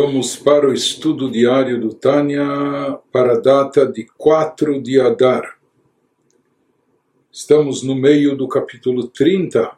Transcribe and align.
Vamos 0.00 0.36
para 0.36 0.68
o 0.68 0.72
estudo 0.72 1.28
diário 1.28 1.80
do 1.80 1.92
Tânia 1.92 2.46
para 3.10 3.32
a 3.32 3.40
data 3.40 3.84
de 3.84 4.06
4 4.16 4.80
de 4.80 5.00
Adar. 5.00 5.58
Estamos 7.32 7.82
no 7.82 7.96
meio 7.96 8.36
do 8.36 8.46
capítulo 8.46 9.08
30, 9.08 9.76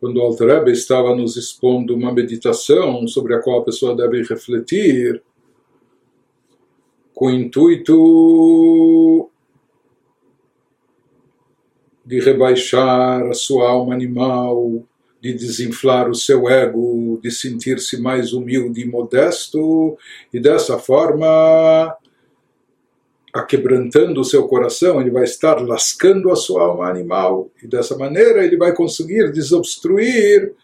quando 0.00 0.16
o 0.16 0.22
Alter 0.22 0.66
estava 0.66 1.14
nos 1.14 1.36
expondo 1.36 1.94
uma 1.94 2.12
meditação 2.12 3.06
sobre 3.06 3.36
a 3.36 3.40
qual 3.40 3.60
a 3.60 3.64
pessoa 3.64 3.94
deve 3.94 4.24
refletir 4.24 5.22
com 7.14 7.26
o 7.26 7.30
intuito 7.30 9.30
de 12.04 12.18
rebaixar 12.18 13.28
a 13.28 13.32
sua 13.32 13.70
alma 13.70 13.94
animal, 13.94 14.84
de 15.20 15.34
desinflar 15.34 16.08
o 16.08 16.14
seu 16.14 16.48
ego, 16.48 17.20
de 17.22 17.30
sentir-se 17.30 18.00
mais 18.00 18.32
humilde 18.32 18.80
e 18.80 18.86
modesto, 18.86 19.96
e 20.32 20.40
dessa 20.40 20.78
forma, 20.78 21.94
aquebrantando 23.32 24.20
o 24.20 24.24
seu 24.24 24.48
coração, 24.48 25.00
ele 25.00 25.10
vai 25.10 25.24
estar 25.24 25.60
lascando 25.60 26.30
a 26.30 26.36
sua 26.36 26.62
alma 26.62 26.88
animal, 26.88 27.50
e 27.62 27.66
dessa 27.66 27.96
maneira 27.96 28.44
ele 28.44 28.56
vai 28.56 28.74
conseguir 28.74 29.30
desobstruir 29.30 30.54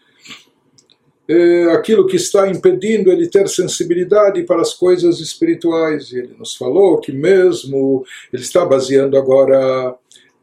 eh, 1.29 1.67
aquilo 1.73 2.07
que 2.07 2.15
está 2.15 2.49
impedindo 2.49 3.11
ele 3.11 3.29
ter 3.29 3.49
sensibilidade 3.49 4.41
para 4.43 4.61
as 4.61 4.73
coisas 4.73 5.19
espirituais. 5.19 6.11
E 6.11 6.19
ele 6.19 6.35
nos 6.37 6.55
falou 6.55 6.99
que 6.99 7.11
mesmo 7.11 8.05
ele 8.31 8.41
está 8.41 8.65
baseando 8.65 9.17
agora 9.17 9.93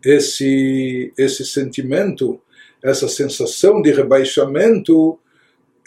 esse, 0.04 1.12
esse 1.16 1.44
sentimento 1.46 2.38
essa 2.84 3.08
sensação 3.08 3.80
de 3.80 3.90
rebaixamento 3.90 5.18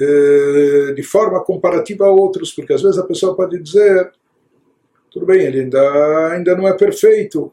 eh, 0.02 0.94
de 0.96 1.04
forma 1.04 1.44
comparativa 1.44 2.06
a 2.06 2.12
outros, 2.12 2.52
porque 2.52 2.74
às 2.74 2.82
vezes 2.82 2.98
a 2.98 3.06
pessoa 3.06 3.36
pode 3.36 3.60
dizer, 3.60 4.12
tudo 5.12 5.28
bem, 5.28 5.44
ele 5.44 5.62
ainda, 5.62 6.28
ainda 6.34 6.56
não 6.56 6.68
é 6.68 6.74
perfeito, 6.74 7.52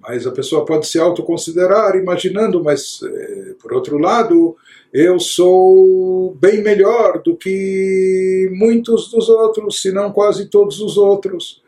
mas 0.00 0.24
a 0.28 0.30
pessoa 0.30 0.64
pode 0.64 0.86
se 0.86 0.98
autoconsiderar 1.00 1.96
imaginando, 1.96 2.62
mas 2.62 3.00
eh, 3.02 3.54
por 3.60 3.72
outro 3.72 3.98
lado, 3.98 4.56
eu 4.92 5.18
sou 5.18 6.36
bem 6.40 6.62
melhor 6.62 7.20
do 7.20 7.36
que 7.36 8.48
muitos 8.52 9.10
dos 9.10 9.28
outros, 9.28 9.82
se 9.82 9.90
não 9.90 10.12
quase 10.12 10.48
todos 10.48 10.80
os 10.80 10.96
outros. 10.96 11.64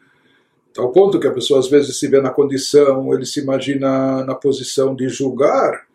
Ao 0.78 0.92
ponto 0.92 1.18
que 1.18 1.26
a 1.26 1.32
pessoa 1.32 1.58
às 1.58 1.68
vezes 1.68 1.98
se 1.98 2.06
vê 2.06 2.20
na 2.20 2.30
condição, 2.30 3.12
ele 3.12 3.26
se 3.26 3.40
imagina 3.40 4.24
na 4.24 4.34
posição 4.36 4.94
de 4.94 5.08
julgar 5.08 5.85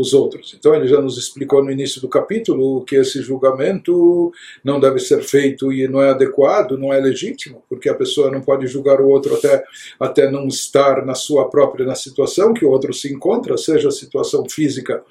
os 0.00 0.14
outros. 0.14 0.54
Então 0.58 0.74
ele 0.74 0.88
já 0.88 1.00
nos 1.00 1.18
explicou 1.18 1.62
no 1.62 1.70
início 1.70 2.00
do 2.00 2.08
capítulo 2.08 2.84
que 2.84 2.96
esse 2.96 3.20
julgamento 3.20 4.32
não 4.64 4.80
deve 4.80 4.98
ser 4.98 5.22
feito 5.22 5.72
e 5.72 5.86
não 5.86 6.02
é 6.02 6.10
adequado, 6.10 6.78
não 6.78 6.92
é 6.92 7.00
legítimo, 7.00 7.62
porque 7.68 7.88
a 7.88 7.94
pessoa 7.94 8.30
não 8.30 8.40
pode 8.40 8.66
julgar 8.66 9.00
o 9.00 9.08
outro 9.08 9.34
até, 9.34 9.62
até 9.98 10.30
não 10.30 10.48
estar 10.48 11.04
na 11.04 11.14
sua 11.14 11.48
própria 11.48 11.84
na 11.84 11.94
situação 11.94 12.54
que 12.54 12.64
o 12.64 12.70
outro 12.70 12.92
se 12.92 13.12
encontra, 13.12 13.56
seja 13.56 13.88
a 13.88 13.92
situação 13.92 14.48
física 14.48 15.02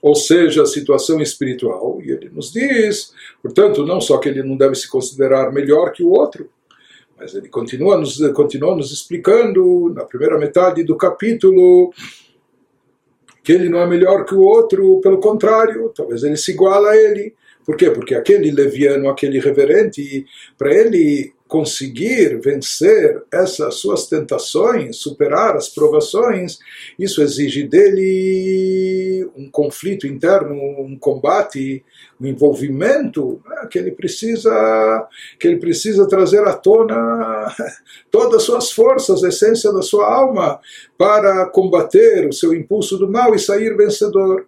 ou 0.00 0.16
seja 0.16 0.62
a 0.62 0.66
situação 0.66 1.20
espiritual. 1.20 2.00
E 2.02 2.10
ele 2.10 2.28
nos 2.28 2.52
diz, 2.52 3.12
portanto, 3.40 3.86
não 3.86 4.00
só 4.00 4.18
que 4.18 4.28
ele 4.28 4.42
não 4.42 4.56
deve 4.56 4.74
se 4.74 4.90
considerar 4.90 5.52
melhor 5.52 5.92
que 5.92 6.02
o 6.02 6.10
outro, 6.10 6.50
mas 7.16 7.34
ele 7.36 7.48
continua 7.48 7.96
nos, 7.96 8.18
continua 8.32 8.74
nos 8.74 8.90
explicando 8.90 9.92
na 9.94 10.04
primeira 10.04 10.36
metade 10.36 10.82
do 10.82 10.96
capítulo 10.96 11.92
que 13.42 13.52
ele 13.52 13.68
não 13.68 13.80
é 13.80 13.86
melhor 13.86 14.24
que 14.24 14.34
o 14.34 14.40
outro, 14.40 15.00
pelo 15.00 15.18
contrário, 15.18 15.92
talvez 15.94 16.22
ele 16.22 16.36
se 16.36 16.52
iguala 16.52 16.90
a 16.90 16.96
ele. 16.96 17.34
Por 17.64 17.76
quê? 17.76 17.90
Porque 17.90 18.14
aquele 18.14 18.50
leviano, 18.50 19.08
aquele 19.08 19.38
reverente, 19.38 20.24
para 20.58 20.72
ele 20.72 21.32
conseguir 21.52 22.40
vencer 22.40 23.22
essas 23.30 23.74
suas 23.74 24.06
tentações, 24.06 24.96
superar 24.96 25.54
as 25.54 25.68
provações, 25.68 26.58
isso 26.98 27.20
exige 27.20 27.64
dele 27.64 29.30
um 29.36 29.50
conflito 29.50 30.06
interno, 30.06 30.54
um 30.54 30.96
combate, 30.98 31.84
um 32.18 32.26
envolvimento 32.26 33.38
né, 33.46 33.68
que 33.70 33.78
ele 33.78 33.90
precisa 33.90 35.06
que 35.38 35.46
ele 35.46 35.58
precisa 35.58 36.08
trazer 36.08 36.40
à 36.40 36.54
tona 36.54 37.54
todas 38.10 38.36
as 38.36 38.42
suas 38.44 38.72
forças, 38.72 39.22
a 39.22 39.28
essência 39.28 39.70
da 39.74 39.82
sua 39.82 40.10
alma 40.10 40.58
para 40.96 41.44
combater 41.50 42.26
o 42.26 42.32
seu 42.32 42.54
impulso 42.54 42.96
do 42.96 43.10
mal 43.10 43.34
e 43.34 43.38
sair 43.38 43.76
vencedor. 43.76 44.46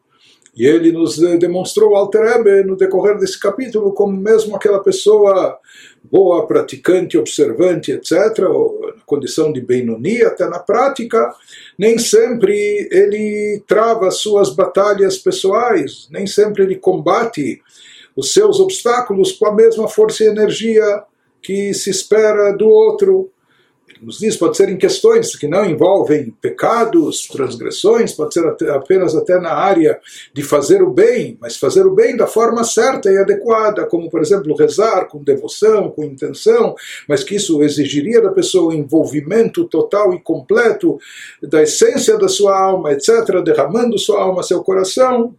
E 0.56 0.66
ele 0.66 0.92
nos 0.92 1.19
demonstrou 1.38 1.97
Alter 1.97 2.65
no 2.65 2.76
decorrer 2.76 3.19
desse 3.19 3.38
capítulo 3.38 3.92
como 3.92 4.16
mesmo 4.16 4.54
aquela 4.54 4.81
pessoa 4.81 5.59
boa, 6.04 6.47
praticante, 6.47 7.19
observante, 7.19 7.91
etc., 7.91 8.38
ou 8.48 8.92
na 8.94 9.03
condição 9.04 9.53
de 9.53 9.60
Benoni, 9.60 10.22
até 10.22 10.48
na 10.48 10.59
prática, 10.60 11.34
nem 11.78 11.98
sempre 11.98 12.88
ele 12.92 13.62
trava 13.66 14.10
suas 14.10 14.54
batalhas 14.54 15.19
pessoais, 15.19 16.06
nem 16.10 16.26
sempre 16.26 16.62
ele 16.62 16.76
combate 16.76 17.60
os 18.15 18.32
seus 18.32 18.60
obstáculos 18.60 19.32
com 19.32 19.47
a 19.47 19.54
mesma 19.54 19.88
força 19.88 20.22
e 20.22 20.28
energia 20.28 21.03
que 21.42 21.75
se 21.75 21.91
espera 21.91 22.53
do 22.53 22.69
outro 22.69 23.31
nos 24.04 24.19
diz, 24.19 24.37
pode 24.37 24.56
ser 24.56 24.69
em 24.69 24.76
questões 24.76 25.34
que 25.34 25.48
não 25.48 25.65
envolvem 25.65 26.31
pecados, 26.41 27.26
transgressões, 27.26 28.12
pode 28.12 28.34
ser 28.34 28.47
até, 28.47 28.70
apenas 28.70 29.15
até 29.15 29.41
na 29.41 29.53
área 29.53 29.98
de 30.32 30.42
fazer 30.42 30.82
o 30.82 30.91
bem, 30.91 31.38
mas 31.41 31.56
fazer 31.56 31.87
o 31.87 31.94
bem 31.94 32.16
da 32.16 32.26
forma 32.26 32.62
certa 32.65 33.10
e 33.10 33.16
adequada, 33.16 33.87
como 33.87 34.10
por 34.10 34.20
exemplo 34.20 34.54
rezar 34.54 35.06
com 35.06 35.22
devoção, 35.22 35.91
com 35.91 36.04
intenção, 36.04 36.75
mas 37.09 37.25
que 37.25 37.37
isso 37.37 37.62
exigiria 37.62 38.20
da 38.20 38.31
pessoa 38.31 38.72
um 38.72 38.76
envolvimento 38.76 39.65
total 39.65 40.12
e 40.12 40.21
completo 40.21 40.98
da 41.42 41.62
essência 41.62 42.19
da 42.19 42.28
sua 42.28 42.59
alma, 42.59 42.92
etc., 42.92 43.42
derramando 43.44 43.98
sua 43.98 44.21
alma, 44.21 44.42
seu 44.42 44.62
coração, 44.62 45.34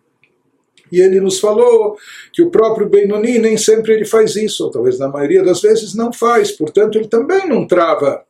e 0.92 1.02
ele 1.02 1.20
nos 1.20 1.40
falou 1.40 1.98
que 2.32 2.42
o 2.42 2.50
próprio 2.50 2.88
Benoni 2.88 3.40
nem 3.40 3.58
sempre 3.58 3.94
ele 3.94 4.06
faz 4.06 4.36
isso, 4.36 4.66
ou 4.66 4.72
talvez 4.72 5.00
na 5.00 5.08
maioria 5.08 5.44
das 5.44 5.62
vezes 5.62 5.96
não 5.96 6.14
faz, 6.14 6.52
portanto 6.52 6.98
ele 6.98 7.08
também 7.08 7.48
não 7.48 7.68
trava 7.68 8.24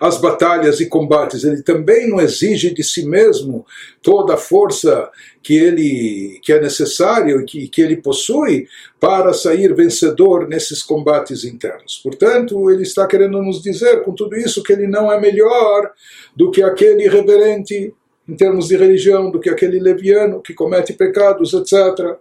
as 0.00 0.18
batalhas 0.18 0.80
e 0.80 0.86
combates, 0.86 1.44
ele 1.44 1.62
também 1.62 2.08
não 2.08 2.20
exige 2.20 2.72
de 2.72 2.82
si 2.82 3.06
mesmo 3.06 3.64
toda 4.02 4.34
a 4.34 4.36
força 4.36 5.10
que 5.42 5.56
ele 5.56 6.38
que 6.42 6.52
é 6.52 6.60
necessário 6.60 7.40
e 7.40 7.44
que, 7.44 7.68
que 7.68 7.80
ele 7.80 7.96
possui 7.96 8.66
para 9.00 9.32
sair 9.32 9.74
vencedor 9.74 10.48
nesses 10.48 10.82
combates 10.82 11.44
internos. 11.44 12.00
Portanto, 12.02 12.70
ele 12.70 12.82
está 12.82 13.06
querendo 13.06 13.40
nos 13.42 13.62
dizer 13.62 14.02
com 14.02 14.12
tudo 14.12 14.36
isso 14.36 14.62
que 14.62 14.72
ele 14.72 14.86
não 14.86 15.10
é 15.10 15.20
melhor 15.20 15.92
do 16.34 16.50
que 16.50 16.62
aquele 16.62 17.08
reverente 17.08 17.94
em 18.28 18.34
termos 18.34 18.68
de 18.68 18.76
religião, 18.76 19.30
do 19.30 19.38
que 19.38 19.48
aquele 19.48 19.78
leviano 19.78 20.42
que 20.42 20.52
comete 20.52 20.92
pecados, 20.92 21.52
etc. 21.54 22.16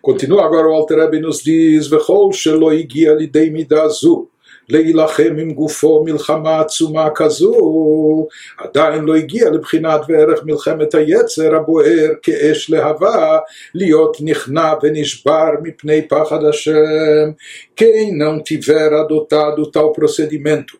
Continua 0.00 0.44
agora 0.46 0.68
o 0.68 0.72
Alter 0.72 0.98
Rebbe 0.98 1.20
nos 1.20 1.42
diz: 1.42 1.88
"Vechol 1.88 2.32
shelo 2.32 2.72
igia 2.72 3.14
lidei 3.14 3.50
midazu." 3.50 4.28
להילחם 4.69 5.35
עם 5.39 5.51
גופו 5.51 6.03
מלחמה 6.05 6.59
עצומה 6.59 7.09
כזו, 7.15 8.27
עדיין 8.57 9.03
לא 9.03 9.15
הגיע 9.15 9.49
לבחינת 9.49 10.01
וערך 10.07 10.39
מלחמת 10.45 10.95
היצר 10.95 11.55
הבוער 11.55 12.09
כאש 12.21 12.69
להבה, 12.69 13.37
להיות 13.75 14.17
נכנע 14.21 14.73
ונשבר 14.83 15.49
מפני 15.63 16.07
פחד 16.07 16.43
השם, 16.43 17.31
quem 17.79 18.11
não 18.17 18.43
tiver 18.43 18.93
adotado 18.93 19.69
tal 19.71 19.91
procedimento. 19.91 20.77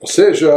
Ou 0.00 0.08
seja, 0.08 0.52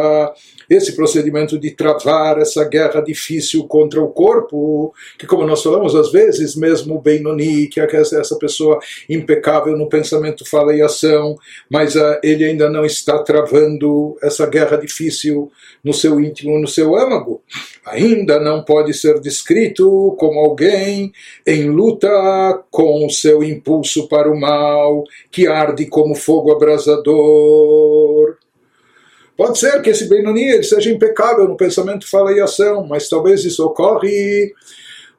esse 0.69 0.95
procedimento 0.95 1.59
de 1.59 1.71
travar 1.71 2.39
essa 2.39 2.65
guerra 2.65 3.01
difícil 3.01 3.67
contra 3.67 4.01
o 4.01 4.09
corpo, 4.09 4.95
que 5.19 5.27
como 5.27 5.47
nós 5.47 5.63
falamos 5.63 5.95
às 5.95 6.11
vezes, 6.11 6.57
mesmo 6.57 6.97
o 6.97 7.01
Benoni, 7.01 7.67
que 7.69 7.81
é 7.81 7.89
essa 7.93 8.37
pessoa 8.37 8.79
impecável 9.09 9.77
no 9.77 9.89
pensamento, 9.89 10.49
fala 10.49 10.75
e 10.75 10.83
ação, 10.83 11.37
mas 11.71 11.95
uh, 11.95 12.19
ele 12.23 12.45
ainda 12.45 12.69
não 12.69 12.85
está 12.85 13.19
travando 13.23 14.17
essa 14.23 14.47
guerra 14.47 14.77
difícil 14.77 15.51
no 15.83 15.93
seu 15.93 16.21
íntimo, 16.21 16.59
no 16.59 16.69
seu 16.69 16.97
âmago. 16.97 17.43
Ainda 17.85 18.39
não 18.39 18.63
pode 18.65 18.95
ser 18.95 19.21
descrito 19.21 20.15
como 20.19 20.39
alguém 20.39 21.13
em 21.47 21.69
luta 21.69 22.09
com 22.71 23.05
o 23.07 23.11
seu 23.11 23.43
impulso 23.43 24.09
para 24.09 24.31
o 24.31 24.39
mal, 24.39 25.05
que 25.31 25.47
arde 25.47 25.87
como 25.87 26.15
fogo 26.15 26.53
abrasador. 26.53 28.37
Pode 29.37 29.59
ser 29.59 29.81
que 29.81 29.91
esse 29.91 30.09
Benoni 30.09 30.45
ele 30.45 30.63
seja 30.63 30.91
impecável 30.91 31.49
no 31.49 31.57
pensamento, 31.57 32.09
fala 32.09 32.33
e 32.33 32.41
ação, 32.41 32.87
mas 32.87 33.09
talvez 33.09 33.45
isso 33.45 33.65
ocorre 33.65 34.53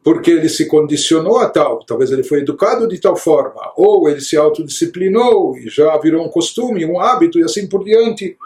porque 0.03 0.31
ele 0.31 0.49
se 0.49 0.67
condicionou 0.67 1.37
a 1.39 1.49
tal, 1.49 1.79
talvez 1.85 2.11
ele 2.11 2.23
foi 2.23 2.39
educado 2.39 2.87
de 2.87 2.99
tal 2.99 3.15
forma, 3.15 3.71
ou 3.77 4.09
ele 4.09 4.19
se 4.19 4.35
autodisciplinou 4.35 5.57
e 5.57 5.69
já 5.69 5.97
virou 5.97 6.25
um 6.25 6.29
costume, 6.29 6.85
um 6.85 6.99
hábito 6.99 7.39
e 7.39 7.43
assim 7.43 7.67
por 7.67 7.85
diante. 7.85 8.37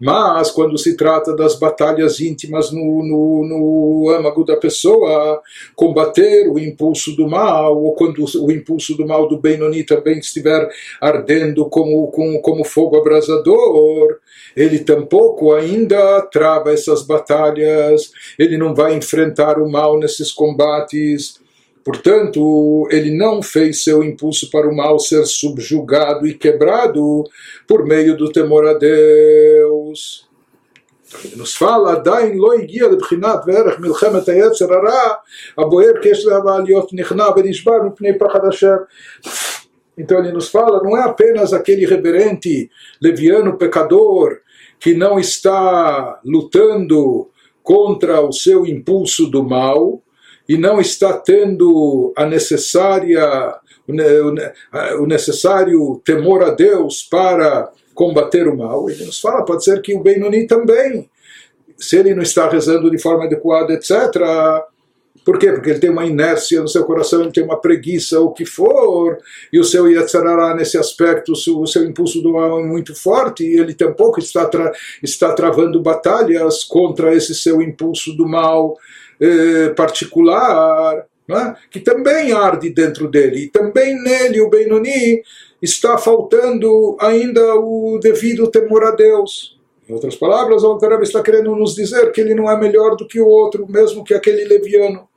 Mas 0.00 0.50
quando 0.50 0.76
se 0.76 0.96
trata 0.96 1.36
das 1.36 1.56
batalhas 1.56 2.20
íntimas 2.20 2.72
no, 2.72 2.80
no, 2.80 3.46
no 3.46 4.10
âmago 4.10 4.44
da 4.44 4.56
pessoa, 4.56 5.40
combater 5.76 6.48
o 6.48 6.58
impulso 6.58 7.14
do 7.14 7.28
mal, 7.28 7.80
ou 7.80 7.94
quando 7.94 8.24
o 8.24 8.50
impulso 8.50 8.96
do 8.96 9.06
mal 9.06 9.28
do 9.28 9.38
Benoni 9.38 9.84
também 9.84 10.18
estiver 10.18 10.68
ardendo 11.00 11.68
como, 11.68 12.08
como, 12.08 12.40
como 12.40 12.64
fogo 12.64 12.96
abrasador, 12.96 14.18
ele 14.56 14.80
tampouco 14.80 15.52
ainda 15.52 16.22
trava 16.22 16.72
essas 16.72 17.02
batalhas, 17.02 18.10
ele 18.36 18.58
não 18.58 18.74
vai 18.74 18.94
enfrentar 18.94 19.58
o 19.60 19.70
mal 19.70 19.98
nesses 19.98 20.32
combates. 20.32 21.43
Portanto, 21.83 22.87
ele 22.91 23.15
não 23.17 23.41
fez 23.41 23.83
seu 23.83 24.03
impulso 24.03 24.49
para 24.51 24.69
o 24.69 24.75
mal 24.75 24.99
ser 24.99 25.25
subjugado 25.25 26.27
e 26.27 26.33
quebrado 26.33 27.23
por 27.67 27.85
meio 27.85 28.15
do 28.15 28.31
temor 28.31 28.67
a 28.67 28.73
Deus. 28.73 30.27
Ele 31.25 31.37
nos 31.37 31.55
fala, 31.55 31.91
עדיין 31.91 32.37
לא 32.37 32.53
הגיע 32.53 32.87
לבחינת 32.87 33.39
וערך 33.47 33.79
מלחמת 33.79 34.29
היצר 34.29 34.73
הרע 34.73 35.13
הבוער 35.57 35.91
כשלה 36.01 36.59
להיות 36.65 36.93
נכנע 36.93 37.25
ונשבר 37.35 37.83
מפני 37.85 38.19
פחד 38.19 38.39
השם. 38.49 38.77
Então 39.97 40.17
ele 40.19 40.31
nos 40.31 40.49
fala, 40.49 40.81
não 40.81 40.95
é 40.95 41.03
apenas 41.03 41.51
aquele 41.51 41.85
reverente 41.85 42.69
leviano 43.01 43.57
pecador 43.57 44.37
que 44.79 44.93
não 44.93 45.19
está 45.19 46.21
lutando 46.23 47.29
contra 47.61 48.21
o 48.21 48.31
seu 48.31 48.65
impulso 48.65 49.29
do 49.29 49.43
mal, 49.43 50.01
e 50.48 50.56
não 50.58 50.80
está 50.80 51.12
tendo 51.14 52.12
a 52.16 52.26
necessária 52.26 53.54
o 54.98 55.06
necessário 55.06 56.00
temor 56.04 56.42
a 56.42 56.50
Deus 56.50 57.02
para 57.02 57.70
combater 57.94 58.48
o 58.48 58.56
mal. 58.56 58.88
Ele 58.88 59.04
nos 59.04 59.20
fala, 59.20 59.44
pode 59.44 59.62
ser 59.64 59.82
que 59.82 59.94
o 59.94 60.02
Benoni 60.02 60.46
também, 60.46 61.08
se 61.76 61.96
ele 61.96 62.14
não 62.14 62.22
está 62.22 62.48
rezando 62.48 62.90
de 62.90 62.98
forma 62.98 63.24
adequada, 63.24 63.74
etc. 63.74 63.92
Por 65.24 65.38
quê? 65.38 65.52
Porque 65.52 65.70
ele 65.70 65.78
tem 65.78 65.90
uma 65.90 66.04
inércia 66.04 66.60
no 66.60 66.68
seu 66.68 66.84
coração, 66.84 67.22
ele 67.22 67.32
tem 67.32 67.44
uma 67.44 67.60
preguiça, 67.60 68.20
o 68.20 68.32
que 68.32 68.44
for, 68.44 69.18
e 69.52 69.58
o 69.58 69.64
seu 69.64 69.88
Yetzarará, 69.88 70.54
nesse 70.54 70.76
aspecto, 70.76 71.32
o 71.32 71.66
seu 71.66 71.84
impulso 71.84 72.20
do 72.20 72.32
mal 72.32 72.60
é 72.60 72.62
muito 72.62 72.94
forte, 72.94 73.44
e 73.44 73.58
ele 73.58 73.74
tampouco 73.74 74.18
está, 74.18 74.46
tra 74.46 74.72
está 75.02 75.32
travando 75.32 75.80
batalhas 75.80 76.64
contra 76.64 77.14
esse 77.14 77.34
seu 77.34 77.62
impulso 77.62 78.14
do 78.14 78.28
mal 78.28 78.76
eh, 79.20 79.68
particular, 79.76 81.06
é? 81.30 81.54
que 81.70 81.80
também 81.80 82.32
arde 82.32 82.70
dentro 82.70 83.08
dele, 83.08 83.44
e 83.44 83.48
também 83.48 84.00
nele, 84.02 84.40
o 84.40 84.50
Benoni, 84.50 85.22
está 85.62 85.96
faltando 85.96 86.96
ainda 87.00 87.54
o 87.54 87.98
devido 87.98 88.50
temor 88.50 88.84
a 88.84 88.90
Deus. 88.90 89.58
Em 89.88 89.92
outras 89.92 90.16
palavras, 90.16 90.62
o 90.62 90.66
Altareb 90.66 91.02
está 91.02 91.22
querendo 91.22 91.54
nos 91.56 91.74
dizer 91.74 92.10
que 92.12 92.20
ele 92.20 92.34
não 92.34 92.50
é 92.50 92.58
melhor 92.58 92.96
do 92.96 93.06
que 93.06 93.20
o 93.20 93.26
outro, 93.26 93.66
mesmo 93.68 94.04
que 94.04 94.14
aquele 94.14 94.44
leviano. 94.44 95.08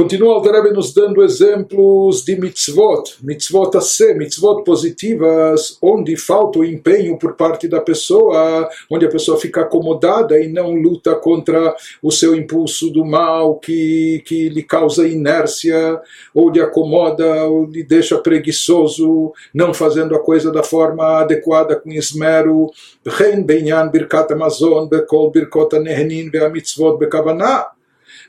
Continua 0.00 0.38
o 0.38 0.40
Rebbe 0.40 0.72
nos 0.72 0.94
dando 0.94 1.22
exemplos 1.22 2.24
de 2.24 2.34
mitzvot, 2.34 3.18
mitzvot 3.22 3.76
a 3.76 3.82
ser, 3.82 4.16
mitzvot 4.16 4.64
positivas, 4.64 5.76
onde 5.82 6.16
falta 6.16 6.58
o 6.58 6.64
empenho 6.64 7.18
por 7.18 7.34
parte 7.34 7.68
da 7.68 7.82
pessoa, 7.82 8.66
onde 8.90 9.04
a 9.04 9.10
pessoa 9.10 9.38
fica 9.38 9.60
acomodada 9.60 10.40
e 10.40 10.48
não 10.48 10.72
luta 10.72 11.14
contra 11.16 11.76
o 12.02 12.10
seu 12.10 12.34
impulso 12.34 12.88
do 12.88 13.04
mal 13.04 13.56
que, 13.56 14.22
que 14.24 14.48
lhe 14.48 14.62
causa 14.62 15.06
inércia, 15.06 16.00
ou 16.32 16.48
lhe 16.48 16.62
acomoda, 16.62 17.44
ou 17.44 17.66
lhe 17.66 17.84
deixa 17.84 18.16
preguiçoso, 18.16 19.34
não 19.52 19.74
fazendo 19.74 20.14
a 20.14 20.18
coisa 20.18 20.50
da 20.50 20.62
forma 20.62 21.20
adequada, 21.20 21.76
com 21.76 21.92
esmero. 21.92 22.70
Ren 23.04 23.42
benyan 23.42 23.90
birkat 23.90 24.32
amazon 24.32 24.88
bekol 24.88 25.30
birkota 25.30 25.78
nehenin 25.78 26.30
mitzvot 26.50 26.96
bekavanah 26.96 27.78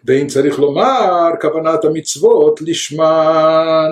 ואם 0.06 0.27
צריך 0.27 0.59
לומר 0.59 1.30
כוונת 1.42 1.86
המצוות 1.86 2.62
לשמן 2.62 3.92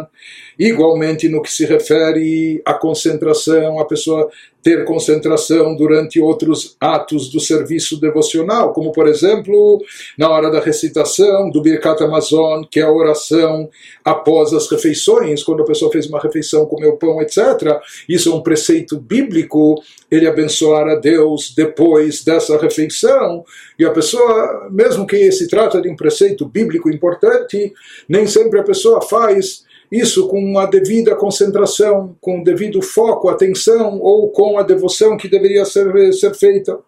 igualmente 0.60 1.30
no 1.30 1.42
que 1.42 1.52
se 1.52 1.66
refere 1.66 2.62
à 2.66 2.74
concentração, 2.74 3.80
a 3.80 3.86
pessoa 3.86 4.30
ter 4.62 4.84
concentração 4.84 5.74
durante 5.74 6.20
outros 6.20 6.76
atos 6.82 7.30
do 7.30 7.40
serviço 7.40 7.98
devocional, 7.98 8.74
como 8.74 8.92
por 8.92 9.08
exemplo, 9.08 9.82
na 10.18 10.30
hora 10.30 10.52
da 10.52 10.60
recitação 10.60 11.50
do 11.50 11.62
Birkat 11.62 12.04
Amazon, 12.04 12.64
que 12.70 12.82
é 12.82 12.84
a 12.84 12.92
oração 12.92 13.70
após 14.04 14.54
as 14.54 14.70
refeições, 14.70 15.44
quando 15.44 15.64
a 15.64 15.66
pessoa 15.66 15.90
fez 15.90 16.08
uma 16.08 16.20
refeição, 16.20 16.66
comeu 16.66 16.98
pão, 16.98 17.22
etc. 17.22 17.80
Isso 18.08 18.30
é 18.30 18.36
um 18.36 18.44
preceito 18.44 19.00
bíblico, 19.00 19.82
ele 20.12 20.28
abençoar 20.28 20.90
a 20.90 20.96
Deus 20.96 21.54
depois 21.56 22.22
dessa 22.22 22.58
refeição, 22.58 23.46
e 23.78 23.86
a 23.86 23.92
pessoa, 23.92 24.68
mesmo 24.70 25.08
que 25.08 25.32
se 25.32 25.48
trata 25.48 25.82
de 25.82 25.90
um 25.90 25.96
preceito 25.96 26.46
bíblico 26.46 26.90
importante, 26.90 27.72
nem 28.10 28.28
sempre 28.28 28.60
a 28.60 28.64
pessoa 28.64 29.02
faz 29.02 29.69
isso 29.92 30.28
com 30.28 30.60
a 30.60 30.66
devida 30.66 31.16
concentração, 31.16 32.16
com 32.22 32.42
o 32.42 32.44
devido 32.44 32.82
foco, 32.82 33.30
atenção 33.30 34.00
ou 34.00 34.30
com 34.30 34.58
a 34.58 34.64
devoção 34.64 35.18
que 35.18 35.28
deveria 35.28 35.66
ser, 35.66 36.14
ser 36.14 36.36
feita. 36.36 36.80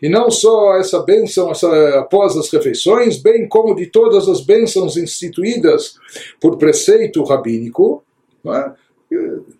E 0.00 0.08
não 0.08 0.30
só 0.30 0.76
essa 0.76 1.00
bênção 1.00 1.52
essa, 1.52 2.00
após 2.00 2.36
as 2.36 2.50
refeições, 2.50 3.18
bem 3.18 3.46
como 3.46 3.74
de 3.76 3.86
todas 3.86 4.28
as 4.28 4.40
bênçãos 4.40 4.96
instituídas 4.96 5.94
por 6.40 6.58
preceito 6.58 7.22
rabínico. 7.22 8.02
É? 8.44 8.72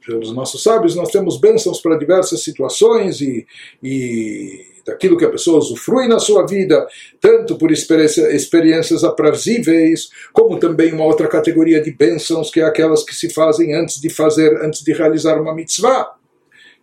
Pelos 0.06 0.32
nossos 0.32 0.62
sábios, 0.62 0.94
nós 0.94 1.10
temos 1.10 1.38
bênçãos 1.38 1.81
para 1.81 1.96
diversas 1.96 2.43
situações 2.43 3.20
e, 3.20 3.46
e 3.82 4.66
daquilo 4.84 5.16
que 5.16 5.25
a 5.25 5.31
pessoa 5.31 5.58
usufrui 5.58 6.08
na 6.08 6.19
sua 6.19 6.46
vida, 6.46 6.87
tanto 7.20 7.56
por 7.56 7.70
experiência, 7.70 8.34
experiências 8.34 9.04
aprazíveis, 9.04 10.10
como 10.32 10.58
também 10.58 10.93
uma 10.93 11.04
outra 11.04 11.28
categoria 11.28 11.81
de 11.81 11.93
bênçãos, 11.93 12.50
que 12.50 12.60
é 12.60 12.64
aquelas 12.64 13.04
que 13.04 13.14
se 13.14 13.31
fazem 13.31 13.75
antes 13.75 14.00
de 14.00 14.10
fazer, 14.10 14.64
antes 14.64 14.82
de 14.82 14.93
realizar 14.93 15.40
uma 15.40 15.54
mitzvah. 15.54 16.14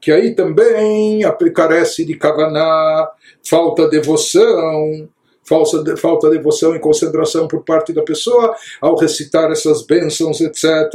Que 0.01 0.11
aí 0.11 0.33
também 0.33 1.21
carece 1.53 2.05
de 2.05 2.15
kavaná, 2.15 3.09
falta 3.43 3.87
devoção, 3.89 5.09
falta, 5.43 5.97
falta 5.97 6.29
devoção 6.29 6.73
e 6.73 6.79
concentração 6.79 7.49
por 7.49 7.65
parte 7.65 7.91
da 7.91 8.01
pessoa 8.01 8.55
ao 8.79 8.95
recitar 8.95 9.51
essas 9.51 9.85
bênçãos, 9.85 10.39
etc. 10.39 10.93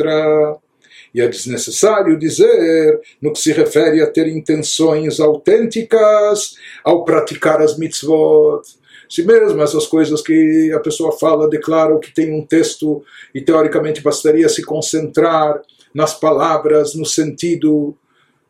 E 1.15 1.21
é 1.21 1.29
desnecessário 1.29 2.19
dizer 2.19 3.01
no 3.23 3.33
que 3.33 3.39
se 3.39 3.53
refere 3.53 4.03
a 4.03 4.11
ter 4.11 4.27
intenções 4.27 5.21
autênticas 5.21 6.57
ao 6.83 7.05
praticar 7.05 7.63
as 7.63 7.79
mitzvot. 7.79 8.63
Se 9.09 9.23
mesmo 9.23 9.63
essas 9.63 9.87
coisas 9.87 10.21
que 10.21 10.73
a 10.73 10.81
pessoa 10.81 11.13
fala 11.13 11.49
declaram 11.49 12.01
que 12.01 12.13
tem 12.13 12.33
um 12.33 12.45
texto 12.45 13.05
e 13.33 13.41
teoricamente 13.41 14.03
bastaria 14.03 14.49
se 14.49 14.65
concentrar 14.65 15.63
nas 15.95 16.19
palavras, 16.19 16.97
no 16.97 17.07
sentido 17.07 17.97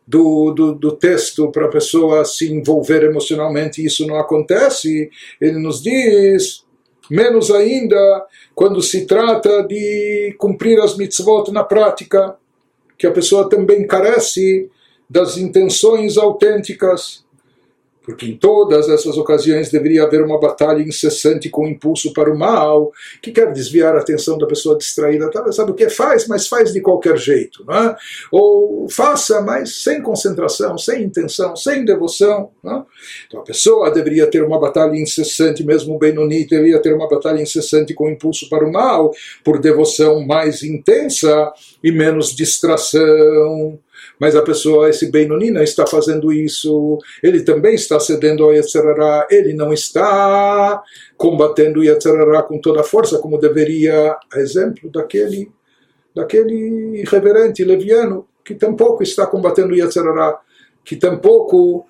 do, 0.07 0.51
do, 0.51 0.73
do, 0.73 0.91
texto 0.93 1.51
para 1.51 1.65
a 1.65 1.69
pessoa 1.71 2.25
se 2.25 2.51
envolver 2.51 3.03
emocionalmente, 3.03 3.85
isso 3.85 4.07
não 4.07 4.17
acontece. 4.17 5.09
Ele 5.39 5.59
nos 5.59 5.83
diz, 5.83 6.63
menos 7.11 7.51
ainda, 7.51 8.25
quando 8.55 8.81
se 8.81 9.05
trata 9.05 9.63
de 9.63 10.35
cumprir 10.39 10.79
as 10.79 10.97
mitzvot 10.97 11.51
na 11.51 11.63
prática 11.63 12.35
que 12.97 13.07
a 13.07 13.11
pessoa 13.11 13.49
também 13.49 13.85
carece 13.85 14.69
das 15.09 15.37
intenções 15.37 16.17
autênticas 16.17 17.24
porque 18.05 18.27
em 18.27 18.37
todas 18.37 18.87
essas 18.87 19.17
ocasiões 19.17 19.71
deveria 19.71 20.03
haver 20.03 20.21
uma 20.21 20.39
batalha 20.39 20.81
incessante 20.81 21.49
com 21.49 21.67
impulso 21.67 22.13
para 22.13 22.31
o 22.31 22.37
mal, 22.37 22.91
que 23.21 23.31
quer 23.31 23.51
desviar 23.51 23.95
a 23.95 23.99
atenção 23.99 24.37
da 24.37 24.45
pessoa 24.45 24.77
distraída. 24.77 25.29
Sabe 25.51 25.71
o 25.71 25.73
que 25.73 25.89
faz, 25.89 26.27
mas 26.27 26.47
faz 26.47 26.71
de 26.71 26.81
qualquer 26.81 27.17
jeito. 27.17 27.65
É? 27.69 27.95
Ou 28.31 28.87
faça, 28.89 29.41
mas 29.41 29.81
sem 29.81 30.01
concentração, 30.01 30.77
sem 30.77 31.03
intenção, 31.03 31.55
sem 31.55 31.83
devoção. 31.83 32.51
É? 32.63 32.83
Então 33.27 33.39
a 33.39 33.43
pessoa 33.43 33.89
deveria 33.89 34.27
ter 34.27 34.43
uma 34.43 34.59
batalha 34.59 34.95
incessante, 34.95 35.65
mesmo 35.65 35.95
o 35.95 35.99
Benoni 35.99 36.45
deveria 36.45 36.79
ter 36.79 36.93
uma 36.93 37.09
batalha 37.09 37.41
incessante 37.41 37.93
com 37.93 38.09
impulso 38.09 38.47
para 38.49 38.67
o 38.67 38.71
mal, 38.71 39.11
por 39.43 39.59
devoção 39.59 40.23
mais 40.23 40.61
intensa 40.61 41.51
e 41.83 41.91
menos 41.91 42.35
distração 42.35 43.79
mas 44.19 44.35
a 44.35 44.41
pessoa, 44.41 44.89
esse 44.89 45.11
Benoni, 45.11 45.51
não 45.51 45.61
está 45.61 45.85
fazendo 45.85 46.31
isso, 46.31 46.97
ele 47.21 47.41
também 47.43 47.75
está 47.75 47.99
cedendo 47.99 48.43
ao 48.43 48.53
Yetzerará, 48.53 49.27
ele 49.29 49.53
não 49.53 49.73
está 49.73 50.81
combatendo 51.17 51.79
o 51.79 51.83
Yetzerará 51.83 52.43
com 52.43 52.59
toda 52.59 52.81
a 52.81 52.83
força, 52.83 53.19
como 53.19 53.37
deveria, 53.37 54.15
exemplo 54.35 54.89
daquele, 54.89 55.51
daquele 56.15 57.01
irreverente 57.01 57.63
leviano, 57.63 58.27
que 58.43 58.55
tampouco 58.55 59.03
está 59.03 59.25
combatendo 59.25 59.73
o 59.73 59.75
Yetzerará, 59.75 60.39
que 60.83 60.95
tampouco 60.95 61.85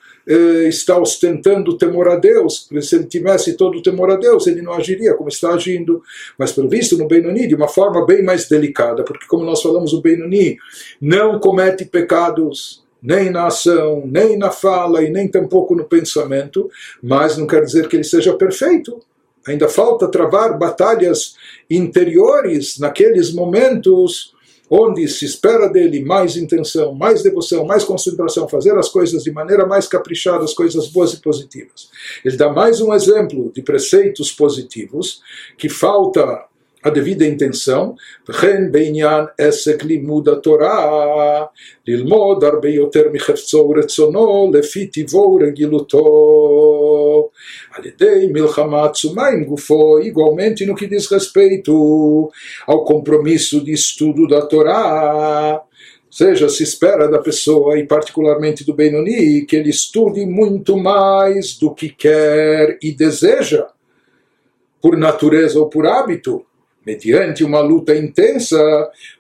está 0.68 0.98
ostentando 0.98 1.72
o 1.72 1.78
temor 1.78 2.08
a 2.08 2.16
Deus, 2.16 2.60
porque 2.60 2.82
se 2.82 2.96
ele 2.96 3.06
tivesse 3.06 3.56
todo 3.56 3.78
o 3.78 3.82
temor 3.82 4.12
a 4.12 4.16
Deus, 4.16 4.48
ele 4.48 4.62
não 4.62 4.74
agiria 4.74 5.14
como 5.14 5.30
está 5.30 5.54
agindo. 5.54 6.02
Mas, 6.38 6.52
pelo 6.52 6.68
visto, 6.68 6.98
no 6.98 7.08
Benoni, 7.08 7.48
de 7.48 7.56
uma 7.56 7.68
forma 7.68 8.06
bem 8.06 8.24
mais 8.24 8.48
delicada, 8.48 9.04
porque, 9.04 9.28
como 9.28 9.46
nós 9.46 9.62
falamos, 9.62 9.94
o 9.94 10.02
Benoni 10.02 10.58
não 11.00 11.40
comete 11.40 11.86
pecados, 11.86 12.84
nem 13.02 13.30
na 13.30 13.48
ação, 13.48 14.04
nem 14.06 14.36
na 14.36 14.50
fala 14.50 15.04
e 15.04 15.12
nem 15.12 15.28
tampouco 15.28 15.76
no 15.76 15.86
pensamento, 15.86 16.70
mas 17.04 17.38
não 17.38 17.46
quer 17.46 17.64
dizer 17.64 17.88
que 17.88 17.96
ele 17.96 18.04
seja 18.04 18.34
perfeito. 18.34 19.00
Ainda 19.48 19.70
falta 19.70 20.08
travar 20.08 20.58
batalhas 20.58 21.36
interiores 21.70 22.80
naqueles 22.80 23.32
momentos 23.32 24.35
onde 24.70 25.08
se 25.08 25.26
espera 25.26 25.68
dele 25.68 26.04
mais 26.04 26.36
intenção, 26.36 26.94
mais 26.94 27.22
devoção, 27.22 27.66
mais 27.66 27.84
concentração, 27.84 28.48
fazer 28.48 28.78
as 28.78 28.90
coisas 28.90 29.24
de 29.24 29.32
maneira 29.32 29.66
mais 29.66 29.88
caprichada, 29.88 30.44
as 30.44 30.54
coisas 30.54 30.88
boas 30.88 31.14
e 31.14 31.22
positivas. 31.22 31.90
Ele 32.24 32.36
dá 32.36 32.52
mais 32.52 32.82
um 32.82 32.94
exemplo 32.94 33.52
de 33.54 33.62
preceitos 33.62 34.32
positivos 34.32 35.22
que 35.58 35.70
falta 35.70 36.46
a 36.85 36.89
devida 36.89 37.27
intenção, 37.27 37.95
וכן 38.29 38.73
בעניין 38.73 39.25
עסק 39.39 39.85
לימוד 39.85 40.29
התורה, 40.29 41.45
ללמוד 41.87 42.45
הרבה 42.45 42.69
יותר 42.69 43.03
מחפצו 43.13 43.59
ורצונו, 43.59 44.51
לפי 44.55 44.87
טיבו 44.87 45.39
ורגילותו, 45.41 47.29
על 47.75 47.87
ידי 47.87 48.29
מלחמה 48.33 48.85
עצומה 48.85 49.29
עם 49.29 49.45
גופו, 49.45 49.99
igualmente 49.99 50.67
no 50.67 50.75
que 50.75 50.87
diz 50.87 51.07
respeito 51.11 52.31
ao 52.67 52.85
compromisso 52.85 53.63
de 53.63 53.73
estudo 53.73 54.27
da 54.27 54.43
Torá, 54.43 55.61
seja, 56.11 56.49
se 56.49 56.63
espera 56.63 57.09
da 57.09 57.19
pessoa, 57.19 57.79
e 57.79 57.87
particularmente 57.87 58.65
do 58.65 58.75
Benoni, 58.75 59.43
que 59.43 59.55
ele 59.55 59.71
estude 59.71 60.25
muito 60.27 60.77
mais 60.77 61.57
do 61.59 61.75
que 61.75 61.91
quer 61.91 62.79
e 62.83 62.91
deseja, 62.93 63.67
por 64.83 64.97
natureza 64.97 65.61
ou 65.61 65.69
por 65.69 65.87
hábito, 65.87 66.45
mediante 66.86 67.44
uma 67.44 67.60
luta 67.60 67.96
intensa 67.96 68.60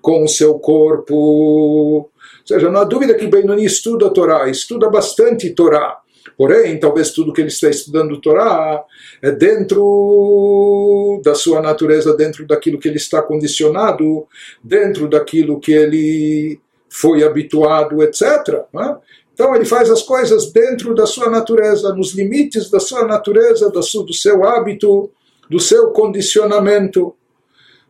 com 0.02 0.24
o 0.24 0.28
seu 0.28 0.60
corpo. 0.60 1.16
Ou 1.16 2.12
seja, 2.46 2.70
não 2.70 2.82
há 2.82 2.84
dúvida 2.84 3.16
que 3.16 3.28
Benoni 3.28 3.66
estuda 3.66 4.08
a 4.08 4.10
Torá, 4.12 4.50
estuda 4.50 4.90
bastante 4.90 5.50
Torá. 5.52 6.00
Porém, 6.38 6.78
talvez 6.78 7.12
tudo 7.12 7.32
que 7.32 7.42
ele 7.42 7.50
está 7.50 7.70
estudando 7.70 8.20
Torá 8.20 8.84
é 9.22 9.32
dentro 9.32 11.22
da 11.24 11.34
sua 11.34 11.62
natureza, 11.62 12.16
dentro 12.16 12.46
daquilo 12.46 12.80
que 12.80 12.88
ele 12.88 12.98
está 12.98 13.22
condicionado, 13.22 14.28
dentro 14.64 15.08
daquilo 15.08 15.60
que 15.60 15.72
ele 15.72 16.60
foi 16.90 17.24
habituado, 17.24 18.04
etc. 18.04 18.66
Né? 18.74 18.98
Então 19.34 19.56
ele 19.56 19.66
faz 19.66 19.90
as 19.90 20.02
coisas 20.02 20.52
dentro 20.52 20.94
da 20.94 21.06
sua 21.06 21.30
natureza, 21.30 21.94
nos 21.94 22.14
limites 22.14 22.70
da 22.70 22.80
sua 22.80 23.06
natureza, 23.06 23.70
do 23.70 24.14
seu 24.14 24.46
hábito, 24.46 25.10
do 25.50 25.60
seu 25.60 25.90
condicionamento. 25.92 27.16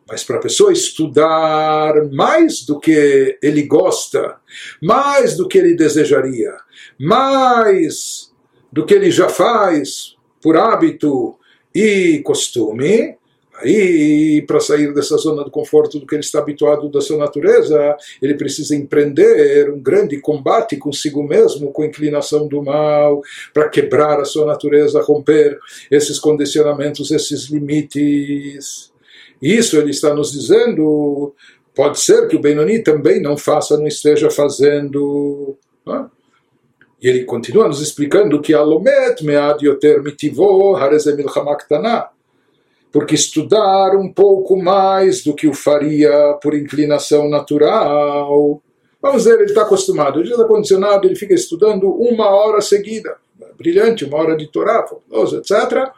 Mas 0.07 0.23
para 0.23 0.37
a 0.37 0.41
pessoa 0.41 0.71
estudar 0.71 1.93
mais 2.11 2.63
do 2.63 2.79
que 2.79 3.37
ele 3.41 3.63
gosta, 3.63 4.37
mais 4.81 5.35
do 5.35 5.47
que 5.47 5.57
ele 5.57 5.75
desejaria, 5.75 6.53
mais 6.99 8.31
do 8.71 8.85
que 8.85 8.93
ele 8.93 9.09
já 9.09 9.29
faz 9.29 10.15
por 10.41 10.57
hábito 10.57 11.35
e 11.73 12.21
costume, 12.23 13.17
aí 13.55 14.43
para 14.45 14.59
sair 14.59 14.93
dessa 14.93 15.17
zona 15.17 15.43
do 15.43 15.49
conforto 15.49 15.99
do 15.99 16.05
que 16.05 16.13
ele 16.13 16.23
está 16.23 16.39
habituado 16.39 16.89
da 16.89 17.01
sua 17.01 17.17
natureza, 17.17 17.95
ele 18.21 18.35
precisa 18.35 18.75
empreender 18.75 19.71
um 19.71 19.79
grande 19.79 20.19
combate 20.19 20.77
consigo 20.77 21.23
mesmo, 21.23 21.71
com 21.71 21.81
a 21.81 21.87
inclinação 21.87 22.47
do 22.47 22.61
mal, 22.61 23.21
para 23.53 23.69
quebrar 23.69 24.19
a 24.19 24.25
sua 24.25 24.45
natureza, 24.45 25.01
romper 25.01 25.57
esses 25.89 26.19
condicionamentos, 26.19 27.11
esses 27.11 27.45
limites. 27.45 28.93
Isso 29.41 29.77
ele 29.77 29.91
está 29.91 30.13
nos 30.13 30.31
dizendo. 30.31 31.33
Pode 31.73 31.99
ser 31.99 32.27
que 32.27 32.35
o 32.35 32.41
Benoni 32.41 32.79
também 32.79 33.21
não 33.21 33.37
faça, 33.37 33.77
não 33.77 33.87
esteja 33.87 34.29
fazendo. 34.29 35.57
Não 35.85 35.95
é? 35.95 36.05
E 37.01 37.07
ele 37.07 37.25
continua 37.25 37.67
nos 37.67 37.81
explicando 37.81 38.41
que 38.41 38.53
Alomet 38.53 39.23
mead 39.23 39.65
yoter 39.65 40.01
mitivo 40.01 40.75
harezemil 40.75 41.29
hamaktana. 41.29 42.07
Porque 42.91 43.13
estudar 43.13 43.95
um 43.95 44.11
pouco 44.11 44.55
mais 44.55 45.21
do 45.23 45.35
que 45.35 45.47
o 45.47 45.53
faria 45.53 46.33
por 46.41 46.55
inclinação 46.55 47.29
natural. 47.29 48.61
Vamos 49.01 49.23
dizer, 49.23 49.35
ele 49.35 49.43
está 49.43 49.63
acostumado, 49.63 50.19
ele 50.19 50.31
está 50.31 50.45
condicionado, 50.45 51.05
ele 51.05 51.15
fica 51.15 51.33
estudando 51.33 51.89
uma 51.89 52.29
hora 52.29 52.61
seguida. 52.61 53.17
Brilhante, 53.57 54.05
uma 54.05 54.17
hora 54.17 54.35
de 54.35 54.47
Torá, 54.47 54.87
fabuloso, 54.87 55.37
etc. 55.37 55.91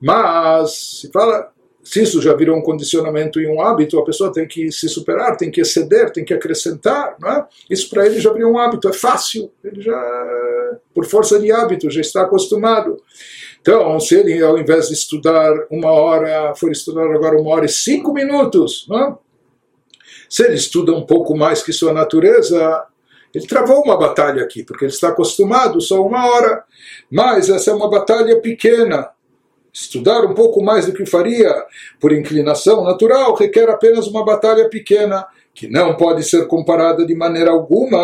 Mas, 0.00 1.00
se 1.00 1.10
fala, 1.10 1.50
se 1.88 2.02
isso 2.02 2.20
já 2.20 2.34
virou 2.34 2.54
um 2.54 2.60
condicionamento 2.60 3.40
e 3.40 3.48
um 3.48 3.62
hábito, 3.62 3.98
a 3.98 4.04
pessoa 4.04 4.30
tem 4.30 4.46
que 4.46 4.70
se 4.70 4.90
superar, 4.90 5.38
tem 5.38 5.50
que 5.50 5.62
exceder, 5.62 6.12
tem 6.12 6.22
que 6.22 6.34
acrescentar. 6.34 7.16
É? 7.24 7.44
Isso 7.70 7.88
para 7.88 8.04
ele 8.04 8.20
já 8.20 8.30
virou 8.30 8.52
um 8.52 8.58
hábito, 8.58 8.90
é 8.90 8.92
fácil. 8.92 9.50
Ele 9.64 9.80
já, 9.80 9.98
por 10.92 11.06
força 11.06 11.40
de 11.40 11.50
hábito, 11.50 11.90
já 11.90 12.02
está 12.02 12.24
acostumado. 12.24 13.02
Então, 13.62 13.98
se 14.00 14.16
ele, 14.16 14.42
ao 14.42 14.58
invés 14.58 14.88
de 14.88 14.92
estudar 14.92 15.50
uma 15.70 15.90
hora, 15.90 16.54
for 16.54 16.70
estudar 16.70 17.06
agora 17.06 17.40
uma 17.40 17.54
hora 17.54 17.64
e 17.64 17.70
cinco 17.70 18.12
minutos, 18.12 18.86
é? 18.92 19.14
se 20.28 20.44
ele 20.44 20.56
estuda 20.56 20.92
um 20.92 21.06
pouco 21.06 21.34
mais 21.34 21.62
que 21.62 21.72
sua 21.72 21.94
natureza, 21.94 22.84
ele 23.34 23.46
travou 23.46 23.82
uma 23.82 23.96
batalha 23.96 24.42
aqui, 24.42 24.62
porque 24.62 24.84
ele 24.84 24.92
está 24.92 25.08
acostumado 25.08 25.80
só 25.80 26.06
uma 26.06 26.26
hora. 26.26 26.64
Mas 27.10 27.48
essa 27.48 27.70
é 27.70 27.74
uma 27.74 27.88
batalha 27.88 28.38
pequena 28.42 29.08
estudar 29.80 30.24
um 30.24 30.34
pouco 30.34 30.62
mais 30.62 30.86
do 30.86 30.92
que 30.92 31.06
faria 31.06 31.54
por 32.00 32.12
inclinação 32.12 32.82
natural 32.82 33.34
requer 33.34 33.70
apenas 33.70 34.06
uma 34.08 34.24
batalha 34.24 34.68
pequena 34.68 35.24
que 35.58 35.66
não 35.66 35.96
pode 35.96 36.22
ser 36.22 36.46
comparada 36.46 37.04
de 37.04 37.16
maneira 37.16 37.50
alguma 37.50 37.98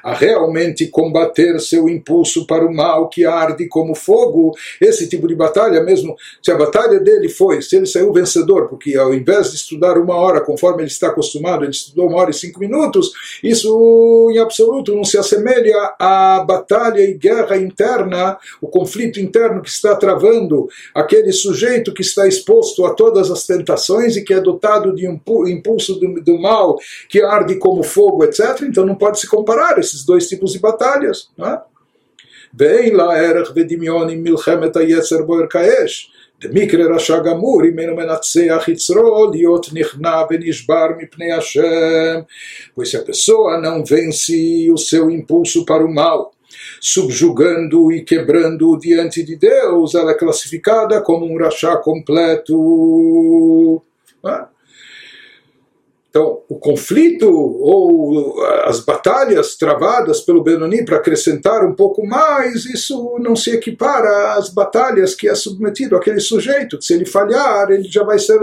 a 0.00 0.14
realmente 0.14 0.86
combater 0.86 1.58
seu 1.58 1.88
impulso 1.88 2.46
para 2.46 2.64
o 2.64 2.72
mal 2.72 3.08
que 3.08 3.24
arde 3.24 3.66
como 3.66 3.96
fogo. 3.96 4.52
Esse 4.80 5.08
tipo 5.08 5.26
de 5.26 5.34
batalha, 5.34 5.82
mesmo 5.82 6.14
se 6.40 6.52
a 6.52 6.56
batalha 6.56 7.00
dele 7.00 7.28
foi, 7.28 7.60
se 7.62 7.74
ele 7.74 7.86
saiu 7.86 8.12
vencedor, 8.12 8.68
porque 8.68 8.96
ao 8.96 9.12
invés 9.12 9.50
de 9.50 9.56
estudar 9.56 9.98
uma 9.98 10.14
hora 10.14 10.40
conforme 10.40 10.82
ele 10.82 10.90
está 10.90 11.08
acostumado, 11.08 11.64
ele 11.64 11.72
estudou 11.72 12.06
uma 12.06 12.18
hora 12.18 12.30
e 12.30 12.34
cinco 12.34 12.60
minutos, 12.60 13.10
isso 13.42 14.28
em 14.32 14.38
absoluto 14.38 14.94
não 14.94 15.02
se 15.02 15.18
assemelha 15.18 15.94
à 15.98 16.44
batalha 16.46 17.00
e 17.00 17.14
guerra 17.14 17.56
interna, 17.56 18.38
o 18.60 18.68
conflito 18.68 19.18
interno 19.18 19.62
que 19.62 19.68
está 19.68 19.96
travando 19.96 20.68
aquele 20.94 21.32
sujeito 21.32 21.92
que 21.92 22.02
está 22.02 22.28
exposto 22.28 22.84
a 22.86 22.94
todas 22.94 23.32
as 23.32 23.44
tentações 23.46 24.16
e 24.16 24.22
que 24.22 24.32
é 24.32 24.40
dotado 24.40 24.94
de 24.94 25.08
um 25.08 25.18
impulso 25.48 25.98
do, 25.98 26.38
mal 26.38 26.51
mal 26.51 26.77
que 27.07 27.21
arde 27.21 27.59
como 27.59 27.83
fogo, 27.83 28.23
etc. 28.23 28.63
Então 28.63 28.85
não 28.85 28.95
pode 28.95 29.19
se 29.19 29.27
comparar 29.27 29.77
esses 29.77 30.03
dois 30.03 30.27
tipos 30.27 30.53
de 30.53 30.59
batalhas. 30.59 31.29
ואין 32.53 32.95
לה 32.95 33.13
ערך 33.13 33.51
ודמיון 33.55 34.09
עם 34.09 34.23
מלחמת 34.23 34.75
היצר 34.75 35.21
בוער 35.21 35.47
כאש. 35.49 36.11
דמקרה 36.41 36.95
רשע 36.95 37.19
גמור, 37.19 37.61
אם 37.65 37.79
אינו 37.79 37.95
מנצח 37.95 38.65
יצרו, 38.67 39.31
להיות 39.31 39.67
נכנע 39.73 40.21
ונשבר 40.29 40.85
מפני 40.97 41.31
השם. 41.31 42.19
Pois 42.75 42.91
se 42.91 42.97
a 42.97 43.01
pessoa 43.01 43.59
não 43.59 43.83
vence 43.83 44.69
o 44.71 44.77
seu 44.77 45.09
impulso 45.09 45.65
para 45.65 45.83
o 45.83 45.93
mal, 45.93 46.31
subjugando 46.79 47.91
e 47.91 48.03
quebrando 48.03 48.77
diante 48.77 49.23
de 49.23 49.35
Deus, 49.35 49.95
ela 49.95 50.11
é 50.11 50.13
classificada 50.13 51.01
como 51.01 51.25
um 51.25 51.37
rachá 51.37 51.75
completo. 51.77 53.81
Então, 56.12 56.42
o 56.46 56.56
conflito 56.56 57.26
ou 57.26 58.38
as 58.66 58.80
batalhas 58.80 59.56
travadas 59.56 60.20
pelo 60.20 60.42
Benoni 60.42 60.84
para 60.84 60.98
acrescentar 60.98 61.64
um 61.64 61.74
pouco 61.74 62.06
mais, 62.06 62.66
isso 62.66 63.16
não 63.18 63.34
se 63.34 63.50
equipara 63.50 64.34
às 64.34 64.50
batalhas 64.50 65.14
que 65.14 65.26
é 65.26 65.34
submetido 65.34 65.96
aquele 65.96 66.20
sujeito. 66.20 66.82
Se 66.82 66.92
ele 66.92 67.06
falhar, 67.06 67.70
ele 67.70 67.84
já 67.84 68.04
vai 68.04 68.18
ser 68.18 68.38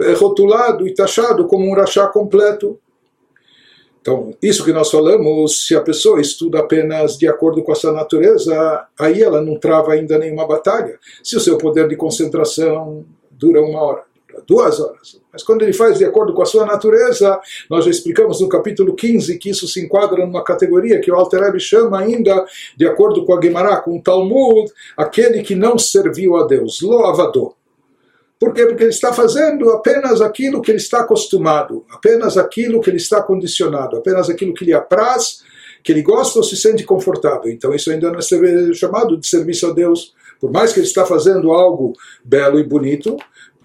eh, 0.00 0.14
rotulado 0.14 0.84
e 0.84 0.92
taxado 0.92 1.46
como 1.46 1.64
um 1.64 1.74
rachá 1.76 2.08
completo. 2.08 2.76
Então, 4.00 4.34
isso 4.42 4.64
que 4.64 4.72
nós 4.72 4.90
falamos, 4.90 5.64
se 5.64 5.76
a 5.76 5.80
pessoa 5.80 6.20
estuda 6.20 6.58
apenas 6.58 7.16
de 7.16 7.28
acordo 7.28 7.62
com 7.62 7.70
essa 7.70 7.92
natureza, 7.92 8.84
aí 8.98 9.22
ela 9.22 9.40
não 9.40 9.60
trava 9.60 9.92
ainda 9.92 10.18
nenhuma 10.18 10.44
batalha. 10.44 10.98
Se 11.22 11.36
o 11.36 11.40
seu 11.40 11.56
poder 11.56 11.86
de 11.86 11.94
concentração 11.94 13.04
dura 13.30 13.62
uma 13.62 13.80
hora, 13.80 14.11
duas 14.46 14.80
horas. 14.80 15.20
Mas 15.32 15.42
quando 15.42 15.62
ele 15.62 15.72
faz 15.72 15.98
de 15.98 16.04
acordo 16.04 16.34
com 16.34 16.42
a 16.42 16.46
sua 16.46 16.66
natureza, 16.66 17.40
nós 17.70 17.84
já 17.84 17.90
explicamos 17.90 18.40
no 18.40 18.48
capítulo 18.48 18.94
15 18.94 19.38
que 19.38 19.50
isso 19.50 19.66
se 19.66 19.80
enquadra 19.80 20.26
numa 20.26 20.44
categoria 20.44 21.00
que 21.00 21.10
o 21.10 21.14
Alter 21.14 21.40
Rebbe 21.40 21.60
chama 21.60 22.00
ainda, 22.00 22.44
de 22.76 22.86
acordo 22.86 23.24
com 23.24 23.36
a 23.36 23.40
Gemara, 23.40 23.76
com 23.80 23.96
o 23.96 24.02
Talmud, 24.02 24.70
aquele 24.96 25.42
que 25.42 25.54
não 25.54 25.78
serviu 25.78 26.36
a 26.36 26.46
Deus, 26.46 26.80
lo 26.82 27.06
avador. 27.06 27.54
Por 28.38 28.52
quê? 28.52 28.66
Porque 28.66 28.82
ele 28.82 28.90
está 28.90 29.12
fazendo 29.12 29.70
apenas 29.70 30.20
aquilo 30.20 30.60
que 30.60 30.72
ele 30.72 30.78
está 30.78 31.02
acostumado, 31.02 31.84
apenas 31.88 32.36
aquilo 32.36 32.80
que 32.80 32.90
ele 32.90 32.96
está 32.96 33.22
condicionado, 33.22 33.96
apenas 33.96 34.28
aquilo 34.28 34.52
que 34.52 34.64
lhe 34.64 34.72
apraz, 34.72 35.44
que 35.82 35.92
ele 35.92 36.02
gosta 36.02 36.40
ou 36.40 36.44
se 36.44 36.56
sente 36.56 36.82
confortável. 36.84 37.50
Então 37.52 37.72
isso 37.72 37.90
ainda 37.90 38.10
não 38.10 38.18
é 38.18 38.74
chamado 38.74 39.16
de 39.16 39.28
serviço 39.28 39.68
a 39.68 39.72
Deus. 39.72 40.12
Por 40.40 40.50
mais 40.50 40.72
que 40.72 40.80
ele 40.80 40.86
está 40.86 41.06
fazendo 41.06 41.52
algo 41.52 41.92
belo 42.24 42.58
e 42.58 42.64
bonito, 42.64 43.16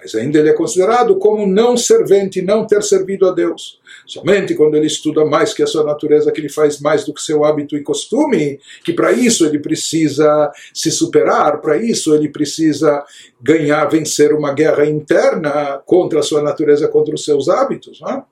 mas 0.07 0.15
ainda 0.15 0.39
ele 0.39 0.49
é 0.49 0.53
considerado 0.53 1.17
como 1.17 1.45
não 1.45 1.75
servente, 1.75 2.41
não 2.41 2.65
ter 2.65 2.81
servido 2.81 3.27
a 3.27 3.31
Deus. 3.31 3.79
Somente 4.05 4.55
quando 4.55 4.75
ele 4.75 4.87
estuda 4.87 5.25
mais 5.25 5.53
que 5.53 5.61
a 5.61 5.67
sua 5.67 5.83
natureza, 5.83 6.31
que 6.31 6.39
ele 6.39 6.49
faz 6.49 6.79
mais 6.79 7.03
do 7.03 7.13
que 7.13 7.21
seu 7.21 7.43
hábito 7.43 7.75
e 7.75 7.83
costume, 7.83 8.59
que 8.85 8.93
para 8.93 9.11
isso 9.11 9.45
ele 9.45 9.59
precisa 9.59 10.49
se 10.73 10.89
superar, 10.91 11.59
para 11.59 11.77
isso 11.77 12.15
ele 12.15 12.29
precisa 12.29 13.03
ganhar, 13.41 13.85
vencer 13.85 14.33
uma 14.33 14.53
guerra 14.53 14.85
interna 14.85 15.81
contra 15.85 16.19
a 16.19 16.23
sua 16.23 16.41
natureza, 16.41 16.87
contra 16.87 17.13
os 17.13 17.25
seus 17.25 17.49
hábitos. 17.49 17.99
Não 17.99 18.09
é? 18.09 18.23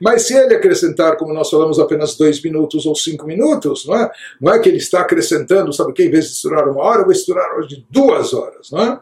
Mas 0.00 0.22
se 0.22 0.34
ele 0.34 0.54
acrescentar, 0.54 1.16
como 1.16 1.34
nós 1.34 1.50
falamos, 1.50 1.78
apenas 1.80 2.16
dois 2.16 2.40
minutos 2.40 2.86
ou 2.86 2.94
cinco 2.94 3.26
minutos, 3.26 3.84
não 3.84 3.96
é, 3.96 4.10
não 4.40 4.54
é 4.54 4.58
que 4.58 4.68
ele 4.68 4.78
está 4.78 5.00
acrescentando, 5.00 5.72
sabe 5.72 5.92
que 5.92 6.04
em 6.04 6.10
vez 6.10 6.26
de 6.26 6.32
estudar 6.32 6.66
uma 6.68 6.82
hora, 6.82 7.00
eu 7.00 7.04
vou 7.04 7.12
estudar 7.12 7.56
hoje 7.58 7.84
duas 7.90 8.32
horas. 8.32 8.70
Não 8.70 8.80
é? 8.80 9.00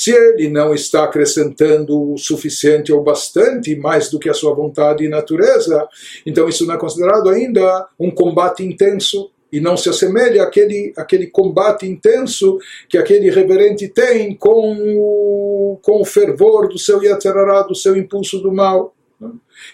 Se 0.00 0.12
ele 0.12 0.48
não 0.48 0.72
está 0.72 1.04
acrescentando 1.04 2.14
o 2.14 2.16
suficiente 2.16 2.90
ou 2.90 3.02
bastante, 3.02 3.76
mais 3.76 4.08
do 4.08 4.18
que 4.18 4.30
a 4.30 4.32
sua 4.32 4.54
vontade 4.54 5.04
e 5.04 5.10
natureza, 5.10 5.86
então 6.24 6.48
isso 6.48 6.64
não 6.64 6.74
é 6.74 6.78
considerado 6.78 7.28
ainda 7.28 7.86
um 7.98 8.10
combate 8.10 8.64
intenso 8.64 9.30
e 9.52 9.60
não 9.60 9.76
se 9.76 9.90
assemelha 9.90 10.42
àquele, 10.42 10.94
àquele 10.96 11.26
combate 11.26 11.86
intenso 11.86 12.58
que 12.88 12.96
aquele 12.96 13.28
reverente 13.28 13.88
tem 13.88 14.34
com 14.34 14.74
o, 14.96 15.78
com 15.82 16.00
o 16.00 16.04
fervor 16.06 16.66
do 16.66 16.78
seu 16.78 17.02
yatzerará, 17.02 17.60
do 17.60 17.74
seu 17.74 17.94
impulso 17.94 18.38
do 18.38 18.50
mal. 18.50 18.94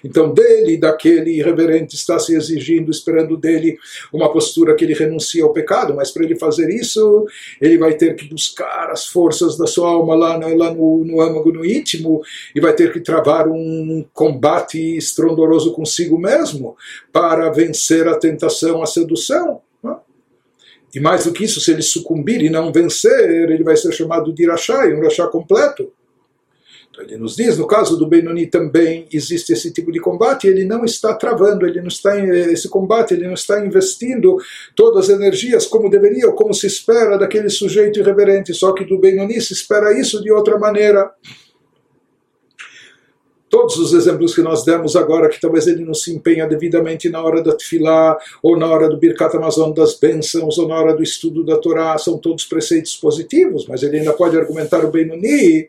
Então, 0.05 0.33
dele, 0.33 0.77
daquele 0.77 1.39
irreverente, 1.39 1.95
está 1.95 2.19
se 2.19 2.35
exigindo, 2.35 2.91
esperando 2.91 3.37
dele 3.37 3.79
uma 4.13 4.31
postura 4.33 4.75
que 4.75 4.85
ele 4.85 4.95
renuncia 4.95 5.45
ao 5.45 5.53
pecado, 5.53 5.95
mas 5.95 6.11
para 6.11 6.25
ele 6.25 6.37
fazer 6.37 6.69
isso, 6.71 7.27
ele 7.61 7.79
vai 7.79 7.95
ter 7.95 8.15
que 8.15 8.29
buscar 8.29 8.91
as 8.91 9.07
forças 9.07 9.57
da 9.57 9.67
sua 9.67 9.89
alma 9.89 10.15
lá, 10.15 10.37
lá 10.37 10.75
no, 10.75 11.05
no 11.05 11.21
âmago, 11.21 11.53
no 11.53 11.65
íntimo, 11.65 12.23
e 12.55 12.61
vai 12.61 12.75
ter 12.75 12.93
que 12.93 13.01
travar 13.01 13.49
um 13.49 14.05
combate 14.13 14.97
estrondoroso 14.97 15.73
consigo 15.73 16.19
mesmo 16.19 16.77
para 17.13 17.51
vencer 17.51 18.09
a 18.09 18.17
tentação, 18.17 18.83
a 18.83 18.87
sedução. 18.87 19.61
E 20.97 21.01
mais 21.01 21.25
do 21.25 21.33
que 21.33 21.45
isso, 21.45 21.61
se 21.61 21.71
ele 21.71 21.83
sucumbir 21.83 22.41
e 22.43 22.49
não 22.49 22.73
vencer, 22.73 23.51
ele 23.51 23.63
vai 23.63 23.77
ser 23.77 23.93
chamado 23.93 24.33
de 24.33 24.45
Irachai, 24.45 24.95
um 24.95 24.99
Irachá 25.01 25.27
completo. 25.27 25.93
Ele 26.99 27.17
nos 27.17 27.37
diz, 27.37 27.59
no 27.59 27.67
caso 27.67 27.97
do 27.97 28.07
Benoni 28.07 28.47
também 28.47 29.07
existe 29.13 29.53
esse 29.53 29.73
tipo 29.73 29.93
de 29.93 30.01
combate, 30.01 30.47
ele 30.47 30.65
não 30.65 30.85
está 30.85 31.15
travando, 31.15 31.67
ele 31.67 31.81
não 31.81 31.89
está 31.89 32.19
esse 32.19 32.69
combate, 32.69 33.15
ele 33.15 33.27
não 33.27 33.35
está 33.35 33.65
investindo 33.65 34.39
todas 34.75 35.11
as 35.11 35.17
energias 35.17 35.67
como 35.67 35.91
deveria 35.91 36.27
ou 36.27 36.35
como 36.35 36.55
se 36.55 36.67
espera 36.67 37.19
daquele 37.19 37.51
sujeito 37.51 38.01
irreverente, 38.01 38.55
só 38.55 38.73
que 38.73 38.85
do 38.85 38.99
Benoni 38.99 39.41
se 39.41 39.53
espera 39.53 39.99
isso 39.99 40.23
de 40.23 40.33
outra 40.33 40.59
maneira. 40.59 41.13
Todos 43.49 43.77
os 43.79 43.93
exemplos 43.93 44.35
que 44.35 44.43
nós 44.43 44.65
demos 44.65 44.97
agora, 44.97 45.29
que 45.29 45.41
talvez 45.41 45.67
ele 45.67 45.85
não 45.85 45.95
se 45.95 46.13
empenha 46.13 46.47
devidamente 46.49 47.09
na 47.09 47.23
hora 47.23 47.43
da 47.43 47.55
tefilá, 47.55 48.19
ou 48.43 48.59
na 48.59 48.67
hora 48.67 48.89
do 48.89 48.99
Birkat 48.99 49.37
Amazon 49.37 49.73
das 49.73 49.95
bênçãos, 49.95 50.59
ou 50.59 50.67
na 50.67 50.75
hora 50.75 50.95
do 50.95 51.03
estudo 51.03 51.45
da 51.45 51.57
Torá, 51.57 51.97
são 51.97 52.19
todos 52.19 52.45
preceitos 52.45 52.97
positivos, 52.97 53.67
mas 53.69 53.83
ele 53.83 53.99
ainda 53.99 54.13
pode 54.13 54.37
argumentar 54.37 54.85
o 54.85 54.91
Benoni 54.91 55.69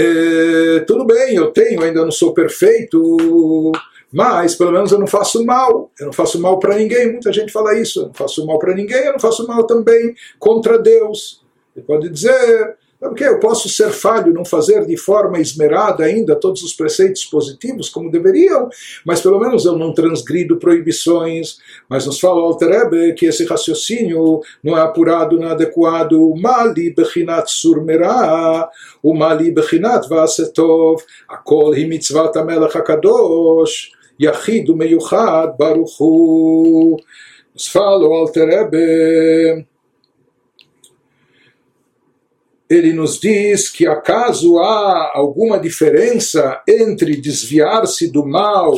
é, 0.00 0.80
tudo 0.80 1.04
bem, 1.04 1.34
eu 1.34 1.50
tenho, 1.50 1.82
ainda 1.82 2.04
não 2.04 2.12
sou 2.12 2.32
perfeito, 2.32 3.72
mas 4.12 4.54
pelo 4.54 4.70
menos 4.70 4.92
eu 4.92 4.98
não 4.98 5.08
faço 5.08 5.44
mal, 5.44 5.90
eu 5.98 6.06
não 6.06 6.12
faço 6.12 6.40
mal 6.40 6.60
para 6.60 6.76
ninguém. 6.76 7.10
Muita 7.10 7.32
gente 7.32 7.52
fala 7.52 7.76
isso, 7.76 8.00
eu 8.00 8.06
não 8.06 8.14
faço 8.14 8.46
mal 8.46 8.60
para 8.60 8.74
ninguém, 8.74 9.04
eu 9.04 9.12
não 9.12 9.18
faço 9.18 9.44
mal 9.46 9.64
também 9.64 10.14
contra 10.38 10.78
Deus. 10.78 11.42
Ele 11.74 11.84
pode 11.84 12.08
dizer, 12.08 12.76
porque 13.00 13.24
eu 13.24 13.38
posso 13.38 13.68
ser 13.68 13.90
falho, 13.90 14.32
não 14.32 14.44
fazer 14.44 14.84
de 14.84 14.96
forma 14.96 15.38
esmerada 15.38 16.04
ainda 16.04 16.34
todos 16.34 16.62
os 16.62 16.72
preceitos 16.72 17.24
positivos 17.24 17.88
como 17.88 18.10
deveriam, 18.10 18.68
mas 19.04 19.20
pelo 19.20 19.38
menos 19.38 19.64
eu 19.64 19.76
não 19.76 19.94
transgrido 19.94 20.56
proibições. 20.56 21.58
Mas 21.88 22.06
nos 22.06 22.18
fala 22.18 22.40
Alterebe 22.40 23.14
que 23.14 23.26
esse 23.26 23.44
raciocínio 23.44 24.40
não 24.62 24.76
é 24.76 24.80
apurado, 24.80 25.38
não 25.38 25.48
é 25.48 25.52
adequado. 25.52 26.34
Mali 26.36 26.92
bechinat 26.92 27.48
surmerá, 27.48 28.68
o 29.02 29.14
mali 29.14 29.52
bechinat 29.52 30.08
vasetov, 30.08 31.02
akol 31.28 31.74
hi 31.74 31.86
mitzvat 31.86 32.36
amelech 32.36 32.76
hakadosh, 32.76 33.90
yachid 34.20 34.68
umeyuchad 34.68 35.56
baruchu. 35.56 36.96
Nos 37.54 37.68
fala 37.68 38.06
Alterebe 38.06 39.67
ele 42.68 42.92
nos 42.92 43.18
diz 43.18 43.70
que 43.70 43.86
acaso 43.86 44.58
há 44.58 45.12
alguma 45.14 45.58
diferença 45.58 46.60
entre 46.68 47.16
desviar-se 47.16 48.10
do 48.10 48.26
mal 48.26 48.74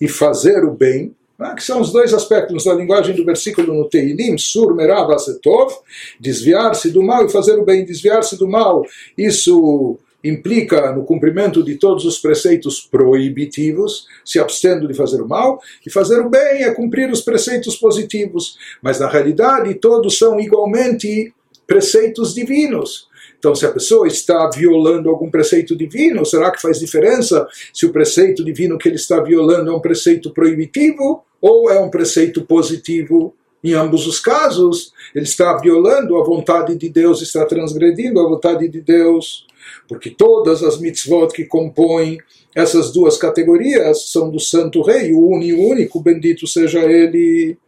e 0.00 0.06
fazer 0.06 0.64
o 0.64 0.72
bem, 0.72 1.14
né, 1.38 1.54
que 1.56 1.62
são 1.62 1.80
os 1.80 1.90
dois 1.90 2.12
aspectos 2.12 2.64
da 2.64 2.74
linguagem 2.74 3.16
do 3.16 3.24
versículo 3.24 3.72
no 3.72 3.88
Teilim, 3.88 4.36
sur 4.36 4.74
merav 4.74 5.10
asetov, 5.12 5.72
desviar-se 6.20 6.90
do 6.90 7.02
mal 7.02 7.24
e 7.24 7.32
fazer 7.32 7.58
o 7.58 7.64
bem, 7.64 7.84
desviar-se 7.84 8.36
do 8.36 8.46
mal, 8.46 8.84
isso 9.16 9.98
implica 10.22 10.92
no 10.92 11.04
cumprimento 11.04 11.64
de 11.64 11.76
todos 11.76 12.04
os 12.04 12.18
preceitos 12.18 12.80
proibitivos, 12.80 14.06
se 14.24 14.38
abstendo 14.38 14.86
de 14.86 14.94
fazer 14.94 15.20
o 15.20 15.26
mal, 15.26 15.60
e 15.84 15.90
fazer 15.90 16.20
o 16.20 16.28
bem 16.28 16.62
é 16.62 16.70
cumprir 16.72 17.10
os 17.10 17.22
preceitos 17.22 17.76
positivos, 17.76 18.56
mas 18.80 19.00
na 19.00 19.08
realidade 19.08 19.74
todos 19.74 20.16
são 20.18 20.38
igualmente 20.38 21.34
preceitos 21.66 22.34
divinos. 22.34 23.10
Então, 23.42 23.56
se 23.56 23.66
a 23.66 23.72
pessoa 23.72 24.06
está 24.06 24.48
violando 24.54 25.10
algum 25.10 25.28
preceito 25.28 25.74
divino, 25.74 26.24
será 26.24 26.52
que 26.52 26.62
faz 26.62 26.78
diferença 26.78 27.44
se 27.74 27.84
o 27.84 27.90
preceito 27.90 28.44
divino 28.44 28.78
que 28.78 28.88
ele 28.88 28.94
está 28.94 29.20
violando 29.20 29.68
é 29.68 29.74
um 29.74 29.80
preceito 29.80 30.30
proibitivo 30.30 31.24
ou 31.40 31.68
é 31.68 31.80
um 31.80 31.90
preceito 31.90 32.42
positivo? 32.42 33.34
Em 33.64 33.72
ambos 33.72 34.06
os 34.06 34.20
casos, 34.20 34.92
ele 35.12 35.24
está 35.24 35.56
violando 35.56 36.16
a 36.18 36.24
vontade 36.24 36.76
de 36.76 36.88
Deus, 36.88 37.20
está 37.20 37.44
transgredindo 37.44 38.20
a 38.20 38.28
vontade 38.28 38.68
de 38.68 38.80
Deus, 38.80 39.44
porque 39.88 40.10
todas 40.10 40.62
as 40.62 40.78
mitzvot 40.78 41.32
que 41.32 41.44
compõem 41.44 42.18
essas 42.54 42.92
duas 42.92 43.16
categorias 43.16 44.12
são 44.12 44.30
do 44.30 44.38
Santo 44.38 44.82
Rei, 44.82 45.12
o 45.12 45.26
único, 45.26 46.00
bendito 46.00 46.46
seja 46.46 46.78
ele. 46.78 47.58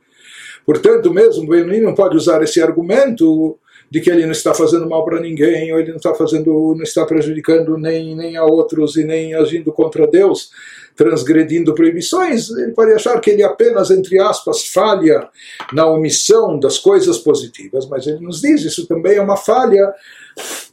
Portanto, 0.64 1.12
mesmo 1.12 1.48
Benoni 1.48 1.80
não 1.80 1.96
pode 1.96 2.16
usar 2.16 2.44
esse 2.44 2.62
argumento 2.62 3.58
de 3.94 4.00
que 4.00 4.10
ele 4.10 4.24
não 4.24 4.32
está 4.32 4.52
fazendo 4.52 4.88
mal 4.88 5.04
para 5.04 5.20
ninguém, 5.20 5.72
ou 5.72 5.78
ele 5.78 5.90
não 5.90 5.98
está 5.98 6.12
fazendo, 6.12 6.74
não 6.74 6.82
está 6.82 7.06
prejudicando 7.06 7.78
nem, 7.78 8.16
nem 8.16 8.36
a 8.36 8.42
outros 8.42 8.96
e 8.96 9.04
nem 9.04 9.34
agindo 9.34 9.72
contra 9.72 10.04
Deus, 10.04 10.50
transgredindo 10.96 11.72
proibições, 11.76 12.50
ele 12.50 12.72
pode 12.72 12.92
achar 12.92 13.20
que 13.20 13.30
ele 13.30 13.44
apenas, 13.44 13.92
entre 13.92 14.18
aspas, 14.18 14.66
falha 14.66 15.28
na 15.72 15.86
omissão 15.86 16.58
das 16.58 16.76
coisas 16.76 17.18
positivas, 17.18 17.86
mas 17.86 18.04
ele 18.08 18.18
nos 18.18 18.40
diz, 18.40 18.64
isso 18.64 18.84
também 18.88 19.14
é 19.14 19.22
uma 19.22 19.36
falha 19.36 19.94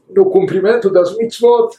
no 0.09 0.25
cumprimento 0.25 0.89
das 0.89 1.15
mitzvot. 1.15 1.77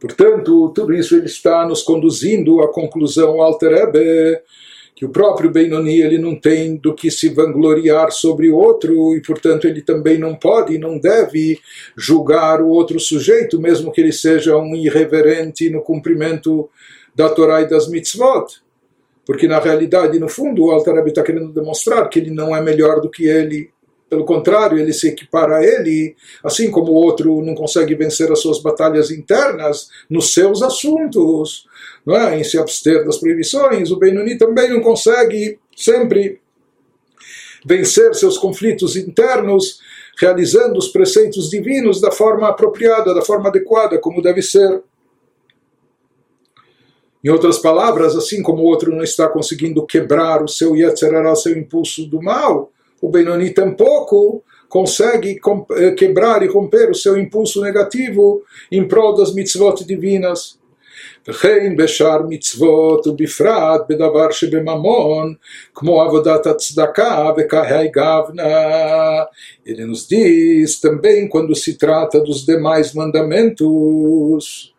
Portanto, 0.00 0.72
tudo 0.74 0.94
isso 0.94 1.16
ele 1.16 1.26
está 1.26 1.66
nos 1.66 1.82
conduzindo 1.82 2.62
à 2.62 2.72
conclusão 2.72 3.42
alter 3.42 3.72
Ebe, 3.72 4.40
que 4.96 5.04
o 5.04 5.10
próprio 5.10 5.50
Benoni 5.50 6.00
ele 6.00 6.16
não 6.16 6.34
tem 6.34 6.74
do 6.74 6.94
que 6.94 7.10
se 7.10 7.28
vangloriar 7.28 8.10
sobre 8.10 8.48
o 8.48 8.56
outro 8.56 9.14
e, 9.14 9.20
portanto, 9.20 9.66
ele 9.66 9.82
também 9.82 10.16
não 10.16 10.34
pode 10.34 10.74
e 10.74 10.78
não 10.78 10.98
deve 10.98 11.60
julgar 11.94 12.62
o 12.62 12.68
outro 12.68 12.98
sujeito, 12.98 13.60
mesmo 13.60 13.92
que 13.92 14.00
ele 14.00 14.12
seja 14.12 14.56
um 14.56 14.74
irreverente 14.74 15.68
no 15.68 15.82
cumprimento 15.82 16.70
da 17.14 17.28
Torá 17.28 17.60
e 17.60 17.68
das 17.68 17.88
mitzvot. 17.90 18.46
Porque, 19.26 19.46
na 19.46 19.58
realidade, 19.58 20.18
no 20.18 20.30
fundo, 20.30 20.64
o 20.64 20.70
Alter 20.70 21.06
está 21.06 21.22
querendo 21.22 21.52
demonstrar 21.52 22.08
que 22.08 22.18
ele 22.18 22.30
não 22.30 22.56
é 22.56 22.62
melhor 22.62 23.02
do 23.02 23.10
que 23.10 23.26
ele. 23.26 23.68
Pelo 24.08 24.24
contrário, 24.24 24.78
ele 24.78 24.94
se 24.94 25.08
equipara 25.08 25.56
a 25.56 25.64
ele, 25.64 26.16
assim 26.42 26.70
como 26.70 26.92
o 26.92 26.94
outro 26.94 27.42
não 27.42 27.54
consegue 27.54 27.94
vencer 27.94 28.32
as 28.32 28.40
suas 28.40 28.62
batalhas 28.62 29.10
internas 29.10 29.90
nos 30.08 30.32
seus 30.32 30.62
assuntos 30.62 31.66
é? 32.14 32.38
em 32.38 32.44
se 32.44 32.58
abster 32.58 33.04
das 33.04 33.18
proibições, 33.18 33.90
o 33.90 33.98
Benoni 33.98 34.36
também 34.36 34.70
não 34.70 34.80
consegue 34.80 35.58
sempre 35.74 36.40
vencer 37.64 38.14
seus 38.14 38.38
conflitos 38.38 38.94
internos, 38.94 39.80
realizando 40.16 40.78
os 40.78 40.88
preceitos 40.88 41.50
divinos 41.50 42.00
da 42.00 42.12
forma 42.12 42.48
apropriada, 42.48 43.12
da 43.12 43.22
forma 43.22 43.48
adequada, 43.48 43.98
como 43.98 44.22
deve 44.22 44.40
ser. 44.40 44.82
Em 47.24 47.28
outras 47.28 47.58
palavras, 47.58 48.14
assim 48.14 48.40
como 48.40 48.62
o 48.62 48.66
outro 48.66 48.94
não 48.94 49.02
está 49.02 49.28
conseguindo 49.28 49.84
quebrar 49.84 50.44
o 50.44 50.48
seu 50.48 50.76
Yetzerará, 50.76 51.34
seu 51.34 51.58
impulso 51.58 52.06
do 52.06 52.22
mal, 52.22 52.70
o 53.02 53.08
Benoni 53.08 53.50
tampouco 53.50 54.44
consegue 54.68 55.40
eh, 55.72 55.90
quebrar 55.92 56.42
e 56.42 56.48
romper 56.48 56.90
o 56.90 56.94
seu 56.94 57.16
impulso 57.16 57.60
negativo 57.60 58.42
em 58.70 58.86
prol 58.86 59.14
das 59.14 59.34
mitzvot 59.34 59.84
divinas. 59.84 60.58
וכן 61.27 61.75
בשאר 61.77 62.21
מצוות 62.29 63.07
ובפרט 63.07 63.81
בדבר 63.89 64.31
שבממון, 64.31 65.33
כמו 65.73 66.01
עבודת 66.01 66.47
הצדקה 66.47 67.31
וכהי 67.37 67.87
גבנה. 67.87 69.23
Ele 69.65 69.85
nos 69.85 70.07
diz 70.07 70.81
também 70.81 71.27
quando 71.27 71.55
se 71.55 71.77
trata 71.77 72.19
dos 72.19 72.45
demais 72.45 72.93
mandamentos. 72.93 74.73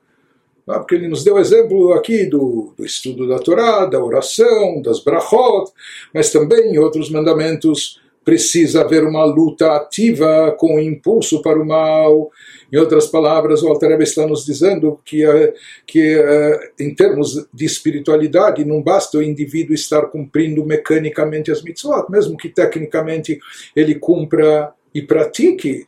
Porque 0.64 0.94
ele 0.94 1.09
nos 1.09 1.24
deu 1.24 1.38
exemplo 1.38 1.92
aqui 1.92 2.26
do, 2.26 2.72
do 2.76 2.85
estudo 2.85 3.28
da 3.28 3.38
Torá, 3.38 3.85
da 3.87 4.02
oração, 4.02 4.81
das 4.81 5.02
brachot, 5.02 5.72
mas 6.14 6.31
também 6.31 6.72
em 6.72 6.78
outros 6.78 7.11
mandamentos 7.11 8.00
precisa 8.27 8.81
haver 8.81 9.05
uma 9.05 9.23
luta 9.23 9.73
ativa 9.73 10.53
com 10.59 10.75
o 10.75 10.81
impulso 10.81 11.41
para 11.41 11.57
o 11.57 11.65
mal. 11.65 12.29
Em 12.69 12.75
outras 12.75 13.07
palavras, 13.07 13.63
o 13.63 13.69
Alter 13.69 14.01
está 14.01 14.27
nos 14.27 14.45
dizendo 14.45 14.99
que, 15.05 15.25
eh, 15.25 15.53
que 15.85 16.19
eh, 16.19 16.71
em 16.77 16.93
termos 16.93 17.47
de 17.53 17.63
espiritualidade, 17.63 18.65
não 18.65 18.83
basta 18.83 19.17
o 19.17 19.23
indivíduo 19.23 19.73
estar 19.73 20.07
cumprindo 20.07 20.65
mecanicamente 20.65 21.49
as 21.49 21.63
mitzvot, 21.63 22.11
mesmo 22.11 22.35
que 22.35 22.49
tecnicamente 22.49 23.39
ele 23.73 23.95
cumpra 23.95 24.73
e 24.93 25.01
pratique 25.01 25.87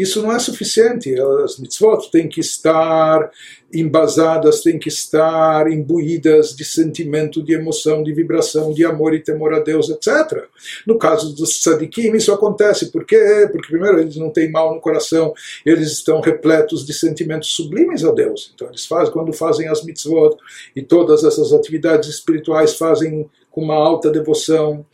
isso 0.00 0.22
não 0.22 0.32
é 0.32 0.38
suficiente. 0.38 1.14
As 1.44 1.58
mitzvot 1.58 2.10
têm 2.10 2.28
que 2.28 2.40
estar 2.40 3.30
embasadas, 3.72 4.62
têm 4.62 4.78
que 4.78 4.88
estar 4.88 5.70
imbuídas 5.70 6.56
de 6.56 6.64
sentimento, 6.64 7.42
de 7.42 7.52
emoção, 7.52 8.02
de 8.02 8.12
vibração, 8.12 8.72
de 8.72 8.84
amor 8.84 9.14
e 9.14 9.20
temor 9.20 9.54
a 9.54 9.60
Deus, 9.60 9.88
etc. 9.88 10.44
No 10.86 10.98
caso 10.98 11.34
dos 11.34 11.60
tzadikim, 11.62 12.12
isso 12.16 12.32
acontece. 12.32 12.90
Por 12.90 13.04
quê? 13.04 13.48
Porque, 13.52 13.68
primeiro, 13.68 14.00
eles 14.00 14.16
não 14.16 14.30
têm 14.30 14.50
mal 14.50 14.74
no 14.74 14.80
coração, 14.80 15.32
eles 15.64 15.92
estão 15.92 16.20
repletos 16.20 16.84
de 16.84 16.92
sentimentos 16.92 17.54
sublimes 17.54 18.04
a 18.04 18.12
Deus. 18.12 18.52
Então, 18.54 18.68
eles 18.68 18.86
fazem, 18.86 19.12
quando 19.12 19.32
fazem 19.32 19.68
as 19.68 19.84
mitzvot 19.84 20.36
e 20.74 20.82
todas 20.82 21.24
essas 21.24 21.52
atividades 21.52 22.08
espirituais, 22.08 22.76
fazem 22.76 23.28
com 23.50 23.62
uma 23.62 23.74
alta 23.74 24.10
devoção 24.10 24.84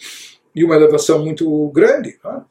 e 0.54 0.64
uma 0.64 0.74
elevação 0.74 1.24
muito 1.24 1.68
grande. 1.68 2.18
Né? 2.24 2.42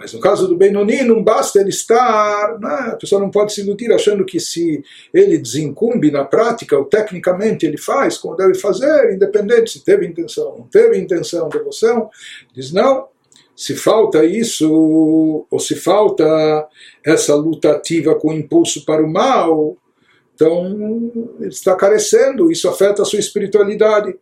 Mas 0.00 0.14
no 0.14 0.20
caso 0.20 0.48
do 0.48 0.56
Benoni, 0.56 1.02
não 1.02 1.22
basta 1.22 1.60
ele 1.60 1.68
estar. 1.68 2.58
Né? 2.58 2.92
A 2.92 2.96
pessoa 2.96 3.20
não 3.20 3.30
pode 3.30 3.52
se 3.52 3.60
iludir 3.60 3.92
achando 3.92 4.24
que 4.24 4.40
se 4.40 4.82
ele 5.12 5.36
desincumbe 5.36 6.10
na 6.10 6.24
prática, 6.24 6.78
ou 6.78 6.86
tecnicamente 6.86 7.66
ele 7.66 7.76
faz 7.76 8.16
como 8.16 8.34
deve 8.34 8.54
fazer, 8.54 9.12
independente 9.12 9.72
se 9.72 9.84
teve 9.84 10.06
intenção, 10.06 10.56
não 10.56 10.66
teve 10.68 10.98
intenção, 10.98 11.50
devoção. 11.50 12.08
Diz 12.54 12.72
não. 12.72 13.08
Se 13.54 13.76
falta 13.76 14.24
isso, 14.24 15.46
ou 15.50 15.60
se 15.60 15.74
falta 15.74 16.24
essa 17.04 17.34
luta 17.34 17.72
ativa 17.72 18.14
com 18.14 18.32
impulso 18.32 18.86
para 18.86 19.04
o 19.04 19.12
mal, 19.12 19.76
então 20.34 21.12
ele 21.38 21.50
está 21.50 21.76
carecendo, 21.76 22.50
isso 22.50 22.66
afeta 22.66 23.02
a 23.02 23.04
sua 23.04 23.18
espiritualidade. 23.18 24.16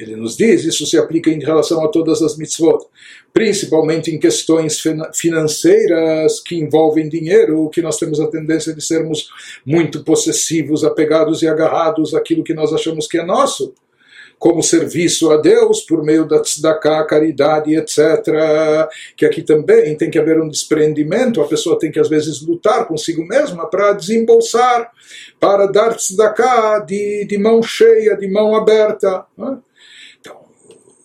Ele 0.00 0.16
nos 0.16 0.36
diz, 0.36 0.64
isso 0.64 0.86
se 0.86 0.96
aplica 0.96 1.30
em 1.30 1.38
relação 1.38 1.84
a 1.84 1.88
todas 1.88 2.22
as 2.22 2.36
mitzvot, 2.38 2.86
principalmente 3.34 4.10
em 4.10 4.18
questões 4.18 4.80
financeiras 5.14 6.40
que 6.40 6.56
envolvem 6.56 7.08
dinheiro, 7.08 7.68
que 7.68 7.82
nós 7.82 7.98
temos 7.98 8.18
a 8.18 8.26
tendência 8.26 8.74
de 8.74 8.82
sermos 8.82 9.28
muito 9.64 10.02
possessivos, 10.02 10.84
apegados 10.84 11.42
e 11.42 11.48
agarrados 11.48 12.14
àquilo 12.14 12.42
que 12.42 12.54
nós 12.54 12.72
achamos 12.72 13.06
que 13.06 13.18
é 13.18 13.24
nosso 13.24 13.74
como 14.38 14.62
serviço 14.62 15.30
a 15.30 15.36
Deus 15.36 15.82
por 15.82 16.02
meio 16.02 16.26
da 16.26 16.40
tzedakah, 16.40 17.04
caridade, 17.04 17.76
etc. 17.76 18.88
Que 19.14 19.26
aqui 19.26 19.42
também 19.42 19.94
tem 19.94 20.10
que 20.10 20.18
haver 20.18 20.40
um 20.40 20.48
desprendimento, 20.48 21.42
a 21.42 21.46
pessoa 21.46 21.78
tem 21.78 21.92
que 21.92 22.00
às 22.00 22.08
vezes 22.08 22.40
lutar 22.40 22.88
consigo 22.88 23.22
mesma 23.22 23.68
para 23.68 23.92
desembolsar, 23.92 24.90
para 25.38 25.66
dar 25.66 25.94
tzedakah 25.94 26.78
de, 26.78 27.26
de 27.26 27.36
mão 27.36 27.62
cheia, 27.62 28.16
de 28.16 28.26
mão 28.30 28.56
aberta. 28.56 29.26
Né? 29.36 29.58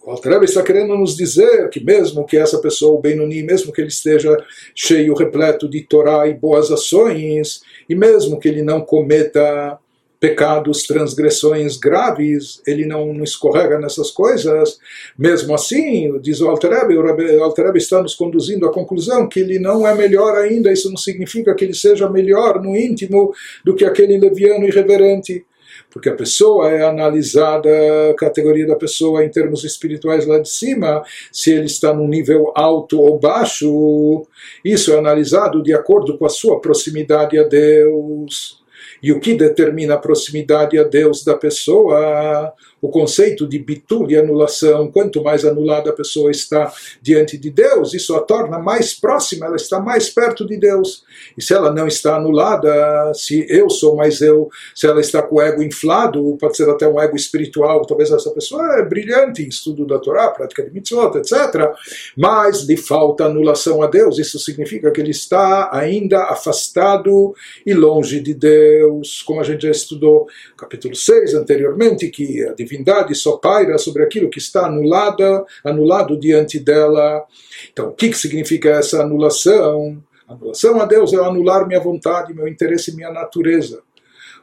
O 0.05 0.11
Alter 0.11 0.43
está 0.43 0.61
querendo 0.61 0.95
nos 0.95 1.17
dizer 1.17 1.67
que 1.69 1.83
mesmo 1.83 2.27
que 2.27 2.37
essa 2.37 2.59
pessoa, 2.59 2.95
o 2.95 3.01
Benoni, 3.01 3.41
mesmo 3.41 3.73
que 3.73 3.81
ele 3.81 3.87
esteja 3.87 4.37
cheio, 4.75 5.15
repleto 5.15 5.67
de 5.67 5.81
Torá 5.81 6.27
e 6.27 6.33
boas 6.35 6.71
ações, 6.71 7.61
e 7.89 7.95
mesmo 7.95 8.39
que 8.39 8.47
ele 8.47 8.61
não 8.61 8.81
cometa 8.81 9.79
pecados, 10.19 10.83
transgressões 10.83 11.77
graves, 11.77 12.61
ele 12.67 12.85
não, 12.85 13.13
não 13.13 13.23
escorrega 13.23 13.79
nessas 13.79 14.11
coisas, 14.11 14.77
mesmo 15.17 15.55
assim, 15.55 16.19
diz 16.19 16.39
o 16.39 16.49
Alter 16.49 16.71
o 16.87 17.43
Alter 17.43 17.75
está 17.75 17.99
nos 17.99 18.13
conduzindo 18.13 18.67
à 18.67 18.71
conclusão 18.71 19.27
que 19.27 19.39
ele 19.39 19.57
não 19.57 19.87
é 19.87 19.95
melhor 19.95 20.37
ainda, 20.37 20.71
isso 20.71 20.87
não 20.87 20.97
significa 20.97 21.55
que 21.55 21.65
ele 21.65 21.73
seja 21.73 22.07
melhor 22.07 22.61
no 22.61 22.77
íntimo 22.77 23.33
do 23.63 23.75
que 23.75 23.83
aquele 23.83 24.19
leviano 24.19 24.67
irreverente 24.67 25.43
porque 25.89 26.09
a 26.09 26.15
pessoa 26.15 26.69
é 26.69 26.83
analisada, 26.83 27.69
a 28.11 28.15
categoria 28.15 28.67
da 28.67 28.75
pessoa 28.75 29.23
em 29.23 29.29
termos 29.29 29.63
espirituais 29.63 30.25
lá 30.25 30.39
de 30.39 30.49
cima, 30.49 31.03
se 31.31 31.51
ele 31.51 31.65
está 31.65 31.93
num 31.93 32.07
nível 32.07 32.51
alto 32.55 32.99
ou 32.99 33.19
baixo, 33.19 34.25
isso 34.63 34.91
é 34.91 34.97
analisado 34.97 35.63
de 35.63 35.73
acordo 35.73 36.17
com 36.17 36.25
a 36.25 36.29
sua 36.29 36.59
proximidade 36.59 37.37
a 37.37 37.43
Deus. 37.43 38.63
E 39.01 39.11
o 39.11 39.19
que 39.19 39.35
determina 39.35 39.95
a 39.95 39.99
proximidade 39.99 40.77
a 40.77 40.83
Deus 40.83 41.23
da 41.23 41.35
pessoa? 41.35 42.53
O 42.85 42.89
conceito 42.89 43.47
de 43.47 43.57
bitul 43.57 44.11
e 44.11 44.15
anulação. 44.15 44.91
Quanto 44.91 45.23
mais 45.23 45.43
anulada 45.43 45.89
a 45.89 45.93
pessoa 45.93 46.29
está 46.29 46.71
diante 47.01 47.35
de 47.35 47.49
Deus, 47.49 47.95
isso 47.95 48.15
a 48.15 48.21
torna 48.21 48.59
mais 48.59 48.93
próxima, 48.93 49.47
ela 49.47 49.55
está 49.55 49.79
mais 49.79 50.07
perto 50.07 50.45
de 50.45 50.55
Deus. 50.55 51.03
E 51.35 51.41
se 51.41 51.51
ela 51.51 51.73
não 51.73 51.87
está 51.87 52.15
anulada, 52.15 53.11
se 53.15 53.43
eu 53.49 53.71
sou 53.71 53.95
mais 53.95 54.21
eu, 54.21 54.49
se 54.75 54.85
ela 54.85 55.01
está 55.01 55.23
com 55.23 55.37
o 55.37 55.41
ego 55.41 55.63
inflado, 55.63 56.37
pode 56.39 56.55
ser 56.55 56.69
até 56.69 56.87
um 56.87 57.01
ego 57.01 57.15
espiritual, 57.15 57.83
talvez 57.87 58.11
essa 58.11 58.29
pessoa 58.29 58.75
é 58.75 58.83
brilhante 58.83 59.41
em 59.41 59.47
estudo 59.47 59.83
da 59.87 59.97
Torá, 59.97 60.29
prática 60.29 60.61
de 60.61 60.71
mitzvot, 60.71 61.17
etc. 61.17 61.71
Mas 62.15 62.61
lhe 62.65 62.77
falta 62.77 63.25
anulação 63.25 63.81
a 63.81 63.87
Deus, 63.87 64.19
isso 64.19 64.37
significa 64.37 64.91
que 64.91 65.01
ele 65.01 65.09
está 65.09 65.71
ainda 65.75 66.25
afastado 66.25 67.33
e 67.65 67.73
longe 67.73 68.19
de 68.19 68.35
Deus. 68.35 69.23
Como 69.23 69.39
a 69.39 69.43
gente 69.43 69.63
já 69.63 69.71
estudou 69.71 70.27
capítulo 70.55 70.93
6 70.93 71.33
anteriormente, 71.33 72.09
que 72.09 72.43
a 72.43 72.53
divindade 72.75 73.15
só 73.15 73.37
paira 73.37 73.77
sobre 73.77 74.03
aquilo 74.03 74.29
que 74.29 74.39
está 74.39 74.65
anulada, 74.65 75.45
anulado 75.63 76.19
diante 76.19 76.59
dela. 76.59 77.25
Então, 77.71 77.89
o 77.89 77.93
que, 77.93 78.09
que 78.09 78.17
significa 78.17 78.69
essa 78.69 79.01
anulação? 79.01 80.01
Anulação 80.27 80.81
a 80.81 80.85
Deus 80.85 81.13
é 81.13 81.17
anular 81.17 81.67
minha 81.67 81.79
vontade, 81.79 82.33
meu 82.33 82.47
interesse 82.47 82.91
e 82.91 82.95
minha 82.95 83.11
natureza. 83.11 83.81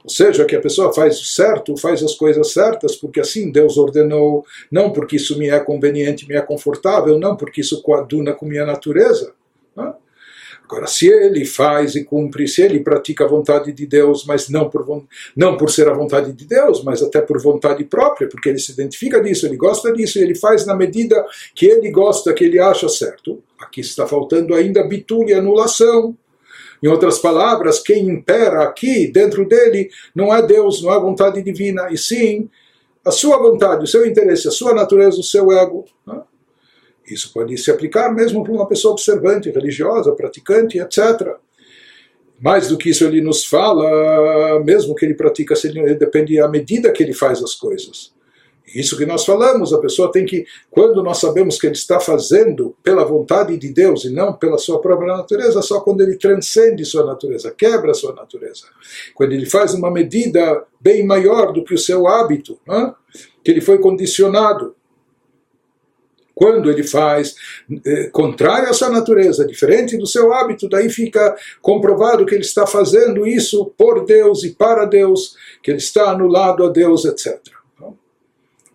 Ou 0.05 0.11
seja, 0.11 0.45
que 0.45 0.57
a 0.57 0.61
pessoa 0.61 0.93
faz 0.93 1.21
o 1.21 1.25
certo, 1.25 1.77
faz 1.77 2.03
as 2.03 2.15
coisas 2.15 2.53
certas, 2.53 2.97
porque 2.97 3.21
assim 3.21 3.53
Deus 3.53 3.77
ordenou, 3.77 4.45
não 4.71 4.91
porque 4.91 5.15
isso 5.15 5.39
me 5.39 5.49
é 5.49 5.61
conveniente, 5.61 6.27
me 6.27 6.35
é 6.35 6.41
confortável, 6.41 7.19
não 7.19 7.37
porque 7.37 7.61
isso 7.61 7.83
coaduna 7.83 8.33
com 8.33 8.47
minha 8.47 8.67
natureza. 8.67 9.33
Né? 9.77 9.93
Agora, 10.73 10.87
se 10.87 11.07
ele 11.07 11.45
faz 11.45 11.95
e 11.95 12.03
cumpre, 12.03 12.49
se 12.49 12.63
ele 12.63 12.81
pratica 12.81 13.27
a 13.27 13.29
vontade 13.29 13.75
de 13.75 13.87
Deus, 13.87 14.25
mas 14.25 14.49
não 14.49 14.71
por, 14.71 15.05
não 15.37 15.55
por 15.59 15.71
ser 15.71 15.87
a 15.87 15.93
vontade 15.93 16.33
de 16.33 16.47
Deus, 16.47 16.83
mas 16.83 17.03
até 17.03 17.21
por 17.21 17.39
vontade 17.39 17.85
própria, 17.85 18.27
porque 18.27 18.49
ele 18.49 18.59
se 18.59 18.73
identifica 18.73 19.21
disso, 19.21 19.45
ele 19.45 19.59
gosta 19.59 19.93
disso, 19.93 20.19
e 20.19 20.23
ele 20.23 20.35
faz 20.35 20.65
na 20.65 20.75
medida 20.75 21.27
que 21.55 21.67
ele 21.67 21.91
gosta, 21.91 22.33
que 22.33 22.45
ele 22.45 22.59
acha 22.59 22.89
certo. 22.89 23.43
Aqui 23.61 23.83
está 23.83 24.07
faltando 24.07 24.55
ainda 24.55 24.83
bitul 24.83 25.29
e 25.29 25.35
anulação. 25.35 26.17
Em 26.83 26.89
outras 26.89 27.19
palavras, 27.19 27.79
quem 27.79 28.09
impera 28.09 28.63
aqui 28.63 29.09
dentro 29.09 29.47
dele 29.47 29.91
não 30.15 30.35
é 30.35 30.41
Deus, 30.41 30.83
não 30.83 30.91
é 30.91 30.97
a 30.97 31.01
vontade 31.01 31.43
divina, 31.43 31.89
e 31.91 31.99
sim 31.99 32.49
a 33.05 33.11
sua 33.11 33.37
vontade, 33.37 33.85
o 33.85 33.87
seu 33.87 34.07
interesse, 34.07 34.49
a 34.49 34.51
sua 34.51 34.73
natureza, 34.73 35.21
o 35.21 35.23
seu 35.23 35.53
ego. 35.53 35.85
Né? 36.07 36.19
Isso 37.07 37.33
pode 37.33 37.57
se 37.59 37.71
aplicar 37.71 38.13
mesmo 38.15 38.45
para 38.45 38.53
uma 38.53 38.69
pessoa 38.69 38.93
observante, 38.93 39.51
religiosa, 39.51 40.13
praticante, 40.13 40.79
etc. 40.79 41.37
Mais 42.41 42.69
do 42.69 42.77
que 42.77 42.91
isso, 42.91 43.05
ele 43.05 43.21
nos 43.21 43.45
fala, 43.45 44.61
mesmo 44.65 44.95
que 44.95 45.05
ele 45.05 45.15
pratica, 45.15 45.55
depende 45.99 46.37
da 46.37 46.49
medida 46.49 46.91
que 46.93 47.03
ele 47.03 47.13
faz 47.13 47.43
as 47.43 47.55
coisas. 47.55 48.13
Isso 48.75 48.97
que 48.97 49.05
nós 49.05 49.25
falamos, 49.25 49.73
a 49.73 49.79
pessoa 49.79 50.11
tem 50.11 50.25
que, 50.25 50.47
quando 50.71 51.03
nós 51.03 51.19
sabemos 51.19 51.59
que 51.59 51.67
ele 51.67 51.75
está 51.75 52.01
fazendo 52.01 52.75
pela 52.83 53.05
vontade 53.05 53.57
de 53.59 53.69
Deus 53.69 54.05
e 54.05 54.11
não 54.11 54.33
pela 54.33 54.57
sua 54.57 54.81
própria 54.81 55.17
natureza, 55.17 55.61
só 55.63 55.81
quando 55.81 56.01
ele 56.01 56.17
transcende 56.17 56.85
sua 56.85 57.05
natureza, 57.05 57.51
quebra 57.51 57.93
sua 57.93 58.15
natureza. 58.15 58.65
Quando 59.15 59.33
ele 59.33 59.47
faz 59.47 59.75
uma 59.75 59.91
medida 59.91 60.65
bem 60.81 61.05
maior 61.05 61.53
do 61.53 61.65
que 61.65 61.75
o 61.75 61.79
seu 61.79 62.07
hábito, 62.07 62.59
né? 62.67 62.95
que 63.45 63.51
ele 63.51 63.61
foi 63.61 63.79
condicionado 63.79 64.75
quando 66.43 66.69
ele 66.69 66.83
faz 66.83 67.37
eh, 67.87 68.11
contrário 68.11 68.69
à 68.69 68.73
sua 68.73 68.91
natureza, 68.91 69.47
diferente 69.47 69.97
do 69.97 70.09
seu 70.09 70.35
hábito, 70.35 70.69
daí 70.69 70.89
fica 70.91 71.37
comprovado 71.61 72.27
que 72.27 72.35
ele 72.35 72.43
está 72.43 72.67
fazendo 72.67 73.25
isso 73.25 73.73
por 73.79 74.05
Deus 74.05 74.43
e 74.43 74.51
para 74.51 74.85
Deus, 74.85 75.37
que 75.63 75.71
ele 75.71 75.79
está 75.79 76.11
anulado 76.11 76.65
a 76.65 76.69
Deus, 76.69 77.05
etc. 77.05 77.39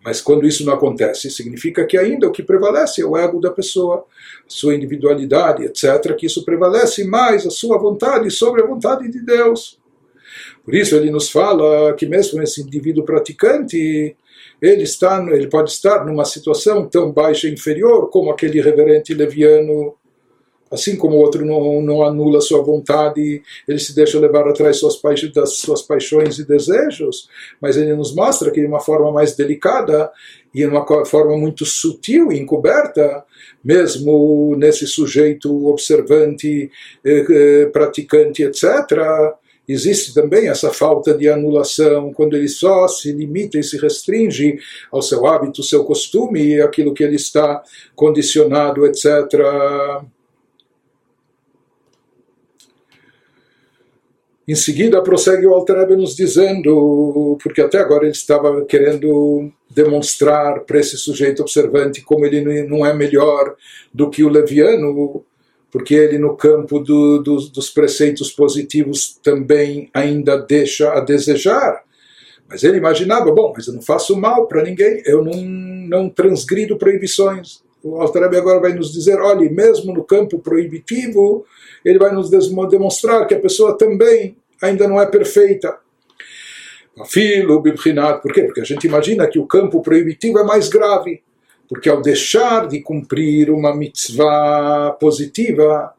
Mas 0.02 0.22
quando 0.22 0.46
isso 0.46 0.64
não 0.64 0.72
acontece, 0.72 1.30
significa 1.30 1.84
que 1.84 1.98
ainda 1.98 2.28
o 2.28 2.32
que 2.32 2.42
prevalece 2.42 3.02
é 3.02 3.04
o 3.04 3.18
ego 3.18 3.38
da 3.38 3.50
pessoa, 3.50 4.06
sua 4.46 4.74
individualidade, 4.74 5.62
etc., 5.66 6.16
que 6.16 6.24
isso 6.24 6.46
prevalece 6.46 7.04
mais 7.04 7.46
a 7.46 7.50
sua 7.50 7.76
vontade 7.76 8.30
sobre 8.30 8.62
a 8.62 8.66
vontade 8.66 9.06
de 9.10 9.20
Deus. 9.20 9.78
Por 10.64 10.74
isso 10.74 10.96
ele 10.96 11.10
nos 11.10 11.28
fala 11.30 11.92
que 11.92 12.06
mesmo 12.06 12.42
esse 12.42 12.62
indivíduo 12.62 13.04
praticante, 13.04 14.16
ele, 14.60 14.82
está, 14.82 15.24
ele 15.30 15.48
pode 15.48 15.70
estar 15.70 16.04
numa 16.04 16.24
situação 16.24 16.86
tão 16.88 17.12
baixa 17.12 17.48
e 17.48 17.52
inferior 17.52 18.10
como 18.10 18.30
aquele 18.30 18.60
reverente 18.60 19.14
leviano 19.14 19.94
Assim 20.70 20.96
como 20.96 21.16
o 21.16 21.20
outro 21.20 21.44
não, 21.44 21.80
não 21.80 22.02
anula 22.02 22.40
sua 22.40 22.62
vontade, 22.62 23.42
ele 23.66 23.78
se 23.78 23.94
deixa 23.94 24.18
levar 24.18 24.46
atrás 24.46 24.76
suas 24.76 24.96
paixões, 24.96 25.32
das 25.32 25.56
suas 25.56 25.82
paixões 25.82 26.38
e 26.38 26.46
desejos, 26.46 27.28
mas 27.60 27.76
ele 27.76 27.94
nos 27.94 28.14
mostra 28.14 28.50
que 28.50 28.60
de 28.60 28.66
uma 28.66 28.80
forma 28.80 29.10
mais 29.10 29.34
delicada 29.34 30.10
e 30.54 30.58
de 30.58 30.66
uma 30.66 30.84
forma 31.06 31.36
muito 31.38 31.64
sutil 31.64 32.30
e 32.30 32.38
encoberta, 32.38 33.24
mesmo 33.64 34.54
nesse 34.56 34.86
sujeito 34.86 35.68
observante, 35.68 36.70
eh, 37.04 37.26
eh, 37.30 37.66
praticante, 37.66 38.42
etc., 38.42 39.36
existe 39.68 40.14
também 40.14 40.48
essa 40.48 40.72
falta 40.72 41.12
de 41.12 41.28
anulação, 41.28 42.12
quando 42.12 42.36
ele 42.36 42.48
só 42.48 42.88
se 42.88 43.12
limita 43.12 43.58
e 43.58 43.62
se 43.62 43.76
restringe 43.76 44.58
ao 44.90 45.02
seu 45.02 45.26
hábito, 45.26 45.62
seu 45.62 45.84
costume, 45.84 46.60
aquilo 46.60 46.94
que 46.94 47.04
ele 47.04 47.16
está 47.16 47.62
condicionado, 47.94 48.86
etc. 48.86 49.06
Em 54.48 54.54
seguida, 54.54 55.02
prossegue 55.02 55.46
o 55.46 55.52
Alter 55.52 55.94
nos 55.94 56.16
dizendo, 56.16 57.36
porque 57.42 57.60
até 57.60 57.78
agora 57.78 58.04
ele 58.04 58.12
estava 58.12 58.64
querendo 58.64 59.52
demonstrar 59.70 60.60
para 60.60 60.80
esse 60.80 60.96
sujeito 60.96 61.42
observante 61.42 62.00
como 62.00 62.24
ele 62.24 62.62
não 62.66 62.86
é 62.86 62.94
melhor 62.94 63.54
do 63.92 64.08
que 64.08 64.24
o 64.24 64.30
leviano, 64.30 65.22
porque 65.70 65.94
ele, 65.94 66.18
no 66.18 66.36
campo 66.36 66.78
do, 66.78 67.18
do, 67.18 67.36
dos 67.50 67.70
preceitos 67.70 68.30
positivos, 68.30 69.18
também 69.22 69.90
ainda 69.92 70.38
deixa 70.38 70.92
a 70.92 71.00
desejar. 71.00 71.82
Mas 72.48 72.64
ele 72.64 72.78
imaginava, 72.78 73.30
bom, 73.30 73.52
mas 73.54 73.66
eu 73.66 73.74
não 73.74 73.82
faço 73.82 74.16
mal 74.16 74.46
para 74.46 74.62
ninguém, 74.62 75.02
eu 75.04 75.22
não, 75.22 75.42
não 75.42 76.08
transgrido 76.08 76.78
proibições. 76.78 77.62
O 77.82 78.00
Alter 78.00 78.24
agora 78.24 78.60
vai 78.60 78.72
nos 78.72 78.92
dizer, 78.92 79.20
olhe, 79.20 79.50
mesmo 79.50 79.92
no 79.92 80.02
campo 80.02 80.38
proibitivo, 80.38 81.44
ele 81.84 81.98
vai 81.98 82.12
nos 82.12 82.30
demonstrar 82.30 83.26
que 83.26 83.34
a 83.34 83.40
pessoa 83.40 83.76
também 83.76 84.36
ainda 84.60 84.88
não 84.88 85.00
é 85.00 85.06
perfeita. 85.06 85.78
Filo, 87.06 87.60
bibrinat, 87.60 88.20
por 88.20 88.32
quê? 88.32 88.42
Porque 88.42 88.60
a 88.60 88.64
gente 88.64 88.86
imagina 88.86 89.28
que 89.28 89.38
o 89.38 89.46
campo 89.46 89.80
proibitivo 89.80 90.38
é 90.38 90.44
mais 90.44 90.68
grave, 90.68 91.22
porque 91.68 91.88
ao 91.88 92.00
deixar 92.00 92.66
de 92.66 92.80
cumprir 92.80 93.50
uma 93.50 93.76
mitzvah 93.76 94.96
positiva, 94.98 95.94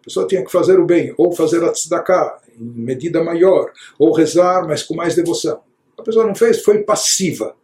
a 0.00 0.04
pessoa 0.04 0.26
tinha 0.26 0.44
que 0.44 0.52
fazer 0.52 0.78
o 0.78 0.86
bem, 0.86 1.12
ou 1.18 1.32
fazer 1.32 1.62
a 1.64 1.72
tzedakah 1.72 2.38
em 2.58 2.64
medida 2.64 3.22
maior, 3.22 3.72
ou 3.98 4.12
rezar, 4.12 4.66
mas 4.66 4.82
com 4.82 4.94
mais 4.94 5.14
devoção. 5.14 5.60
A 5.98 6.02
pessoa 6.02 6.26
não 6.26 6.34
fez, 6.34 6.62
foi 6.62 6.82
passiva. 6.82 7.54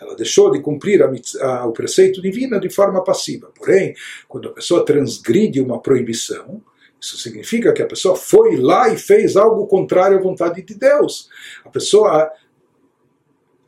Ela 0.00 0.14
deixou 0.14 0.50
de 0.50 0.60
cumprir 0.60 1.02
a, 1.02 1.66
o 1.66 1.72
preceito 1.72 2.20
divino 2.20 2.60
de 2.60 2.68
forma 2.68 3.02
passiva. 3.02 3.50
Porém, 3.56 3.94
quando 4.28 4.48
a 4.48 4.52
pessoa 4.52 4.84
transgride 4.84 5.60
uma 5.60 5.80
proibição, 5.80 6.60
isso 7.00 7.16
significa 7.18 7.72
que 7.72 7.82
a 7.82 7.86
pessoa 7.86 8.16
foi 8.16 8.56
lá 8.56 8.88
e 8.88 8.96
fez 8.96 9.36
algo 9.36 9.66
contrário 9.66 10.18
à 10.18 10.20
vontade 10.20 10.62
de 10.62 10.74
Deus. 10.74 11.28
A 11.64 11.68
pessoa 11.70 12.30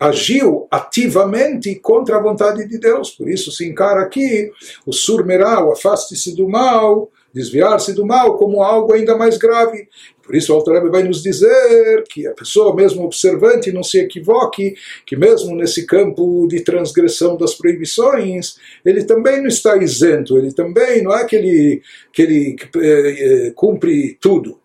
agiu 0.02 0.68
ativamente 0.72 1.76
contra 1.76 2.18
a 2.18 2.22
vontade 2.22 2.68
de 2.68 2.80
Deus. 2.80 3.12
Por 3.12 3.30
isso 3.30 3.52
se 3.52 3.68
encara 3.68 4.02
aqui 4.02 4.52
o 4.84 4.92
surmeral, 4.92 5.72
afaste-se 5.72 6.36
do 6.36 6.50
mal, 6.50 7.12
desviar-se 7.32 7.94
do 7.94 8.04
mal 8.04 8.36
como 8.36 8.64
algo 8.64 8.94
ainda 8.94 9.16
mais 9.16 9.38
grave. 9.38 9.88
Por 10.24 10.36
isso 10.36 10.52
o 10.52 10.56
Altareb 10.56 10.90
vai 10.90 11.04
nos 11.04 11.22
dizer 11.22 12.04
que 12.10 12.26
a 12.26 12.34
pessoa, 12.34 12.76
mesmo 12.76 13.04
observante, 13.04 13.72
não 13.72 13.84
se 13.84 14.00
equivoque, 14.00 14.74
que 15.06 15.16
mesmo 15.16 15.56
nesse 15.56 15.86
campo 15.86 16.48
de 16.48 16.62
transgressão 16.62 17.38
das 17.38 17.54
proibições, 17.54 18.56
ele 18.84 19.04
também 19.04 19.40
não 19.40 19.48
está 19.48 19.78
isento, 19.78 20.36
ele 20.36 20.52
também 20.52 21.04
não 21.04 21.16
é 21.16 21.26
que 21.26 21.36
ele, 21.36 21.82
que 22.12 22.22
ele 22.24 22.56
eh, 22.78 23.52
cumpre 23.56 24.18
tudo. 24.20 24.60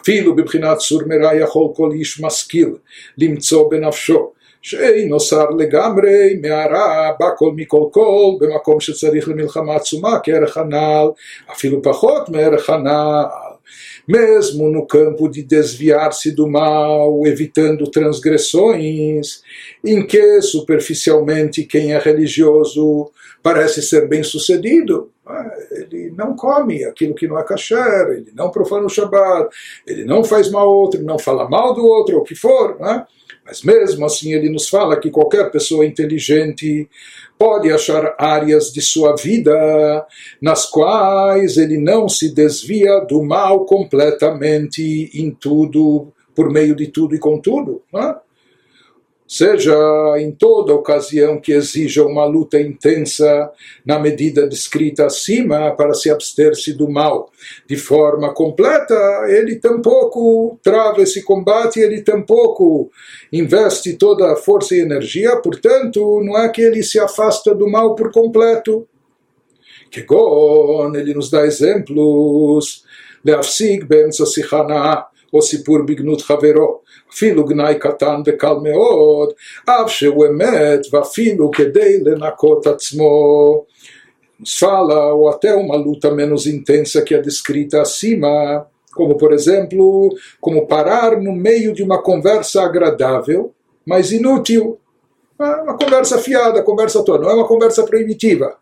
אפילו 0.00 0.36
בבחינת 0.36 0.80
סור 0.80 1.02
מרע 1.06 1.36
יכול 1.36 1.68
כל 1.76 1.90
איש 1.92 2.20
משכיל 2.20 2.68
למצוא 3.18 3.70
בנפשו 3.70 4.32
שאינו 4.66 5.20
שר 5.20 5.50
לגמרי 5.50 6.40
מהרע 6.42 7.10
בא 7.20 7.26
כל 7.36 7.52
מכל 7.56 7.84
כל 7.90 8.32
במקום 8.40 8.80
שצריך 8.80 9.28
למלחמה 9.28 9.76
עצומה 9.76 10.18
כערך 10.22 10.56
הנעל 10.56 11.08
אפילו 11.52 11.82
פחות 11.82 12.28
מערך 12.28 12.70
הנעל 12.70 13.52
mesmo 14.06 14.68
no 14.68 14.86
campo 14.86 15.28
de 15.28 15.42
desviar-se 15.42 16.32
do 16.32 16.48
mal, 16.48 17.26
evitando 17.26 17.90
transgressões, 17.90 19.42
em 19.84 20.04
que 20.04 20.42
superficialmente 20.42 21.64
quem 21.64 21.92
é 21.92 21.98
religioso 21.98 23.10
parece 23.42 23.82
ser 23.82 24.08
bem 24.08 24.22
sucedido, 24.22 25.10
ah, 25.26 25.50
ele 25.70 26.12
não 26.16 26.34
come 26.36 26.84
aquilo 26.84 27.14
que 27.14 27.26
não 27.26 27.38
é 27.38 27.44
kasher, 27.44 28.08
ele 28.10 28.32
não 28.34 28.50
profana 28.50 28.86
o 28.86 28.90
Shabbat, 28.90 29.48
ele 29.86 30.04
não 30.04 30.22
faz 30.22 30.50
mal 30.50 30.68
ao 30.68 30.76
outro, 30.76 31.02
não 31.02 31.18
fala 31.18 31.48
mal 31.48 31.74
do 31.74 31.84
outro, 31.84 32.16
ou 32.16 32.22
o 32.22 32.24
que 32.24 32.34
for, 32.34 32.78
né? 32.80 33.04
Mas 33.47 33.63
mesmo 33.63 34.05
assim 34.05 34.33
ele 34.33 34.49
nos 34.49 34.67
fala 34.67 34.99
que 34.99 35.09
qualquer 35.09 35.49
pessoa 35.49 35.85
inteligente 35.85 36.89
pode 37.39 37.71
achar 37.71 38.13
áreas 38.17 38.73
de 38.73 38.81
sua 38.81 39.15
vida 39.15 40.05
nas 40.41 40.65
quais 40.65 41.55
ele 41.55 41.77
não 41.77 42.09
se 42.09 42.33
desvia 42.33 42.99
do 42.99 43.23
mal 43.23 43.65
completamente 43.65 45.09
em 45.13 45.31
tudo, 45.31 46.11
por 46.35 46.51
meio 46.51 46.75
de 46.75 46.87
tudo 46.87 47.15
e 47.15 47.19
com 47.19 47.39
tudo. 47.39 47.81
Não 47.91 48.01
é? 48.01 48.17
seja 49.27 49.75
em 50.17 50.31
toda 50.31 50.73
ocasião 50.73 51.39
que 51.39 51.51
exija 51.51 52.03
uma 52.05 52.25
luta 52.25 52.59
intensa 52.59 53.51
na 53.85 53.99
medida 53.99 54.47
descrita 54.47 55.05
acima 55.05 55.75
para 55.75 55.93
se 55.93 56.09
abster-se 56.09 56.73
do 56.73 56.89
mal 56.89 57.29
de 57.67 57.75
forma 57.75 58.33
completa, 58.33 58.95
ele 59.27 59.57
tampouco 59.57 60.57
trava 60.63 61.01
esse 61.01 61.23
combate, 61.23 61.79
ele 61.79 62.01
tampouco 62.01 62.89
investe 63.31 63.93
toda 63.93 64.31
a 64.31 64.35
força 64.35 64.75
e 64.75 64.79
energia, 64.79 65.35
portanto, 65.37 66.21
não 66.23 66.37
é 66.37 66.47
que 66.49 66.61
ele 66.61 66.81
se 66.81 66.99
afasta 66.99 67.53
do 67.53 67.69
mal 67.69 67.95
por 67.95 68.11
completo. 68.11 68.87
que 69.89 70.03
gon 70.03 70.93
ele 70.95 71.13
nos 71.13 71.29
dá 71.29 71.45
exemplos, 71.45 72.83
Leafsig 73.23 73.85
ben 73.85 74.11
Sasihana, 74.11 75.05
ou 75.31 75.41
Sipur 75.41 75.83
Bignut 75.83 76.23
Haverot, 76.29 76.81
אפילו 77.12 77.44
גנאי 77.44 77.78
קטן 77.78 78.20
וקל 78.26 78.54
מאוד, 78.62 79.32
אף 79.66 79.90
שהוא 79.90 80.26
אמת 80.26 80.80
ואפילו 80.92 81.50
כדי 81.50 82.00
לנקות 82.04 82.66
עצמו. 82.66 83.64
Nos 84.42 84.58
fala, 84.58 85.14
ou 85.14 85.28
até 85.28 85.54
uma 85.54 85.76
luta 85.76 86.10
menos 86.10 86.48
intensa 86.48 87.00
que 87.02 87.14
a 87.14 87.22
descrita 87.22 87.80
acima, 87.80 88.66
como 88.92 89.16
por 89.16 89.32
exemplo, 89.32 90.10
como 90.40 90.66
parar 90.66 91.20
no 91.20 91.32
meio 91.32 91.72
de 91.72 91.84
uma 91.84 92.02
conversa 92.02 92.62
agradável, 92.62 93.54
mas 93.86 94.10
inútil. 94.10 94.80
Uma 95.38 95.76
conversa 95.76 96.18
fiada, 96.18 96.62
conversa 96.62 97.04
toda, 97.04 97.22
não 97.22 97.30
é 97.30 97.34
uma 97.34 97.46
conversa 97.46 97.84
proibitiva. 97.84 98.56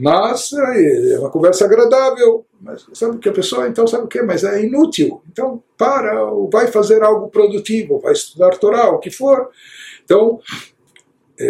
mas 0.00 0.52
é 0.52 1.18
uma 1.18 1.30
conversa 1.30 1.64
agradável. 1.64 2.44
Mas 2.60 2.86
sabe 2.92 3.18
que 3.18 3.28
a 3.28 3.32
pessoa 3.32 3.68
então 3.68 3.86
sabe 3.86 4.04
o 4.04 4.08
que? 4.08 4.20
Mas 4.22 4.44
é 4.44 4.64
inútil. 4.64 5.22
Então 5.30 5.62
para, 5.76 6.24
ou 6.24 6.48
vai 6.50 6.66
fazer 6.66 7.02
algo 7.02 7.28
produtivo, 7.28 8.00
vai 8.00 8.12
estudar 8.12 8.58
Torá, 8.58 8.90
o 8.90 8.98
que 8.98 9.10
for. 9.10 9.48
Então, 10.04 10.40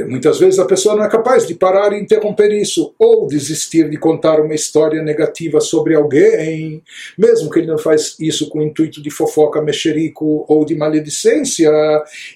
muitas 0.08 0.38
vezes 0.38 0.58
a 0.58 0.64
pessoa 0.64 0.94
não 0.94 1.04
é 1.04 1.08
capaz 1.08 1.46
de 1.46 1.54
parar 1.54 1.92
e 1.92 2.00
interromper 2.00 2.52
isso, 2.52 2.94
ou 2.98 3.26
desistir 3.26 3.88
de 3.90 3.96
contar 3.96 4.40
uma 4.40 4.54
história 4.54 5.02
negativa 5.02 5.60
sobre 5.60 5.94
alguém, 5.94 6.82
mesmo 7.18 7.50
que 7.50 7.58
ele 7.58 7.66
não 7.66 7.78
faz 7.78 8.14
isso 8.20 8.48
com 8.48 8.60
o 8.60 8.62
intuito 8.62 9.02
de 9.02 9.10
fofoca 9.10 9.60
mexerico 9.60 10.44
ou 10.48 10.64
de 10.64 10.76
maledicência, 10.76 11.70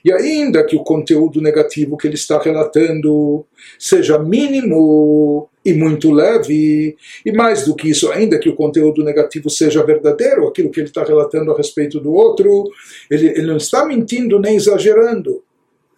e 0.05 0.13
ainda 0.13 0.65
que 0.65 0.75
o 0.75 0.83
conteúdo 0.83 1.41
negativo 1.41 1.97
que 1.97 2.09
ele 2.09 2.17
está 2.17 2.41
relatando 2.41 3.45
seja 3.79 4.19
mínimo 4.19 5.49
e 5.65 5.73
muito 5.73 6.11
leve, 6.11 6.97
e 7.25 7.33
mais 7.33 7.65
do 7.65 7.75
que 7.75 7.89
isso, 7.89 8.11
ainda 8.11 8.39
que 8.39 8.49
o 8.49 8.57
conteúdo 8.57 9.03
negativo 9.03 9.49
seja 9.49 9.85
verdadeiro, 9.85 10.47
aquilo 10.47 10.71
que 10.71 10.81
ele 10.81 10.89
está 10.89 11.05
relatando 11.05 11.53
a 11.53 11.57
respeito 11.57 12.01
do 12.01 12.13
outro, 12.13 12.65
ele, 13.11 13.29
ele 13.29 13.47
não 13.47 13.57
está 13.57 13.87
mentindo 13.87 14.39
nem 14.41 14.57
exagerando. 14.57 15.43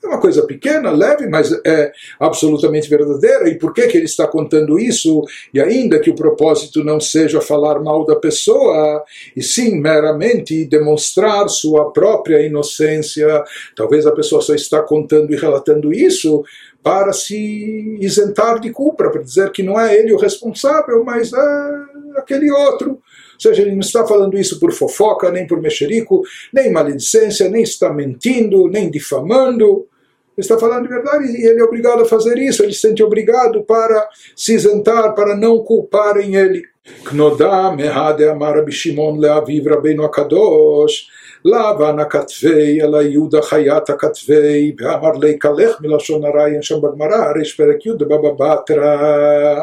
É 0.06 0.08
uma 0.08 0.20
coisa 0.20 0.46
pequena, 0.46 0.92
leve, 0.92 1.26
mas 1.26 1.50
é 1.66 1.90
absolutamente 2.20 2.88
verdadeira. 2.88 3.48
E 3.48 3.58
por 3.58 3.74
que, 3.74 3.88
que 3.88 3.96
ele 3.96 4.04
está 4.04 4.24
contando 4.24 4.78
isso? 4.78 5.24
E 5.52 5.60
ainda 5.60 5.98
que 5.98 6.10
o 6.10 6.14
propósito 6.14 6.84
não 6.84 7.00
seja 7.00 7.40
falar 7.40 7.80
mal 7.80 8.06
da 8.06 8.14
pessoa, 8.14 9.04
e 9.34 9.42
sim 9.42 9.80
meramente 9.80 10.64
demonstrar 10.64 11.48
sua 11.48 11.92
própria 11.92 12.40
inocência, 12.40 13.42
talvez 13.74 14.06
a 14.06 14.12
pessoa 14.12 14.40
só 14.40 14.54
está 14.54 14.80
contando 14.80 15.32
e 15.32 15.36
relatando 15.36 15.92
isso 15.92 16.44
para 16.84 17.12
se 17.12 17.98
isentar 18.00 18.60
de 18.60 18.70
culpa, 18.70 19.10
para 19.10 19.22
dizer 19.22 19.50
que 19.50 19.64
não 19.64 19.78
é 19.78 19.98
ele 19.98 20.12
o 20.12 20.16
responsável, 20.16 21.02
mas 21.04 21.32
é 21.32 21.70
aquele 22.16 22.48
outro 22.48 22.90
Ou 22.90 23.00
seja, 23.40 23.62
ele 23.62 23.72
não 23.72 23.80
está 23.80 24.06
falando 24.06 24.38
isso 24.38 24.60
por 24.60 24.72
fofoca, 24.72 25.32
nem 25.32 25.48
por 25.48 25.60
mexerico, 25.60 26.22
nem 26.52 26.70
maledicência, 26.70 27.48
nem 27.48 27.64
está 27.64 27.92
mentindo, 27.92 28.68
nem 28.68 28.88
difamando 28.88 29.88
Ele 30.37 30.45
está 30.45 30.57
falando 30.57 30.83
de 30.83 30.89
verdade 30.89 31.25
e 31.25 31.45
ele 31.45 31.59
é 31.59 31.63
obrigado 31.63 32.01
a 32.01 32.05
fazer 32.05 32.37
isso, 32.37 32.63
ele 32.63 32.73
se 32.73 32.79
sente 32.79 33.03
obrigado 33.03 33.63
para 33.63 34.07
se 34.35 34.55
isentar, 34.55 35.13
para 35.13 35.35
não 35.35 35.59
culparem 35.59 36.35
ele. 36.35 36.63
כנודע 37.09 37.69
מהדה 37.77 38.31
אמר 38.31 38.57
רבי 38.57 38.71
שמעון 38.71 39.21
לאביו 39.21 39.63
רבינו 39.65 40.05
הקדוש 40.05 41.11
לבן 41.45 41.99
הכתבי 41.99 42.81
אלא 42.81 43.01
יהודה 43.01 43.41
חיית 43.41 43.89
הכתבי 43.89 44.75
ואמר 44.79 45.11
לי 45.11 45.39
כלך 45.41 45.81
מלשון 45.81 46.25
הרע 46.25 46.47
אין 46.47 46.61
שם 46.61 46.81
בגמרא 46.81 47.31
ריש 47.35 47.55
פרק 47.57 47.85
י' 47.85 47.93
בבא 47.93 48.31
בתרא 48.39 49.61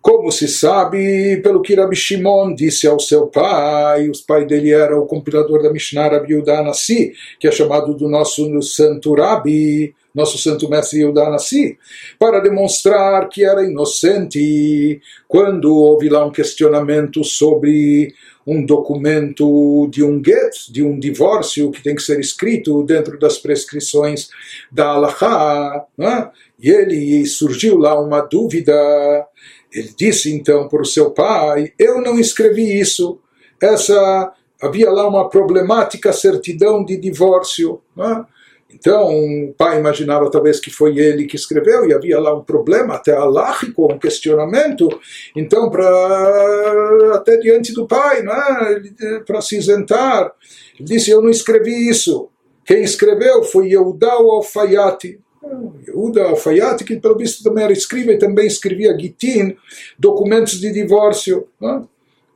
como 0.00 0.30
se 0.30 0.46
sabe, 0.46 1.38
pelo 1.42 1.60
que 1.60 1.74
Rabi 1.74 1.96
Shimon 1.96 2.54
disse 2.54 2.86
ao 2.86 3.00
seu 3.00 3.26
pai, 3.26 4.08
o 4.08 4.12
pai 4.26 4.46
dele 4.46 4.72
era 4.72 4.98
o 4.98 5.06
compilador 5.06 5.62
da 5.62 5.72
Mishnah 5.72 6.08
Rabi 6.08 6.40
Nassi, 6.44 7.12
que 7.40 7.48
é 7.48 7.52
chamado 7.52 7.94
do 7.94 8.08
nosso 8.08 8.62
santo 8.62 9.14
Rabi, 9.14 9.94
nosso 10.14 10.38
santo 10.38 10.68
mestre 10.68 11.00
Yudah 11.00 11.30
Nassi, 11.30 11.78
para 12.18 12.40
demonstrar 12.40 13.28
que 13.28 13.44
era 13.44 13.64
inocente 13.64 15.00
quando 15.26 15.74
houve 15.74 16.08
lá 16.08 16.24
um 16.24 16.32
questionamento 16.32 17.22
sobre 17.24 18.14
um 18.46 18.64
documento 18.64 19.86
de 19.90 20.02
um 20.02 20.22
get, 20.24 20.70
de 20.70 20.82
um 20.82 20.98
divórcio 20.98 21.70
que 21.70 21.82
tem 21.82 21.94
que 21.94 22.02
ser 22.02 22.18
escrito 22.18 22.82
dentro 22.82 23.18
das 23.18 23.36
prescrições 23.36 24.30
da 24.72 24.88
Allahá, 24.88 25.84
né? 25.96 26.30
e 26.58 26.70
ele 26.70 27.26
surgiu 27.26 27.76
lá 27.76 28.00
uma 28.00 28.22
dúvida 28.22 28.72
ele 29.72 29.92
disse 29.96 30.32
então 30.34 30.68
para 30.68 30.82
o 30.82 30.86
seu 30.86 31.10
pai: 31.10 31.72
Eu 31.78 32.00
não 32.00 32.18
escrevi 32.18 32.78
isso. 32.78 33.20
Essa 33.60 34.32
havia 34.60 34.90
lá 34.90 35.06
uma 35.06 35.28
problemática 35.28 36.12
certidão 36.12 36.84
de 36.84 36.96
divórcio. 36.96 37.80
É? 37.98 38.38
Então 38.70 39.08
o 39.08 39.54
pai 39.56 39.78
imaginava 39.78 40.30
talvez 40.30 40.60
que 40.60 40.70
foi 40.70 40.98
ele 40.98 41.26
que 41.26 41.36
escreveu 41.36 41.86
e 41.86 41.94
havia 41.94 42.20
lá 42.20 42.34
um 42.34 42.42
problema 42.42 42.94
até 42.94 43.12
alágico, 43.12 43.92
um 43.92 43.98
questionamento. 43.98 44.88
Então 45.34 45.70
para 45.70 47.14
até 47.14 47.36
diante 47.38 47.72
do 47.72 47.86
pai, 47.86 48.22
é? 48.22 49.20
para 49.20 49.40
se 49.40 49.56
isentar, 49.56 50.32
ele 50.78 50.88
disse: 50.88 51.10
Eu 51.10 51.22
não 51.22 51.30
escrevi 51.30 51.88
isso. 51.88 52.28
Quem 52.64 52.82
escreveu 52.82 53.42
foi 53.42 53.68
Yehudá 53.68 54.12
Alfayati. 54.12 55.18
Yehuda 55.86 56.24
Alfayati, 56.24 56.84
que 56.84 56.96
pelo 56.96 57.16
visto 57.16 57.42
também 57.42 57.64
era 57.64 57.72
escriba 57.72 58.12
e 58.12 58.18
também 58.18 58.46
escrevia 58.46 58.96
Gitin, 58.98 59.56
documentos 59.98 60.60
de 60.60 60.72
divórcio. 60.72 61.48
Né? 61.60 61.82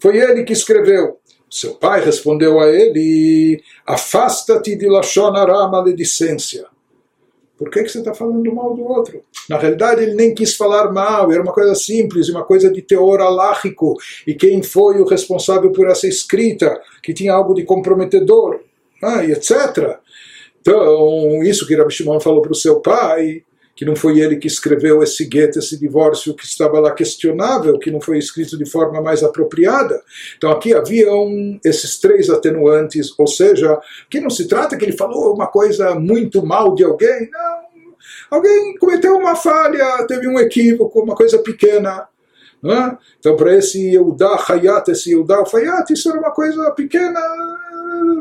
Foi 0.01 0.18
ele 0.18 0.44
que 0.44 0.53
escreveu. 0.53 1.18
Seu 1.51 1.75
pai 1.75 2.03
respondeu 2.05 2.59
a 2.59 2.68
ele: 2.68 3.62
Afasta-te 3.87 4.75
de 4.75 4.88
Lashon 4.88 5.37
Hara, 5.37 5.68
maledicência. 5.68 6.66
Por 7.59 7.70
que, 7.70 7.85
que 7.85 7.90
você 7.90 7.98
está 7.98 8.12
falando 8.12 8.53
mal 8.53 8.75
do 8.75 8.83
outro? 8.83 9.22
Na 9.48 9.57
realidade, 9.57 10.03
ele 10.03 10.14
nem 10.14 10.35
quis 10.35 10.57
falar 10.57 10.90
mal, 10.90 11.31
era 11.31 11.42
uma 11.42 11.53
coisa 11.53 11.75
simples, 11.77 12.29
uma 12.29 12.42
coisa 12.42 12.68
de 12.68 12.83
teor 12.83 13.20
alágico. 13.20 13.96
E 14.27 14.35
quem 14.35 14.62
foi 14.62 15.01
o 15.01 15.07
responsável 15.07 15.70
por 15.70 15.88
essa 15.88 16.09
escrita, 16.09 16.81
que 17.03 17.14
tinha 17.14 17.33
algo 17.33 17.55
de 17.55 17.62
comprometedor, 17.62 18.61
ah, 19.03 19.25
e 19.25 19.33
etc. 19.33 20.01
Então, 20.62 21.42
isso 21.42 21.66
que 21.66 21.75
Rabi 21.75 21.92
Shimon 21.92 22.20
falou 22.20 22.40
para 22.40 22.53
o 22.53 22.55
seu 22.55 22.81
pai, 22.81 23.42
que 23.75 23.85
não 23.85 23.96
foi 23.96 24.20
ele 24.20 24.37
que 24.37 24.46
escreveu 24.46 25.03
esse 25.03 25.25
gueto, 25.25 25.59
esse 25.59 25.77
divórcio 25.77 26.35
que 26.35 26.44
estava 26.44 26.79
lá 26.79 26.92
questionável, 26.92 27.79
que 27.81 27.90
não 27.90 28.01
foi 28.01 28.16
escrito 28.16 28.57
de 28.57 28.64
forma 28.64 29.03
mais 29.03 29.25
apropriada. 29.25 30.01
Então 30.37 30.53
aqui 30.53 30.72
haviam 30.72 31.59
esses 31.64 31.98
três 31.98 32.31
atenuantes, 32.31 33.12
ou 33.18 33.27
seja, 33.27 33.81
que 34.09 34.20
não 34.20 34.31
se 34.31 34.46
trata 34.46 34.77
que 34.77 34.85
ele 34.85 34.96
falou 34.96 35.35
uma 35.35 35.48
coisa 35.48 35.96
muito 35.96 36.46
mal 36.46 36.75
de 36.75 36.85
alguém, 36.85 37.29
não. 37.31 37.62
Alguém 38.31 38.77
cometeu 38.79 39.16
uma 39.16 39.35
falha, 39.35 40.07
teve 40.07 40.29
um 40.29 40.38
equívoco, 40.38 41.03
uma 41.03 41.14
coisa 41.14 41.38
pequena. 41.38 42.09
É? 42.64 42.96
Então, 43.18 43.35
para 43.35 43.57
esse 43.57 43.90
Yehudá 43.90 44.37
Hayat, 44.48 44.88
esse 44.88 45.11
Yehudá 45.11 45.42
Hayat, 45.53 45.92
isso 45.92 46.09
era 46.09 46.18
uma 46.18 46.31
coisa 46.31 46.70
pequena, 46.70 47.20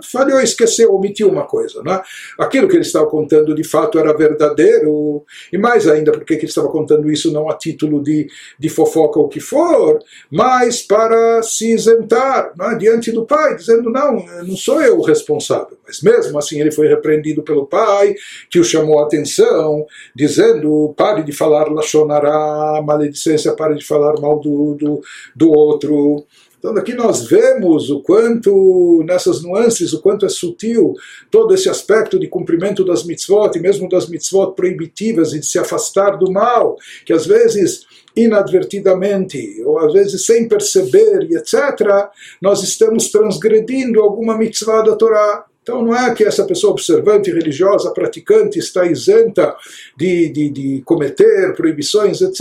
falhou, 0.03 0.39
esqueceu, 0.39 0.93
omitiu 0.93 1.29
uma 1.29 1.45
coisa. 1.45 1.81
Né? 1.83 2.01
Aquilo 2.39 2.67
que 2.67 2.75
ele 2.75 2.83
estava 2.83 3.05
contando 3.07 3.53
de 3.53 3.63
fato 3.63 3.99
era 3.99 4.15
verdadeiro, 4.15 5.23
e 5.51 5.57
mais 5.57 5.87
ainda, 5.87 6.11
porque 6.11 6.33
ele 6.33 6.45
estava 6.45 6.69
contando 6.69 7.11
isso 7.11 7.31
não 7.31 7.49
a 7.49 7.57
título 7.57 8.01
de, 8.01 8.27
de 8.57 8.69
fofoca 8.69 9.19
ou 9.19 9.27
que 9.27 9.39
for, 9.39 9.99
mas 10.29 10.81
para 10.81 11.41
se 11.43 11.73
isentar 11.73 12.53
né, 12.57 12.75
diante 12.79 13.11
do 13.11 13.25
pai, 13.25 13.55
dizendo: 13.55 13.89
não, 13.89 14.25
não 14.43 14.55
sou 14.55 14.81
eu 14.81 14.99
o 14.99 15.03
responsável. 15.03 15.77
Mas 15.85 16.01
mesmo 16.01 16.37
assim 16.37 16.59
ele 16.59 16.71
foi 16.71 16.87
repreendido 16.87 17.43
pelo 17.43 17.65
pai, 17.65 18.15
que 18.49 18.59
o 18.59 18.63
chamou 18.63 18.99
a 18.99 19.03
atenção, 19.03 19.85
dizendo: 20.15 20.93
pare 20.97 21.23
de 21.23 21.31
falar 21.31 21.69
Lachonará, 21.69 22.81
maledicência, 22.81 23.53
pare 23.53 23.75
de 23.75 23.85
falar 23.85 24.19
mal 24.19 24.39
do, 24.39 24.75
do, 24.75 25.01
do 25.35 25.51
outro. 25.51 26.25
Então 26.61 26.77
aqui 26.77 26.93
nós 26.93 27.25
vemos 27.25 27.89
o 27.89 28.03
quanto, 28.03 29.03
nessas 29.07 29.41
nuances, 29.41 29.93
o 29.93 29.99
quanto 29.99 30.27
é 30.27 30.29
sutil 30.29 30.93
todo 31.31 31.55
esse 31.55 31.67
aspecto 31.67 32.19
de 32.19 32.27
cumprimento 32.27 32.85
das 32.85 33.03
mitzvot, 33.03 33.57
e 33.57 33.59
mesmo 33.59 33.89
das 33.89 34.07
mitzvot 34.07 34.53
proibitivas, 34.55 35.33
e 35.33 35.39
de 35.39 35.45
se 35.47 35.57
afastar 35.57 36.19
do 36.19 36.31
mal, 36.31 36.77
que 37.03 37.13
às 37.13 37.25
vezes 37.25 37.87
inadvertidamente, 38.15 39.59
ou 39.65 39.79
às 39.79 39.91
vezes 39.91 40.23
sem 40.23 40.47
perceber, 40.47 41.27
e 41.31 41.35
etc., 41.35 42.09
nós 42.39 42.61
estamos 42.61 43.09
transgredindo 43.09 43.99
alguma 43.99 44.37
mitzvah 44.37 44.83
da 44.83 44.95
Torá. 44.95 45.45
Então 45.63 45.83
não 45.83 45.95
é 45.95 46.13
que 46.13 46.23
essa 46.23 46.45
pessoa 46.45 46.73
observante, 46.73 47.31
religiosa, 47.31 47.91
praticante 47.91 48.59
está 48.59 48.85
isenta 48.85 49.55
de, 49.97 50.29
de, 50.29 50.49
de 50.49 50.81
cometer 50.85 51.55
proibições, 51.55 52.21
etc. 52.21 52.39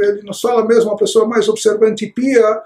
Ele 0.00 0.22
nos 0.22 0.42
fala 0.42 0.66
mesmo 0.66 0.90
a 0.90 0.96
pessoa 0.96 1.26
mais 1.26 1.48
observante 1.48 2.04
e 2.04 2.12
pia, 2.12 2.62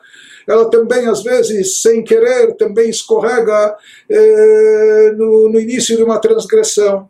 ela 0.49 0.71
também, 0.71 1.07
às 1.07 1.23
vezes, 1.23 1.83
sem 1.83 2.03
querer, 2.03 2.57
também 2.57 2.89
escorrega 2.89 3.77
eh, 4.09 5.13
no, 5.15 5.51
no 5.51 5.61
início 5.61 5.97
de 5.97 6.03
uma 6.03 6.19
transgressão. 6.19 7.09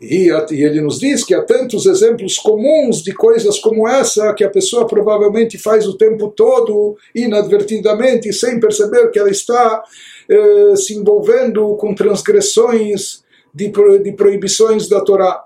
E 0.00 0.30
ele 0.50 0.80
nos 0.80 0.98
diz 0.98 1.22
que 1.22 1.34
há 1.34 1.42
tantos 1.42 1.84
exemplos 1.84 2.38
comuns 2.38 3.02
de 3.02 3.12
coisas 3.12 3.58
como 3.58 3.86
essa 3.86 4.32
que 4.32 4.42
a 4.42 4.50
pessoa 4.50 4.86
provavelmente 4.86 5.58
faz 5.58 5.86
o 5.86 5.96
tempo 5.96 6.28
todo, 6.28 6.96
inadvertidamente, 7.14 8.32
sem 8.32 8.58
perceber 8.58 9.10
que 9.10 9.18
ela 9.18 9.30
está 9.30 9.82
eh, 10.30 10.76
se 10.76 10.94
envolvendo 10.94 11.74
com 11.76 11.94
transgressões 11.94 13.22
de, 13.54 13.70
de 14.02 14.12
proibições 14.12 14.88
da 14.88 15.00
Torá. 15.00 15.45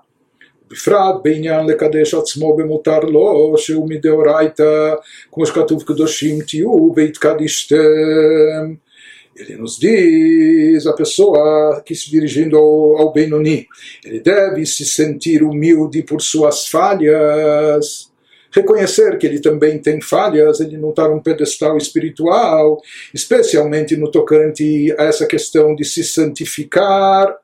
בפרט 0.70 1.14
בעניין 1.22 1.66
לקדש 1.66 2.14
עצמו 2.14 2.56
במותר 2.56 2.98
לו, 3.00 3.54
שהוא 3.58 3.88
מדאורייתא, 3.88 4.94
כמו 5.32 5.46
שכתוב 5.46 5.82
קדושים 5.82 6.40
תהיו 6.40 6.92
והתקדישתם. 6.96 8.74
Ele 9.38 9.56
nos 9.56 9.78
diz, 9.78 10.86
a 10.86 10.94
pessoa 10.94 11.82
que 11.84 11.94
se 11.94 12.10
dirigindo 12.10 12.56
ao, 12.56 12.96
ao 12.96 13.12
Benoni, 13.12 13.66
ele 14.02 14.20
deve 14.20 14.64
se 14.64 14.86
sentir 14.86 15.42
humilde 15.42 16.02
por 16.02 16.22
suas 16.22 16.66
falhas, 16.66 18.10
reconhecer 18.50 19.18
que 19.18 19.26
ele 19.26 19.38
também 19.38 19.78
tem 19.78 20.00
falhas, 20.00 20.60
ele 20.60 20.78
não 20.78 20.88
está 20.88 21.06
num 21.06 21.20
pedestal 21.20 21.76
espiritual, 21.76 22.80
especialmente 23.12 23.94
no 23.94 24.10
tocante 24.10 24.94
a 24.98 25.04
essa 25.04 25.26
questão 25.26 25.74
de 25.74 25.84
se 25.84 26.02
santificar 26.02 27.36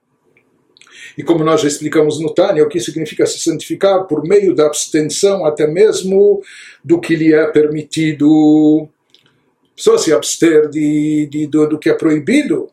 e 1.17 1.23
como 1.23 1.43
nós 1.43 1.61
já 1.61 1.67
explicamos 1.67 2.19
no 2.19 2.33
Tânia, 2.33 2.63
o 2.63 2.69
que 2.69 2.79
significa 2.79 3.25
se 3.25 3.39
santificar 3.39 4.05
por 4.05 4.23
meio 4.23 4.53
da 4.53 4.67
abstenção 4.67 5.45
até 5.45 5.65
mesmo 5.65 6.41
do 6.83 6.99
que 6.99 7.15
lhe 7.15 7.33
é 7.33 7.47
permitido. 7.47 8.87
Só 9.75 9.97
se 9.97 10.13
abster 10.13 10.69
de, 10.69 11.27
de 11.29 11.47
do, 11.47 11.67
do 11.69 11.79
que 11.79 11.89
é 11.89 11.93
proibido, 11.93 12.69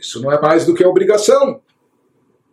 isso 0.00 0.20
não 0.20 0.32
é 0.32 0.40
mais 0.40 0.64
do 0.64 0.74
que 0.74 0.84
obrigação. 0.84 1.60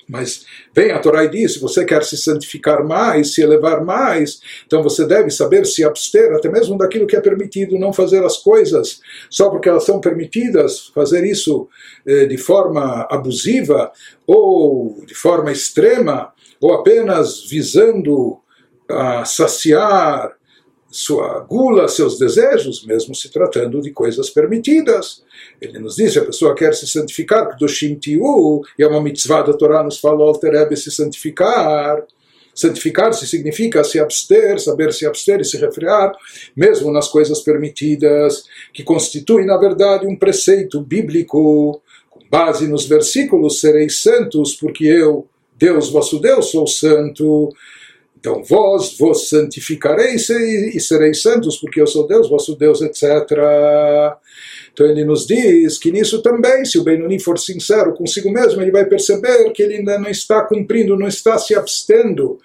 Mas 0.08 0.46
vem 0.74 0.92
a 0.92 1.00
Torá 1.00 1.24
e 1.24 1.30
diz: 1.30 1.54
se 1.54 1.60
você 1.60 1.86
quer 1.86 2.04
se 2.04 2.18
santificar 2.18 2.84
mais, 2.84 3.34
se 3.34 3.42
elevar 3.42 3.84
mais, 3.84 4.40
então 4.66 4.84
você 4.84 5.06
deve 5.06 5.30
saber 5.30 5.66
se 5.66 5.84
abster 5.84 6.34
até 6.34 6.50
mesmo 6.50 6.78
daquilo 6.78 7.08
que 7.08 7.16
é 7.16 7.22
permitido, 7.22 7.80
não 7.80 7.94
fazer 7.94 8.24
as 8.24 8.38
coisas 8.38 9.02
só 9.30 9.50
porque 9.50 9.70
elas 9.70 9.86
são 9.86 10.00
permitidas, 10.00 10.88
fazer 10.94 11.26
isso 11.26 11.68
eh, 12.06 12.26
de 12.26 12.38
forma 12.38 13.08
abusiva 13.10 13.92
ou 14.26 15.04
de 15.06 15.16
forma 15.16 15.52
extrema, 15.52 16.34
ou 16.60 16.74
apenas 16.74 17.44
visando 17.50 18.38
a 18.90 19.26
saciar 19.26 20.32
sua 20.94 21.40
gula, 21.40 21.88
seus 21.88 22.20
desejos, 22.20 22.86
mesmo 22.86 23.16
se 23.16 23.32
tratando 23.32 23.82
de 23.82 23.90
coisas 23.90 24.30
permitidas. 24.30 25.24
Ele 25.60 25.80
nos 25.80 25.96
diz, 25.96 26.16
a 26.16 26.24
pessoa 26.24 26.54
quer 26.54 26.76
se 26.76 26.86
santificar, 26.86 27.58
do 27.58 27.66
Tiu, 27.66 28.62
e 28.78 28.84
é 28.84 28.88
uma 28.88 29.02
mitzvah 29.02 29.42
da 29.42 29.54
Torá 29.54 29.82
nos 29.82 30.00
fala, 30.00 30.24
Alterebe 30.24 30.78
se 30.78 30.92
santificar. 30.92 32.06
Santificar-se 32.54 33.26
significa 33.26 33.84
se 33.84 34.00
abster, 34.00 34.60
saber 34.60 34.94
se 34.94 35.08
abster 35.08 35.42
e 35.42 35.46
se 35.46 35.58
refrear, 35.58 36.12
mesmo 36.56 36.92
nas 36.92 37.08
coisas 37.08 37.42
permitidas, 37.42 38.44
que 38.72 38.84
constitui, 38.84 39.44
na 39.46 39.58
verdade, 39.58 40.06
um 40.06 40.16
preceito 40.16 40.80
bíblico, 40.80 41.82
com 42.08 42.20
base 42.30 42.68
nos 42.68 42.86
versículos: 42.86 43.60
sereis 43.60 44.04
santos, 44.04 44.54
porque 44.54 44.86
eu, 44.86 45.28
Deus, 45.58 45.90
vosso 45.90 46.20
Deus, 46.20 46.52
sou 46.52 46.68
santo. 46.68 47.50
Então 48.24 48.42
vós 48.42 48.98
vos 48.98 49.28
santificareis 49.28 50.30
e 50.30 50.80
sereis 50.80 51.22
santos, 51.22 51.58
porque 51.58 51.82
eu 51.82 51.86
sou 51.86 52.08
Deus, 52.08 52.30
vosso 52.30 52.56
Deus, 52.56 52.82
etc. 52.82 53.04
Então 54.72 54.88
ele 54.88 55.04
nos 55.04 55.28
diz 55.28 55.78
que 55.78 55.92
nisso 55.92 56.22
também, 56.22 56.64
se 56.64 56.80
o 56.80 56.86
Benoni 56.86 57.20
for 57.20 57.38
sincero 57.38 57.94
consigo 57.94 58.32
mesmo, 58.32 58.62
ele 58.62 58.72
vai 58.72 58.86
perceber 58.86 59.52
que 59.52 59.62
ele 59.62 59.76
ainda 59.76 60.00
não 60.00 60.10
está 60.10 60.42
cumprindo, 60.42 60.98
não 60.98 61.10
está 61.10 61.38
se 61.38 61.54
abstendo 61.54 62.40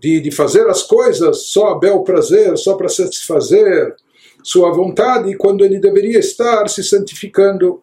de, 0.00 0.18
de 0.18 0.30
fazer 0.30 0.66
as 0.66 0.82
coisas 0.82 1.42
só 1.48 1.72
a 1.72 1.78
bel 1.78 2.02
prazer, 2.04 2.56
só 2.56 2.74
para 2.74 2.88
satisfazer 2.88 3.94
sua 4.42 4.72
vontade, 4.72 5.36
quando 5.36 5.62
ele 5.62 5.78
deveria 5.78 6.20
estar 6.20 6.66
se 6.70 6.82
santificando. 6.82 7.82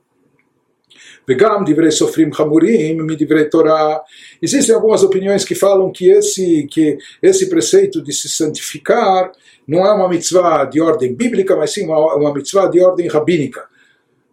Vegam 1.30 1.64
divrei 1.64 1.92
sofrim 1.92 2.32
hamurim 2.36 3.04
midvrei 3.04 3.46
Torah. 3.46 4.02
Existem 4.42 4.74
algumas 4.74 5.04
opiniões 5.04 5.46
que 5.46 5.54
falam 5.54 5.92
que 5.92 6.10
esse, 6.10 6.66
que 6.66 6.98
esse 7.22 7.48
preceito 7.48 8.02
de 8.02 8.12
se 8.12 8.28
santificar 8.28 9.32
não 9.68 9.86
é 9.86 9.94
uma 9.94 10.10
mitzvah 10.10 10.66
de 10.66 10.82
ordem 10.82 11.14
bíblica, 11.14 11.56
mas 11.56 11.72
sim 11.72 11.86
uma, 11.86 12.16
uma 12.16 12.34
mitzvah 12.34 12.66
de 12.66 12.82
ordem 12.82 13.08
rabínica. 13.08 13.64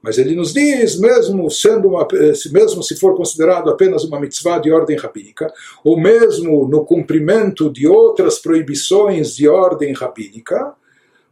Mas 0.01 0.16
ele 0.16 0.34
nos 0.34 0.55
diz, 0.55 0.99
mesmo 0.99 1.51
sendo 1.51 1.88
uma, 1.88 2.09
mesmo 2.51 2.82
se 2.82 2.97
for 2.97 3.14
considerado 3.14 3.68
apenas 3.68 4.03
uma 4.03 4.18
mitzvah 4.18 4.59
de 4.59 4.72
ordem 4.72 4.97
rabínica, 4.97 5.53
ou 5.84 6.01
mesmo 6.01 6.66
no 6.66 6.82
cumprimento 6.82 7.70
de 7.70 7.86
outras 7.86 8.38
proibições 8.38 9.36
de 9.36 9.47
ordem 9.47 9.92
rabínica, 9.92 10.72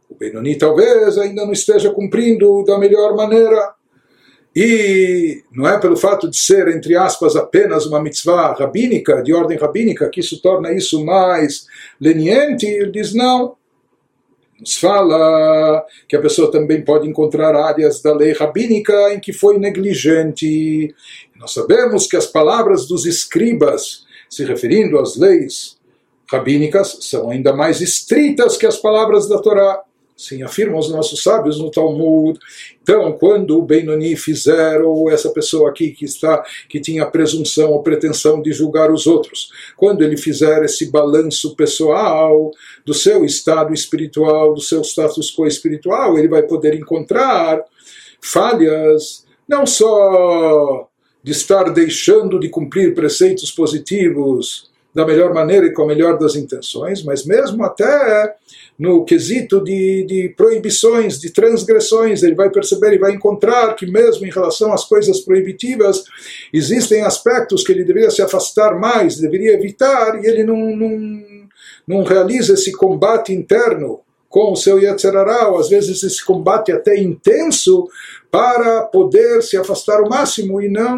o 0.07 0.13
Benoni 0.13 0.59
talvez 0.59 1.17
ainda 1.17 1.43
não 1.43 1.53
esteja 1.53 1.89
cumprindo 1.89 2.63
da 2.63 2.77
melhor 2.77 3.15
maneira. 3.15 3.73
E 4.55 5.43
não 5.51 5.67
é 5.67 5.77
pelo 5.79 5.97
fato 5.97 6.29
de 6.29 6.37
ser, 6.37 6.67
entre 6.69 6.95
aspas, 6.95 7.35
apenas 7.35 7.85
uma 7.85 8.01
mitzvah 8.01 8.53
rabínica, 8.53 9.21
de 9.21 9.33
ordem 9.33 9.57
rabínica, 9.57 10.09
que 10.09 10.21
isso 10.21 10.41
torna 10.41 10.71
isso 10.71 11.03
mais 11.03 11.67
leniente. 11.99 12.65
Ele 12.65 12.91
diz 12.91 13.13
não 13.13 13.57
nos 14.59 14.77
fala 14.77 15.85
que 16.07 16.15
a 16.15 16.21
pessoa 16.21 16.51
também 16.51 16.81
pode 16.81 17.07
encontrar 17.07 17.55
áreas 17.55 18.01
da 18.01 18.13
lei 18.13 18.31
rabínica 18.31 19.13
em 19.13 19.19
que 19.19 19.33
foi 19.33 19.59
negligente. 19.59 20.93
Nós 21.35 21.53
sabemos 21.53 22.07
que 22.07 22.15
as 22.15 22.25
palavras 22.25 22.85
dos 22.85 23.05
escribas, 23.05 24.05
se 24.29 24.45
referindo 24.45 24.97
às 24.97 25.17
leis 25.17 25.77
rabínicas, 26.31 26.97
são 27.01 27.29
ainda 27.29 27.53
mais 27.53 27.81
estritas 27.81 28.57
que 28.57 28.65
as 28.65 28.77
palavras 28.77 29.27
da 29.27 29.39
Torá. 29.39 29.83
Sim, 30.17 30.43
afirmam 30.43 30.79
os 30.79 30.89
nossos 30.89 31.21
sábios 31.21 31.59
no 31.59 31.69
Talmud. 31.69 32.39
Então, 32.81 33.11
quando 33.13 33.57
o 33.57 33.61
Benoni 33.61 34.15
fizer, 34.15 34.81
ou 34.81 35.11
essa 35.11 35.29
pessoa 35.31 35.69
aqui 35.69 35.91
que 35.91 36.05
está, 36.05 36.41
que 36.69 36.79
tinha 36.79 37.05
presunção 37.05 37.71
ou 37.71 37.83
pretensão 37.83 38.41
de 38.41 38.53
julgar 38.53 38.89
os 38.91 39.07
outros, 39.07 39.49
quando 39.75 40.03
ele 40.03 40.15
fizer 40.15 40.63
esse 40.63 40.89
balanço 40.89 41.53
pessoal 41.55 42.49
do 42.85 42.93
seu 42.93 43.25
estado 43.25 43.73
espiritual, 43.73 44.53
do 44.53 44.61
seu 44.61 44.81
status 44.83 45.35
quo 45.35 45.45
espiritual, 45.45 46.17
ele 46.17 46.29
vai 46.29 46.43
poder 46.43 46.73
encontrar 46.75 47.61
falhas, 48.21 49.25
não 49.45 49.65
só 49.65 50.87
de 51.21 51.33
estar 51.33 51.65
deixando 51.71 52.39
de 52.39 52.47
cumprir 52.47 52.95
preceitos 52.95 53.51
positivos 53.51 54.71
da 54.95 55.05
melhor 55.05 55.33
maneira 55.33 55.65
e 55.65 55.73
com 55.73 55.81
a 55.81 55.87
melhor 55.87 56.17
das 56.17 56.35
intenções, 56.35 57.03
mas 57.03 57.25
mesmo 57.25 57.61
até 57.65 58.33
no 58.77 59.05
quesito 59.05 59.63
de, 59.63 60.05
de 60.05 60.33
proibições, 60.35 61.19
de 61.19 61.31
transgressões, 61.31 62.23
ele 62.23 62.35
vai 62.35 62.49
perceber 62.49 62.93
e 62.93 62.99
vai 62.99 63.13
encontrar 63.13 63.73
que 63.73 63.85
mesmo 63.85 64.25
em 64.25 64.31
relação 64.31 64.73
às 64.73 64.83
coisas 64.83 65.21
proibitivas, 65.21 66.03
existem 66.53 67.01
aspectos 67.01 67.63
que 67.63 67.71
ele 67.71 67.85
deveria 67.85 68.11
se 68.11 68.21
afastar 68.21 68.77
mais, 68.77 69.17
deveria 69.17 69.53
evitar, 69.53 70.21
e 70.21 70.27
ele 70.27 70.43
não, 70.43 70.75
não, 70.75 71.23
não 71.87 72.03
realiza 72.03 72.53
esse 72.53 72.71
combate 72.73 73.31
interno 73.31 74.01
com 74.27 74.51
o 74.51 74.55
seu 74.57 74.77
Yetzerará, 74.77 75.49
às 75.57 75.69
vezes 75.69 76.03
esse 76.03 76.23
combate 76.25 76.69
até 76.69 76.99
intenso, 76.99 77.87
para 78.29 78.81
poder 78.81 79.41
se 79.41 79.55
afastar 79.55 80.01
o 80.01 80.09
máximo 80.09 80.61
e 80.61 80.67
não, 80.67 80.97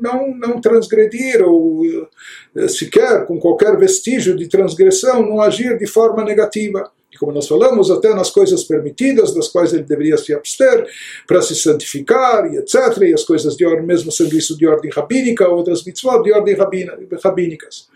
não, 0.00 0.36
não 0.36 0.60
transgredir, 0.60 1.40
ou 1.44 1.82
eh, 2.56 2.66
sequer 2.66 3.24
com 3.24 3.38
qualquer 3.38 3.76
vestígio 3.76 4.36
de 4.36 4.48
transgressão, 4.48 5.22
não 5.22 5.40
agir 5.40 5.78
de 5.78 5.86
forma 5.86 6.24
negativa 6.24 6.90
E 7.21 7.21
como 7.21 7.31
nós 7.31 7.47
falamos, 7.47 7.89
até 7.89 8.13
nas 8.13 8.29
coisas 8.29 8.65
permitidas, 8.65 9.33
das 9.33 9.47
quais 9.47 9.71
ele 9.73 9.83
deveria 9.83 10.17
se 10.17 10.33
abster, 10.33 10.85
para 11.25 11.41
se 11.41 11.55
santificar 11.55 12.51
e 12.51 12.57
etc. 12.57 12.75
E 13.03 13.13
as 13.13 13.23
coisas 13.23 13.55
de 13.55 13.65
ordem, 13.65 13.85
mesmo 13.85 14.11
sendo 14.11 14.37
isso 14.37 14.57
de 14.57 14.67
ordem 14.67 14.91
rabínica, 14.91 15.47
outras 15.47 15.85
mitzvot 15.85 16.21
de 16.23 16.33
ordem 16.33 16.55
rabínicas. 17.23 17.87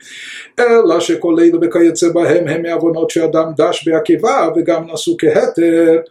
אלא 0.60 1.00
שכל 1.00 1.36
אלו 1.40 1.60
וכיוצא 1.62 2.10
בהם 2.10 2.48
הם 2.48 2.62
מעוונות 2.62 3.10
שאדם 3.10 3.52
דש 3.58 3.88
בעקיבא 3.88 4.50
וגם 4.56 4.92
נשאו 4.92 5.18
כהתר 5.18 6.02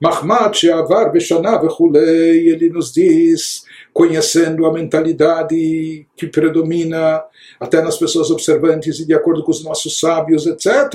Mahmat 0.00 0.56
Sheavar 0.56 1.12
Beshaná 1.12 1.58
Vechulei, 1.58 2.48
ele 2.48 2.68
nos 2.68 2.92
diz, 2.92 3.64
conhecendo 3.92 4.66
a 4.66 4.72
mentalidade 4.72 6.06
que 6.16 6.26
predomina 6.26 7.22
até 7.60 7.80
nas 7.80 7.96
pessoas 7.96 8.30
observantes 8.30 8.98
e 9.00 9.06
de 9.06 9.14
acordo 9.14 9.42
com 9.44 9.50
os 9.50 9.62
nossos 9.62 9.98
sábios, 10.00 10.46
etc., 10.46 10.94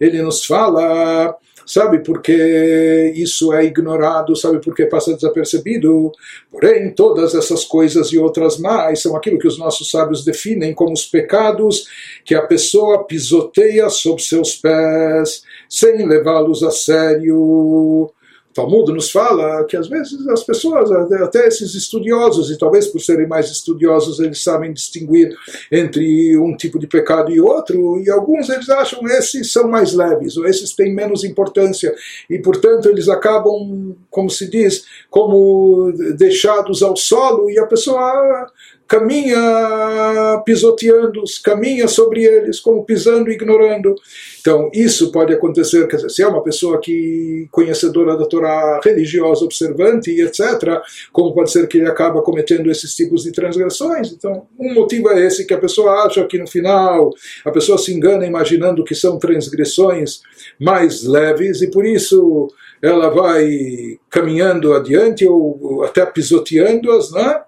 ele 0.00 0.22
nos 0.22 0.44
fala 0.44 1.36
sabe 1.66 2.00
porque 2.00 3.12
isso 3.16 3.52
é 3.52 3.64
ignorado, 3.64 4.36
sabe 4.36 4.60
porque 4.60 4.86
passa 4.86 5.14
desapercebido. 5.14 6.12
Porém, 6.50 6.90
todas 6.90 7.34
essas 7.34 7.64
coisas 7.64 8.08
e 8.08 8.18
outras 8.18 8.58
mais 8.58 9.02
são 9.02 9.16
aquilo 9.16 9.38
que 9.38 9.48
os 9.48 9.58
nossos 9.58 9.90
sábios 9.90 10.24
definem 10.24 10.74
como 10.74 10.92
os 10.92 11.06
pecados 11.06 11.86
que 12.24 12.34
a 12.34 12.42
pessoa 12.42 13.04
pisoteia 13.04 13.88
sob 13.88 14.22
seus 14.22 14.56
pés 14.56 15.42
sem 15.74 16.06
levá-los 16.06 16.62
a 16.62 16.70
sério. 16.70 18.10
Talmud 18.54 18.92
nos 18.92 19.10
fala 19.10 19.64
que 19.64 19.76
às 19.76 19.88
vezes 19.88 20.26
as 20.28 20.44
pessoas, 20.44 20.88
até 20.92 21.48
esses 21.48 21.74
estudiosos, 21.74 22.52
e 22.52 22.56
talvez 22.56 22.86
por 22.86 23.00
serem 23.00 23.26
mais 23.26 23.50
estudiosos, 23.50 24.20
eles 24.20 24.44
sabem 24.44 24.72
distinguir 24.72 25.34
entre 25.72 26.38
um 26.38 26.56
tipo 26.56 26.78
de 26.78 26.86
pecado 26.86 27.32
e 27.32 27.40
outro, 27.40 28.00
e 28.00 28.08
alguns 28.08 28.48
eles 28.48 28.68
acham 28.70 29.04
esses 29.08 29.52
são 29.52 29.66
mais 29.66 29.92
leves, 29.92 30.36
ou 30.36 30.46
esses 30.46 30.72
têm 30.72 30.94
menos 30.94 31.24
importância, 31.24 31.92
e 32.30 32.38
portanto 32.38 32.88
eles 32.88 33.08
acabam, 33.08 33.96
como 34.08 34.30
se 34.30 34.48
diz, 34.48 34.84
como 35.10 35.92
deixados 36.16 36.80
ao 36.80 36.96
solo, 36.96 37.50
e 37.50 37.58
a 37.58 37.66
pessoa 37.66 38.46
caminha 38.86 40.42
pisoteando-os, 40.44 41.38
caminha 41.38 41.88
sobre 41.88 42.24
eles, 42.24 42.60
como 42.60 42.84
pisando 42.84 43.30
e 43.30 43.34
ignorando. 43.34 43.94
Então, 44.40 44.70
isso 44.74 45.10
pode 45.10 45.32
acontecer, 45.32 45.86
quer 45.88 45.96
dizer, 45.96 46.10
se 46.10 46.22
é 46.22 46.28
uma 46.28 46.42
pessoa 46.42 46.78
que 46.80 47.48
conhecedora 47.50 48.16
da 48.16 48.26
Torá 48.26 48.80
religiosa, 48.84 49.44
observante 49.44 50.10
etc., 50.20 50.80
como 51.12 51.32
pode 51.32 51.50
ser 51.50 51.66
que 51.66 51.78
ele 51.78 51.88
acaba 51.88 52.22
cometendo 52.22 52.70
esses 52.70 52.94
tipos 52.94 53.24
de 53.24 53.32
transgressões. 53.32 54.12
Então, 54.12 54.46
um 54.58 54.74
motivo 54.74 55.08
é 55.10 55.26
esse, 55.26 55.46
que 55.46 55.54
a 55.54 55.58
pessoa 55.58 56.04
acha 56.04 56.24
que 56.26 56.38
no 56.38 56.46
final 56.46 57.10
a 57.44 57.50
pessoa 57.50 57.78
se 57.78 57.92
engana 57.92 58.26
imaginando 58.26 58.84
que 58.84 58.94
são 58.94 59.18
transgressões 59.18 60.20
mais 60.60 61.04
leves 61.04 61.62
e 61.62 61.70
por 61.70 61.86
isso 61.86 62.48
ela 62.82 63.08
vai 63.08 63.98
caminhando 64.10 64.74
adiante 64.74 65.26
ou 65.26 65.82
até 65.84 66.04
pisoteando-as, 66.04 67.10
né? 67.12 67.40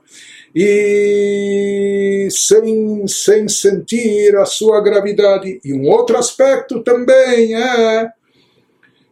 E 0.59 2.29
sem, 2.31 3.07
sem 3.07 3.47
sentir 3.47 4.35
a 4.37 4.47
sua 4.47 4.81
gravidade. 4.81 5.61
E 5.63 5.71
um 5.75 5.87
outro 5.87 6.17
aspecto 6.17 6.83
também 6.83 7.55
é 7.55 8.09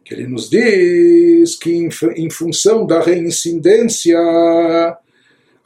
que 0.03 0.15
ele 0.15 0.27
nos 0.27 0.49
diz 0.49 1.55
que, 1.57 1.71
em, 1.71 1.91
em 2.17 2.31
função 2.31 2.87
da 2.87 3.03
reincidência, 3.03 4.19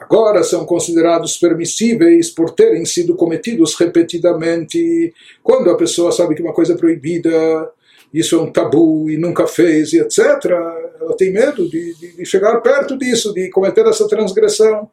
agora 0.01 0.43
são 0.43 0.67
considerados 0.67 1.37
permissíveis 1.39 2.29
por 2.29 2.51
terem 2.51 2.85
sido 2.85 3.15
cometidos 3.15 3.77
repetidamente. 3.77 5.15
Quando 5.45 5.71
a 5.71 5.77
pessoa 5.77 6.11
sabe 6.11 6.35
que 6.35 6.43
uma 6.43 6.53
coisa 6.53 6.73
é 6.73 6.77
proibida, 6.77 7.71
isso 8.13 8.37
é 8.37 8.39
um 8.41 8.51
tabu 8.51 9.11
e 9.11 9.17
nunca 9.17 9.47
fez, 9.47 9.93
e 9.93 9.99
etc., 9.99 10.25
ela 11.01 11.17
tem 11.17 11.33
medo 11.33 11.69
de, 11.69 11.95
de, 11.95 12.17
de 12.17 12.27
chegar 12.27 12.61
perto 12.61 12.97
disso, 12.97 13.33
de 13.33 13.51
cometer 13.51 13.87
essa 13.87 14.09
transgressão. 14.09 14.91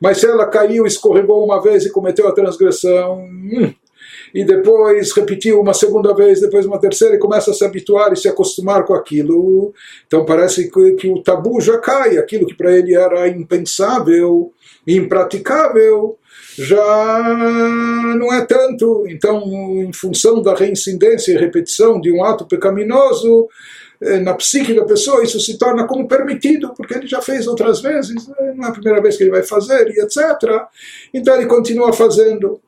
Mas 0.00 0.18
se 0.18 0.26
ela 0.26 0.46
caiu, 0.46 0.86
escorregou 0.86 1.44
uma 1.44 1.62
vez 1.62 1.84
e 1.84 1.92
cometeu 1.92 2.26
a 2.26 2.32
transgressão, 2.32 3.18
hum, 3.18 3.72
e 4.34 4.44
depois 4.44 5.12
repetiu 5.12 5.60
uma 5.60 5.72
segunda 5.72 6.12
vez, 6.12 6.40
depois 6.40 6.66
uma 6.66 6.80
terceira, 6.80 7.14
e 7.14 7.20
começa 7.20 7.52
a 7.52 7.54
se 7.54 7.64
habituar 7.64 8.12
e 8.12 8.16
se 8.16 8.28
acostumar 8.28 8.84
com 8.84 8.94
aquilo. 8.94 9.72
Então 10.06 10.24
parece 10.24 10.70
que, 10.70 10.92
que 10.94 11.08
o 11.08 11.22
tabu 11.22 11.60
já 11.60 11.78
cai, 11.78 12.18
aquilo 12.18 12.46
que 12.46 12.54
para 12.54 12.76
ele 12.76 12.94
era 12.94 13.28
impensável, 13.28 14.52
impraticável, 14.86 16.18
já 16.56 18.14
não 18.18 18.32
é 18.32 18.44
tanto. 18.44 19.04
Então, 19.08 19.42
em 19.82 19.92
função 19.92 20.42
da 20.42 20.54
reincidência 20.54 21.32
e 21.32 21.36
repetição 21.36 22.00
de 22.00 22.12
um 22.12 22.24
ato 22.24 22.46
pecaminoso, 22.46 23.48
eh, 24.00 24.18
na 24.20 24.34
psique 24.34 24.74
da 24.74 24.84
pessoa 24.84 25.22
isso 25.22 25.40
se 25.40 25.58
torna 25.58 25.86
como 25.86 26.08
permitido, 26.08 26.74
porque 26.76 26.94
ele 26.94 27.06
já 27.06 27.20
fez 27.20 27.46
outras 27.46 27.80
vezes, 27.80 28.28
né? 28.28 28.54
não 28.56 28.66
é 28.66 28.68
a 28.68 28.72
primeira 28.72 29.00
vez 29.00 29.16
que 29.16 29.22
ele 29.22 29.30
vai 29.30 29.42
fazer, 29.42 29.88
e 29.88 30.00
etc. 30.00 30.18
Então 31.12 31.34
ele 31.36 31.46
continua 31.46 31.92
fazendo. 31.92 32.60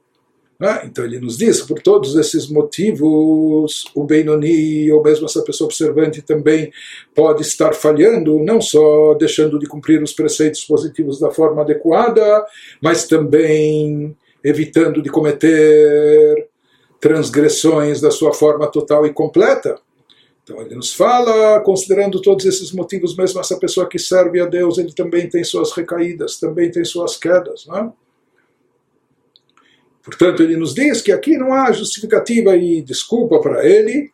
Né? 0.59 0.83
Então 0.87 1.05
ele 1.05 1.21
nos 1.21 1.37
diz, 1.37 1.61
por 1.61 1.83
todos 1.83 2.17
esses 2.17 2.49
motivos, 2.49 3.85
o 3.95 4.05
Benoni, 4.05 4.91
ou 4.91 5.03
mesmo 5.03 5.27
essa 5.27 5.43
pessoa 5.43 5.67
observante, 5.67 6.23
também 6.23 6.73
pode 7.15 7.43
estar 7.43 7.75
falhando, 7.75 8.39
não 8.39 8.61
só 8.61 9.15
deixando 9.15 9.59
de 9.59 9.67
cumprir 9.67 10.03
os 10.03 10.15
preceitos 10.15 10.65
positivos 10.65 11.21
da 11.21 11.31
forma 11.31 11.61
adequada, 11.61 12.45
mas 12.81 13.07
também 13.07 14.17
evitando 14.43 15.03
de 15.03 15.11
cometer 15.11 16.49
transgressões 16.99 18.01
da 18.01 18.11
sua 18.11 18.33
forma 18.33 18.67
total 18.67 19.07
e 19.07 19.13
completa. 19.13 19.79
Então 20.43 20.61
ele 20.63 20.77
nos 20.77 20.95
fala, 20.95 21.61
considerando 21.61 22.23
todos 22.23 22.47
esses 22.47 22.73
motivos, 22.73 23.17
mesmo 23.17 23.41
essa 23.41 23.59
pessoa 23.59 23.89
que 23.89 23.99
serve 23.99 24.41
a 24.41 24.47
Deus, 24.47 24.79
ele 24.79 24.95
também 24.95 25.29
tem 25.29 25.45
suas 25.45 25.73
recaídas, 25.73 26.39
também 26.39 26.71
tem 26.71 26.85
suas 26.85 27.17
quedas. 27.17 27.67
Não 27.67 27.77
é? 27.77 27.93
Portanto, 30.07 30.41
ele 30.41 30.57
nos 30.57 30.73
diz 30.73 31.03
que 31.03 31.11
aqui 31.11 31.37
não 31.37 31.53
há 31.53 31.73
justificativa 31.73 32.57
e 32.57 32.81
desculpa 32.81 33.41
para 33.41 33.67
ele, 33.67 34.13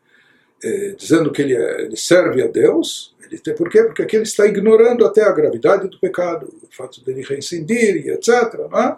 eh, 0.65 0.95
dizendo 0.99 1.31
que 1.31 1.43
ele, 1.43 1.55
é, 1.55 1.83
ele, 1.83 1.97
serve 1.99 2.43
a 2.43 2.47
Deus. 2.47 3.15
Ele 3.23 3.39
tem, 3.39 3.55
por 3.55 3.69
quê? 3.69 3.83
Porque 3.83 4.01
aqui 4.01 4.17
ele 4.17 4.23
está 4.23 4.47
ignorando 4.47 5.05
até 5.05 5.23
a 5.23 5.33
gravidade 5.33 5.89
do 5.89 6.01
pecado, 6.01 6.49
o 6.63 6.75
fato 6.75 7.05
dele 7.05 7.23
reincidir 7.23 8.07
e 8.07 8.11
etc. 8.11 8.29
É? 8.75 8.97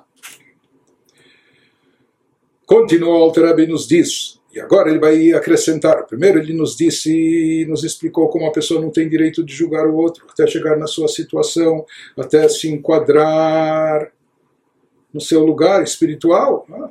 Continua 2.65 3.19
o 3.19 3.23
Alter 3.25 3.59
e 3.59 3.67
nos 3.67 3.89
diz, 3.89 4.41
e 4.55 4.61
agora 4.61 4.89
ele 4.89 5.01
vai 5.01 5.33
acrescentar. 5.33 6.07
Primeiro 6.07 6.39
ele 6.39 6.53
nos 6.53 6.77
disse, 6.77 7.67
nos 7.69 7.83
explicou 7.83 8.29
como 8.29 8.47
a 8.47 8.53
pessoa 8.53 8.81
não 8.81 8.91
tem 8.91 9.09
direito 9.09 9.43
de 9.43 9.53
julgar 9.53 9.85
o 9.89 9.97
outro, 9.97 10.25
até 10.31 10.47
chegar 10.47 10.77
na 10.77 10.87
sua 10.87 11.09
situação, 11.09 11.85
até 12.17 12.49
se 12.49 12.69
enquadrar 12.69 14.13
no 15.15 15.21
seu 15.21 15.45
lugar 15.45 15.83
espiritual. 15.83 16.67
Né? 16.69 16.91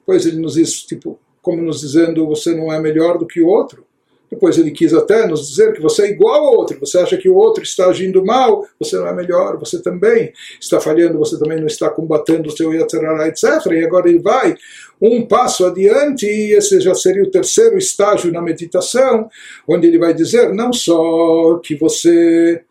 Depois 0.00 0.26
ele 0.26 0.38
nos 0.38 0.54
diz, 0.54 0.82
tipo, 0.82 1.18
como 1.42 1.62
nos 1.62 1.80
dizendo, 1.80 2.26
você 2.26 2.54
não 2.54 2.72
é 2.72 2.80
melhor 2.80 3.18
do 3.18 3.26
que 3.26 3.40
o 3.40 3.46
outro. 3.46 3.84
Depois 4.30 4.56
ele 4.56 4.70
quis 4.70 4.94
até 4.94 5.26
nos 5.26 5.48
dizer 5.48 5.72
que 5.72 5.80
você 5.80 6.02
é 6.02 6.10
igual 6.10 6.46
ao 6.46 6.54
outro, 6.54 6.78
você 6.78 6.98
acha 6.98 7.16
que 7.16 7.28
o 7.28 7.34
outro 7.34 7.64
está 7.64 7.86
agindo 7.86 8.24
mal, 8.24 8.64
você 8.78 8.96
não 8.96 9.08
é 9.08 9.12
melhor, 9.12 9.58
você 9.58 9.82
também 9.82 10.32
está 10.60 10.78
falhando, 10.78 11.18
você 11.18 11.36
também 11.36 11.58
não 11.58 11.66
está 11.66 11.90
combatendo 11.90 12.48
o 12.48 12.56
seu 12.56 12.72
Yatzerara, 12.72 13.26
etc. 13.26 13.44
E 13.72 13.84
agora 13.84 14.08
ele 14.08 14.20
vai 14.20 14.54
um 15.02 15.26
passo 15.26 15.66
adiante, 15.66 16.26
e 16.26 16.52
esse 16.52 16.80
já 16.80 16.94
seria 16.94 17.24
o 17.24 17.30
terceiro 17.30 17.76
estágio 17.76 18.30
na 18.30 18.40
meditação, 18.40 19.28
onde 19.66 19.88
ele 19.88 19.98
vai 19.98 20.14
dizer 20.14 20.54
não 20.54 20.72
só 20.72 21.58
que 21.58 21.74
você, 21.74 22.62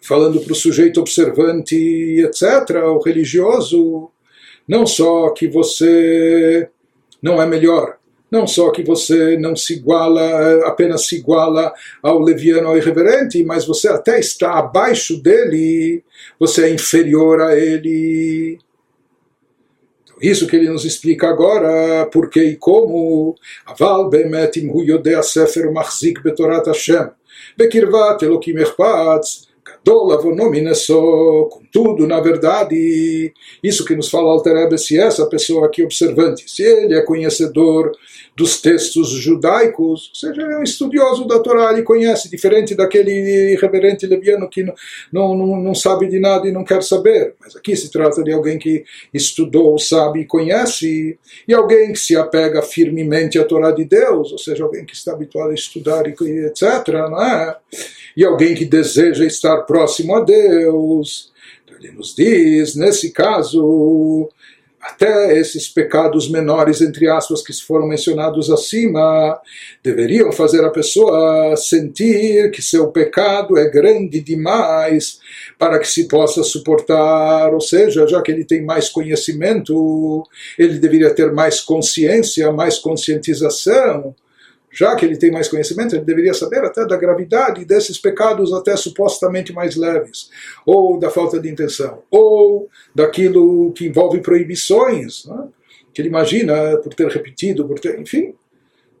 falando 0.00 0.40
para 0.40 0.52
o 0.52 0.56
sujeito 0.56 1.00
observante, 1.00 1.76
etc., 2.24 2.82
o 2.86 3.02
religioso, 3.02 4.10
não 4.66 4.86
só 4.86 5.30
que 5.30 5.46
você 5.46 6.68
não 7.22 7.40
é 7.40 7.46
melhor, 7.46 7.98
não 8.30 8.46
só 8.46 8.70
que 8.70 8.82
você 8.82 9.38
não 9.38 9.54
se 9.54 9.74
iguala, 9.74 10.66
apenas 10.66 11.06
se 11.06 11.16
iguala 11.16 11.72
ao 12.02 12.18
leviano, 12.18 12.68
ao 12.68 12.76
irreverente, 12.76 13.44
mas 13.44 13.64
você 13.64 13.88
até 13.88 14.18
está 14.18 14.58
abaixo 14.58 15.22
dele, 15.22 16.02
você 16.38 16.64
é 16.64 16.70
inferior 16.70 17.40
a 17.40 17.56
ele. 17.56 18.58
Então, 20.02 20.16
isso 20.20 20.48
que 20.48 20.56
ele 20.56 20.68
nos 20.68 20.84
explica 20.84 21.28
agora, 21.28 22.06
por 22.06 22.28
que 22.28 22.42
e 22.42 22.56
como. 22.56 23.36
Aval 23.64 24.10
bemet 24.10 24.58
hu 24.66 24.82
yodea 24.82 25.22
sefer 25.22 25.70
machzik 25.72 26.20
betorat 26.20 26.66
Hashem, 26.66 27.10
bekirvat 29.84 30.24
elokim 30.24 30.68
echpatz, 30.68 31.64
Contudo, 31.74 32.06
na 32.06 32.20
verdade, 32.20 33.32
isso 33.60 33.84
que 33.84 33.96
nos 33.96 34.08
fala 34.08 34.30
Alter 34.30 34.78
se 34.78 34.96
essa 34.96 35.26
pessoa 35.26 35.66
aqui 35.66 35.82
observante, 35.82 36.44
se 36.48 36.62
ele 36.62 36.94
é 36.94 37.02
conhecedor 37.02 37.90
dos 38.36 38.60
textos 38.60 39.10
judaicos, 39.10 40.08
ou 40.08 40.14
seja, 40.14 40.42
é 40.42 40.58
um 40.58 40.62
estudioso 40.62 41.26
da 41.26 41.40
Torá, 41.40 41.72
ele 41.72 41.82
conhece, 41.82 42.30
diferente 42.30 42.76
daquele 42.76 43.52
irreverente 43.52 44.06
leviano 44.06 44.48
que 44.48 44.62
não, 45.12 45.34
não, 45.36 45.56
não 45.60 45.74
sabe 45.74 46.08
de 46.08 46.20
nada 46.20 46.46
e 46.48 46.52
não 46.52 46.64
quer 46.64 46.82
saber. 46.82 47.34
Mas 47.40 47.56
aqui 47.56 47.76
se 47.76 47.90
trata 47.90 48.22
de 48.22 48.32
alguém 48.32 48.58
que 48.58 48.84
estudou, 49.12 49.76
sabe 49.78 50.20
e 50.20 50.24
conhece, 50.24 51.18
e 51.46 51.54
alguém 51.54 51.92
que 51.92 51.98
se 51.98 52.16
apega 52.16 52.62
firmemente 52.62 53.38
à 53.38 53.44
Torá 53.44 53.72
de 53.72 53.84
Deus, 53.84 54.30
ou 54.30 54.38
seja, 54.38 54.62
alguém 54.62 54.84
que 54.84 54.94
está 54.94 55.12
habituado 55.12 55.50
a 55.50 55.54
estudar 55.54 56.06
e 56.06 56.12
etc. 56.46 56.88
Não 57.10 57.22
é? 57.22 57.56
E 58.16 58.24
alguém 58.24 58.54
que 58.54 58.64
deseja 58.64 59.24
estar 59.24 59.62
próximo 59.62 60.14
a 60.14 60.20
Deus. 60.20 61.32
Então 61.64 61.76
ele 61.78 61.92
nos 61.92 62.14
diz, 62.14 62.76
nesse 62.76 63.12
caso, 63.12 64.28
até 64.84 65.38
esses 65.38 65.66
pecados 65.66 66.28
menores, 66.28 66.82
entre 66.82 67.08
aspas, 67.08 67.42
que 67.42 67.52
foram 67.54 67.88
mencionados 67.88 68.50
acima, 68.50 69.40
deveriam 69.82 70.30
fazer 70.30 70.62
a 70.62 70.70
pessoa 70.70 71.56
sentir 71.56 72.50
que 72.50 72.60
seu 72.60 72.88
pecado 72.88 73.56
é 73.56 73.68
grande 73.68 74.20
demais 74.20 75.18
para 75.58 75.78
que 75.78 75.88
se 75.88 76.06
possa 76.06 76.42
suportar, 76.42 77.52
ou 77.54 77.60
seja, 77.60 78.06
já 78.06 78.20
que 78.20 78.30
ele 78.30 78.44
tem 78.44 78.62
mais 78.62 78.90
conhecimento, 78.90 80.22
ele 80.58 80.78
deveria 80.78 81.14
ter 81.14 81.32
mais 81.32 81.60
consciência, 81.60 82.52
mais 82.52 82.78
conscientização 82.78 84.14
já 84.74 84.96
que 84.96 85.04
ele 85.04 85.16
tem 85.16 85.30
mais 85.30 85.48
conhecimento, 85.48 85.94
ele 85.94 86.04
deveria 86.04 86.34
saber 86.34 86.64
até 86.64 86.84
da 86.84 86.96
gravidade 86.96 87.64
desses 87.64 87.96
pecados 87.96 88.52
até 88.52 88.76
supostamente 88.76 89.52
mais 89.52 89.76
leves, 89.76 90.30
ou 90.66 90.98
da 90.98 91.08
falta 91.08 91.38
de 91.38 91.48
intenção, 91.48 92.02
ou 92.10 92.68
daquilo 92.92 93.72
que 93.72 93.86
envolve 93.86 94.20
proibições, 94.20 95.24
né? 95.26 95.46
que 95.92 96.02
ele 96.02 96.08
imagina 96.08 96.76
por 96.78 96.92
ter 96.92 97.06
repetido, 97.08 97.66
por 97.68 97.78
ter, 97.78 98.00
enfim. 98.00 98.34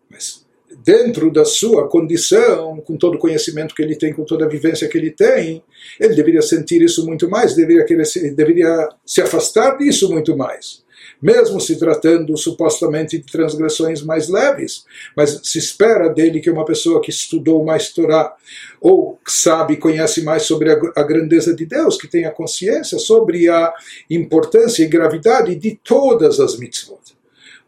Mas 0.08 0.46
dentro 0.84 1.32
da 1.32 1.44
sua 1.44 1.88
condição, 1.88 2.80
com 2.80 2.96
todo 2.96 3.16
o 3.16 3.18
conhecimento 3.18 3.74
que 3.74 3.82
ele 3.82 3.96
tem, 3.96 4.12
com 4.12 4.24
toda 4.24 4.44
a 4.44 4.48
vivência 4.48 4.88
que 4.88 4.96
ele 4.96 5.10
tem, 5.10 5.62
ele 5.98 6.14
deveria 6.14 6.42
sentir 6.42 6.82
isso 6.82 7.04
muito 7.04 7.28
mais, 7.28 7.54
deveria, 7.56 7.84
querer, 7.84 8.04
deveria 8.34 8.88
se 9.04 9.20
afastar 9.20 9.76
disso 9.76 10.08
muito 10.08 10.36
mais 10.36 10.83
mesmo 11.24 11.58
se 11.58 11.78
tratando 11.78 12.36
supostamente 12.36 13.16
de 13.16 13.24
transgressões 13.24 14.02
mais 14.02 14.28
leves, 14.28 14.84
mas 15.16 15.40
se 15.42 15.58
espera 15.58 16.10
dele 16.10 16.38
que 16.38 16.50
uma 16.50 16.66
pessoa 16.66 17.00
que 17.00 17.08
estudou 17.08 17.64
mais 17.64 17.88
Torá 17.88 18.36
ou 18.78 19.18
sabe, 19.26 19.78
conhece 19.78 20.22
mais 20.22 20.42
sobre 20.42 20.70
a, 20.70 21.02
grandeza 21.02 21.56
de 21.56 21.64
Deus, 21.64 21.96
que 21.96 22.06
tenha 22.06 22.30
consciência 22.30 22.98
sobre 22.98 23.48
a 23.48 23.72
importância 24.10 24.82
e 24.84 24.86
gravidade 24.86 25.54
de 25.54 25.80
todas 25.82 26.40
as 26.40 26.58
mitzvot. 26.58 27.00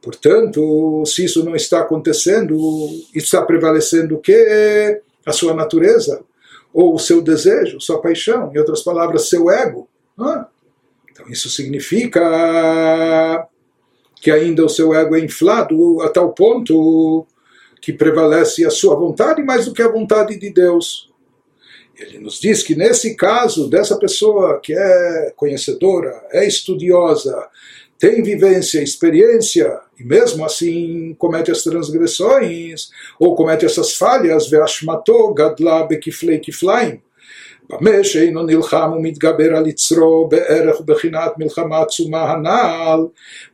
Portanto, 0.02 1.02
se 1.06 1.24
isso 1.24 1.42
não 1.42 1.56
está 1.56 1.80
acontecendo, 1.80 2.58
está 3.14 3.40
prevalecendo 3.40 4.16
o 4.16 4.20
que? 4.20 5.00
A 5.24 5.32
sua 5.32 5.54
natureza, 5.54 6.22
ou 6.74 6.94
o 6.94 6.98
seu 6.98 7.22
desejo, 7.22 7.80
sua 7.80 8.02
paixão, 8.02 8.52
em 8.54 8.58
outras 8.58 8.82
palavras, 8.82 9.30
seu 9.30 9.50
ego. 9.50 9.88
Ah, 10.18 10.46
então 11.16 11.26
isso 11.30 11.48
significa 11.48 13.48
que 14.20 14.30
ainda 14.30 14.64
o 14.64 14.68
seu 14.68 14.94
ego 14.94 15.16
é 15.16 15.20
inflado 15.20 16.02
a 16.02 16.10
tal 16.10 16.34
ponto 16.34 17.26
que 17.80 17.92
prevalece 17.92 18.66
a 18.66 18.70
sua 18.70 18.94
vontade 18.94 19.42
mais 19.42 19.64
do 19.64 19.72
que 19.72 19.80
a 19.80 19.90
vontade 19.90 20.38
de 20.38 20.50
Deus. 20.50 21.10
Ele 21.98 22.18
nos 22.18 22.38
diz 22.38 22.62
que 22.62 22.74
nesse 22.74 23.14
caso 23.14 23.70
dessa 23.70 23.98
pessoa 23.98 24.60
que 24.60 24.74
é 24.74 25.32
conhecedora, 25.34 26.22
é 26.30 26.46
estudiosa, 26.46 27.48
tem 27.98 28.22
vivência, 28.22 28.82
experiência, 28.82 29.80
e 29.98 30.04
mesmo 30.04 30.44
assim 30.44 31.16
comete 31.18 31.50
as 31.50 31.62
transgressões, 31.62 32.90
ou 33.18 33.34
comete 33.34 33.64
essas 33.64 33.94
falhas, 33.94 34.50
ve'ashmato 34.50 35.32
gadla 35.32 35.86
bekiflei 35.86 36.38
kiflaim, 36.38 37.00
במה 37.69 38.03
שאינו 38.03 38.43
נלחם 38.43 38.91
ומתגבר 38.95 39.55
על 39.55 39.67
יצרו 39.67 40.27
בערך 40.27 40.79
ובחינת 40.79 41.31
מלחמה 41.37 41.81
עצומה 41.81 42.31
הנ"ל, 42.31 42.99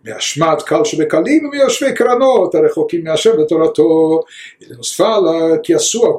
מאשמת 0.05 0.61
קל 0.61 0.83
שבקלים 0.83 1.45
ומיושבי 1.45 1.93
קרנות 1.93 2.55
הרחוקים 2.55 3.03
מהשם 3.03 3.31
ותורתו, 3.39 4.21
ele 4.61 4.75
nos 4.75 4.95
fala 4.95 5.59
que 5.59 5.73
a 5.73 5.79
sua 5.79 6.17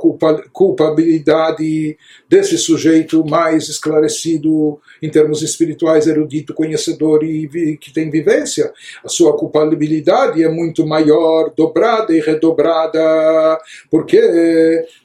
culpabilidade 0.53 1.97
desse 2.34 2.58
sujeito 2.58 3.24
mais 3.24 3.70
esclarecido 3.70 4.80
em 5.04 5.08
termos 5.08 5.44
espirituais, 5.44 6.08
erudito, 6.08 6.52
conhecedor 6.52 7.24
e 7.24 7.78
que 7.78 7.94
tem 7.94 8.10
vivência, 8.10 8.74
a 9.06 9.08
sua 9.08 9.38
culpabilidade 9.38 10.44
é 10.44 10.50
muito 10.50 10.84
maior, 10.84 11.54
dobrada 11.56 12.12
e 12.12 12.20
redobrada, 12.20 13.60
porque 13.92 14.20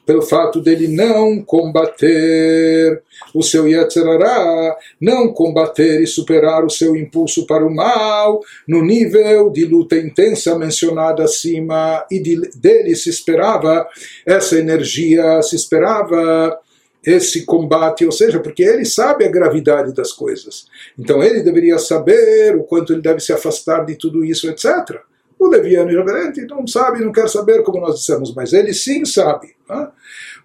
pelo 0.07 0.23
fato 0.23 0.59
dele 0.59 0.87
não 0.87 1.39
combater 1.43 3.03
o 3.31 3.43
seu 3.43 3.67
Yetzerará, 3.67 4.75
não 4.99 5.31
combater 5.31 6.01
e 6.01 6.07
superar 6.07 6.65
o 6.65 6.69
seu 6.69 6.95
impulso 6.95 7.45
para 7.45 7.63
o 7.63 7.69
mal, 7.69 8.39
no 8.67 8.83
nível 8.83 9.51
de 9.51 9.65
luta 9.65 9.95
intensa 9.95 10.57
mencionada 10.57 11.25
acima, 11.25 12.03
e 12.09 12.19
de, 12.19 12.49
dele 12.55 12.95
se 12.95 13.11
esperava 13.11 13.87
essa 14.25 14.57
energia, 14.57 15.43
se 15.43 15.55
esperava 15.55 16.57
esse 17.05 17.45
combate, 17.45 18.05
ou 18.05 18.11
seja, 18.11 18.39
porque 18.39 18.63
ele 18.63 18.85
sabe 18.85 19.25
a 19.25 19.31
gravidade 19.31 19.93
das 19.93 20.11
coisas. 20.11 20.67
Então 20.97 21.23
ele 21.23 21.41
deveria 21.41 21.79
saber 21.79 22.55
o 22.55 22.63
quanto 22.63 22.93
ele 22.93 23.01
deve 23.01 23.19
se 23.19 23.31
afastar 23.31 23.85
de 23.85 23.95
tudo 23.95 24.23
isso, 24.23 24.49
etc. 24.49 25.01
O 25.37 25.47
leviano 25.47 25.89
irreverente 25.89 26.45
não 26.45 26.67
sabe, 26.67 27.03
não 27.03 27.13
quer 27.13 27.29
saber, 27.29 27.63
como 27.63 27.79
nós 27.79 27.99
dissemos, 27.99 28.33
mas 28.35 28.51
ele 28.51 28.73
sim 28.73 29.05
sabe. 29.05 29.55
Né? 29.69 29.87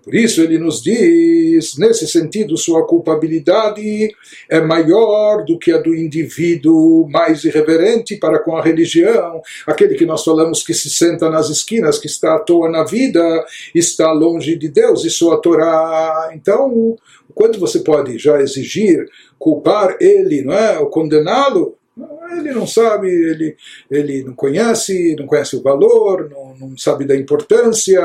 Por 0.05 0.15
isso 0.15 0.43
ele 0.43 0.59
nos 0.59 0.83
diz, 0.83 1.79
nesse 1.79 2.07
sentido, 2.07 2.59
sua 2.59 2.87
culpabilidade 2.87 4.15
é 4.51 4.61
maior 4.61 5.45
do 5.45 5.59
que 5.59 5.73
a 5.73 5.79
do 5.79 5.95
indivíduo 5.95 7.09
mais 7.09 7.43
irreverente 7.45 8.17
para 8.17 8.39
com 8.39 8.55
a 8.55 8.63
religião, 8.63 9.41
aquele 9.67 9.95
que 9.95 10.05
nós 10.05 10.23
falamos 10.23 10.63
que 10.63 10.75
se 10.75 10.91
senta 10.91 11.31
nas 11.31 11.49
esquinas, 11.49 11.99
que 11.99 12.07
está 12.07 12.35
à 12.35 12.39
toa 12.39 12.71
na 12.71 12.85
vida, 12.85 13.23
está 13.75 14.13
longe 14.13 14.57
de 14.57 14.69
Deus 14.69 15.05
e 15.05 15.11
sua 15.11 15.41
Torá. 15.41 16.33
Então, 16.35 16.97
quanto 17.35 17.59
você 17.59 17.81
pode 17.81 18.19
já 18.19 18.39
exigir 18.41 19.07
culpar 19.39 19.97
ele, 20.01 20.43
não 20.43 20.53
é, 20.53 20.79
ou 20.79 20.87
condená-lo? 20.87 21.79
Ele 22.37 22.53
não 22.53 22.67
sabe, 22.67 23.09
ele, 23.09 23.57
ele 23.89 24.25
não 24.25 24.35
conhece, 24.35 25.15
não 25.17 25.27
conhece 25.27 25.55
o 25.55 25.63
valor, 25.63 26.29
não, 26.29 26.69
não 26.69 26.77
sabe 26.77 27.05
da 27.05 27.15
importância, 27.15 28.01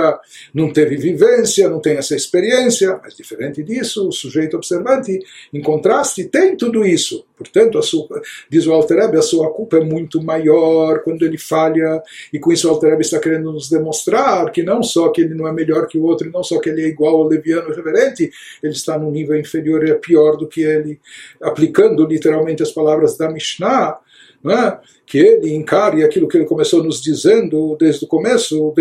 não 0.54 0.72
teve 0.72 0.96
vivência, 0.96 1.68
não 1.68 1.80
tem 1.80 1.98
essa 1.98 2.16
experiência, 2.16 3.00
mas 3.02 3.16
diferente 3.16 3.64
disso, 3.64 4.08
o 4.08 4.12
sujeito 4.12 4.56
observante, 4.56 5.20
em 5.52 5.62
contraste, 5.62 6.26
tem 6.26 6.56
tudo 6.56 6.86
isso. 6.86 7.26
Portanto, 7.40 7.82
sua, 7.82 8.22
diz 8.50 8.68
o 8.68 8.74
Altereb, 8.74 9.16
a 9.16 9.22
sua 9.22 9.50
culpa 9.54 9.78
é 9.78 9.80
muito 9.80 10.22
maior 10.22 11.02
quando 11.04 11.24
ele 11.24 11.38
falha, 11.38 12.04
e 12.34 12.38
com 12.38 12.52
isso 12.52 12.68
o 12.68 12.72
Altereb 12.72 13.00
está 13.00 13.18
querendo 13.18 13.50
nos 13.54 13.70
demonstrar 13.70 14.52
que 14.52 14.62
não 14.62 14.84
só 14.84 15.08
que 15.08 15.22
ele 15.22 15.34
não 15.34 15.48
é 15.48 15.54
melhor 15.54 15.88
que 15.88 15.98
o 15.98 16.04
outro, 16.04 16.30
não 16.30 16.44
só 16.44 16.60
que 16.60 16.70
ele 16.70 16.84
é 16.84 16.88
igual 16.90 17.16
ao 17.16 17.28
leviano 17.28 17.74
reverente, 17.74 18.30
ele 18.62 18.74
está 18.74 19.00
num 19.00 19.10
nível 19.10 19.40
inferior 19.40 19.88
e 19.88 19.92
é 19.92 19.96
pior 19.96 20.36
do 20.36 20.50
que 20.50 20.62
ele, 20.62 21.00
aplicando 21.42 22.06
literalmente 22.06 22.62
as 22.62 22.72
palavras 22.74 23.18
da 23.18 23.32
Mishnah, 23.32 23.98
é? 24.46 24.78
que 25.06 25.18
ele 25.18 25.54
encare 25.54 26.04
aquilo 26.04 26.28
que 26.28 26.38
ele 26.38 26.46
começou 26.46 26.84
nos 26.84 27.02
dizendo 27.02 27.76
desde 27.80 28.06
o 28.06 28.08
começo, 28.08 28.72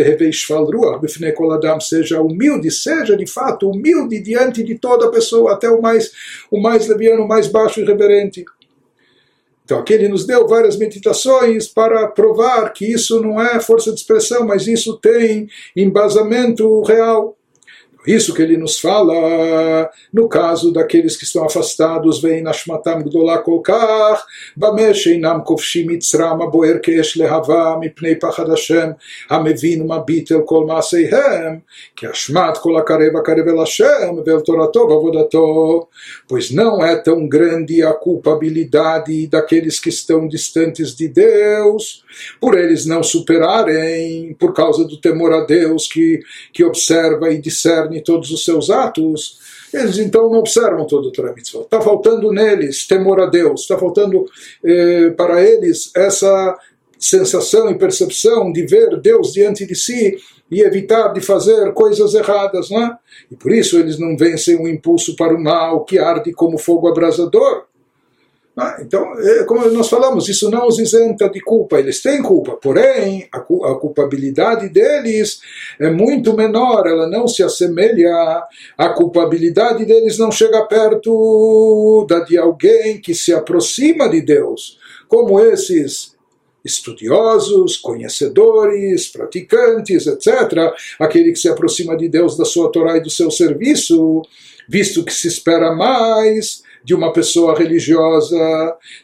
seja 1.81 2.21
humilde, 2.21 2.71
seja 2.71 3.17
de 3.17 3.27
fato 3.27 3.71
humilde 3.71 4.21
diante 4.21 4.63
de 4.63 4.79
toda 4.79 5.11
pessoa, 5.11 5.55
até 5.55 5.71
o 5.71 5.81
mais, 5.81 6.13
o 6.51 6.61
mais 6.61 6.87
leviano, 6.87 7.25
o 7.25 7.29
mais 7.29 7.47
baixo 7.47 7.81
e 7.81 7.85
reverente. 7.85 8.45
Então 9.65 9.79
aqui 9.79 9.95
ele 9.95 10.09
nos 10.09 10.27
deu 10.27 10.47
várias 10.47 10.77
meditações 10.77 11.67
para 11.67 12.09
provar 12.09 12.73
que 12.73 12.85
isso 12.85 13.21
não 13.23 13.41
é 13.41 13.59
força 13.59 13.91
de 13.91 13.99
expressão, 13.99 14.47
mas 14.47 14.67
isso 14.67 14.99
tem 14.99 15.49
embasamento 15.75 16.83
real. 16.83 17.38
Isso 18.07 18.33
que 18.33 18.41
ele 18.41 18.57
nos 18.57 18.79
fala 18.79 19.91
no 20.13 20.29
caso 20.29 20.73
daqueles 20.73 21.17
que 21.17 21.25
estão 21.25 21.45
afastados, 21.45 22.23
vem 22.23 22.43
Nashmatam 22.43 23.03
Gdolah 23.03 23.39
Kolkar, 23.39 24.25
Bamesh 24.57 25.09
Einam 25.09 25.43
Kovshim 25.43 25.87
Mitzram 25.87 26.41
Aboer 26.41 26.81
Kesh 26.81 27.17
Lehava 27.17 27.77
Mipnei 27.79 28.15
Pachad 28.15 28.49
Hashem, 28.49 28.95
Hamevin 29.29 29.85
Mabit 29.85 30.31
El 30.33 30.43
Kol 30.43 30.67
Maaseihem, 30.67 31.61
que 31.95 32.07
Ashmat 32.07 32.61
Kol 32.61 32.79
Akarev 32.79 33.17
Akarev 33.17 33.49
El 33.49 33.59
Hashem, 33.59 34.23
Vel 34.25 34.43
Torato 34.43 34.87
Vavodato, 34.87 35.89
pois 36.29 36.51
não 36.51 36.85
é 36.85 36.97
tão 36.97 37.29
grande 37.29 37.83
a 37.83 37.93
culpabilidade 37.93 39.27
daqueles 39.27 39.81
que 39.81 39.89
estão 39.89 40.29
distantes 40.29 40.95
de 40.95 41.09
Deus, 41.09 42.05
por 42.41 42.57
eles 42.57 42.87
não 42.87 43.03
superarem, 43.03 44.35
por 44.39 44.55
causa 44.55 44.85
do 44.85 45.01
temor 45.01 45.33
a 45.33 45.45
Deus 45.45 45.89
que, 45.89 46.21
que 46.53 46.65
observa 46.65 47.31
e 47.31 47.39
discerne 47.39 47.98
todos 48.03 48.31
os 48.31 48.45
seus 48.45 48.71
atos, 48.71 49.39
eles 49.73 49.99
então 49.99 50.31
não 50.31 50.39
observam 50.39 50.87
todo 50.87 51.09
o 51.09 51.13
Torah 51.13 51.33
Mitzvot. 51.33 51.65
Está 51.65 51.81
faltando 51.81 52.33
neles 52.33 52.87
temor 52.87 53.21
a 53.21 53.27
Deus, 53.27 53.63
está 53.63 53.79
faltando 53.79 54.25
eh, 54.65 55.11
para 55.11 55.43
eles 55.43 55.91
essa 55.95 56.59
sensação 56.99 57.71
e 57.71 57.79
percepção 57.79 58.53
de 58.53 58.67
ver 58.67 59.01
Deus 59.01 59.33
diante 59.33 59.65
de 59.65 59.75
si 59.75 60.17
e 60.51 60.63
evitar 60.63 61.13
de 61.13 61.21
fazer 61.21 61.73
coisas 61.73 62.15
erradas, 62.15 62.71
não 62.71 62.83
é? 62.83 62.99
E 63.31 63.37
por 63.37 63.53
isso 63.53 63.79
eles 63.79 63.99
não 63.99 64.17
vencem 64.17 64.57
o 64.57 64.67
impulso 64.67 65.15
para 65.15 65.35
o 65.35 65.43
mal 65.43 65.85
que 65.85 65.99
arde 65.99 66.33
como 66.33 66.59
fogo 66.59 66.89
abrasador. 66.89 67.68
Ah, 68.61 68.77
então, 68.81 69.17
é, 69.21 69.45
como 69.45 69.71
nós 69.71 69.89
falamos, 69.89 70.29
isso 70.29 70.51
não 70.51 70.67
os 70.67 70.81
isenta 70.81 71.29
de 71.29 71.41
culpa, 71.41 71.79
eles 71.79 72.03
têm 72.03 72.21
culpa, 72.21 72.57
porém, 72.57 73.29
a, 73.31 73.39
culpabilidade 73.39 74.69
deles 74.69 75.41
é 75.79 75.89
muito 75.89 76.35
menor, 76.35 76.85
ela 76.89 77.07
não 77.07 77.29
se 77.29 77.41
assemelha, 77.41 78.43
a 78.77 78.89
culpabilidade 78.89 79.85
deles 79.85 80.19
não 80.19 80.33
chega 80.33 80.67
perto 80.67 82.05
da 82.11 82.19
de 82.19 82.37
alguém 82.37 83.01
que 83.01 83.15
se 83.15 83.33
aproxima 83.33 84.09
de 84.09 84.23
Deus, 84.23 84.77
como 85.07 85.39
esses 85.39 86.17
estudiosos, 86.65 87.77
conhecedores, 87.77 89.07
praticantes, 89.07 90.09
etc., 90.09 90.75
aquele 90.99 91.31
que 91.31 91.39
se 91.39 91.49
aproxima 91.49 91.97
de 91.97 92.09
Deus 92.09 92.37
da 92.37 92.45
sua 92.45 92.73
Torá 92.73 92.97
e 92.97 93.03
do 93.03 93.09
seu 93.09 93.31
serviço, 93.31 94.21
visto 94.69 95.05
que 95.05 95.15
se 95.15 95.29
espera 95.29 95.77
mais 95.77 96.67
de 96.84 96.94
uma 96.94 97.14
pessoa 97.14 97.58
religiosa. 97.58 98.36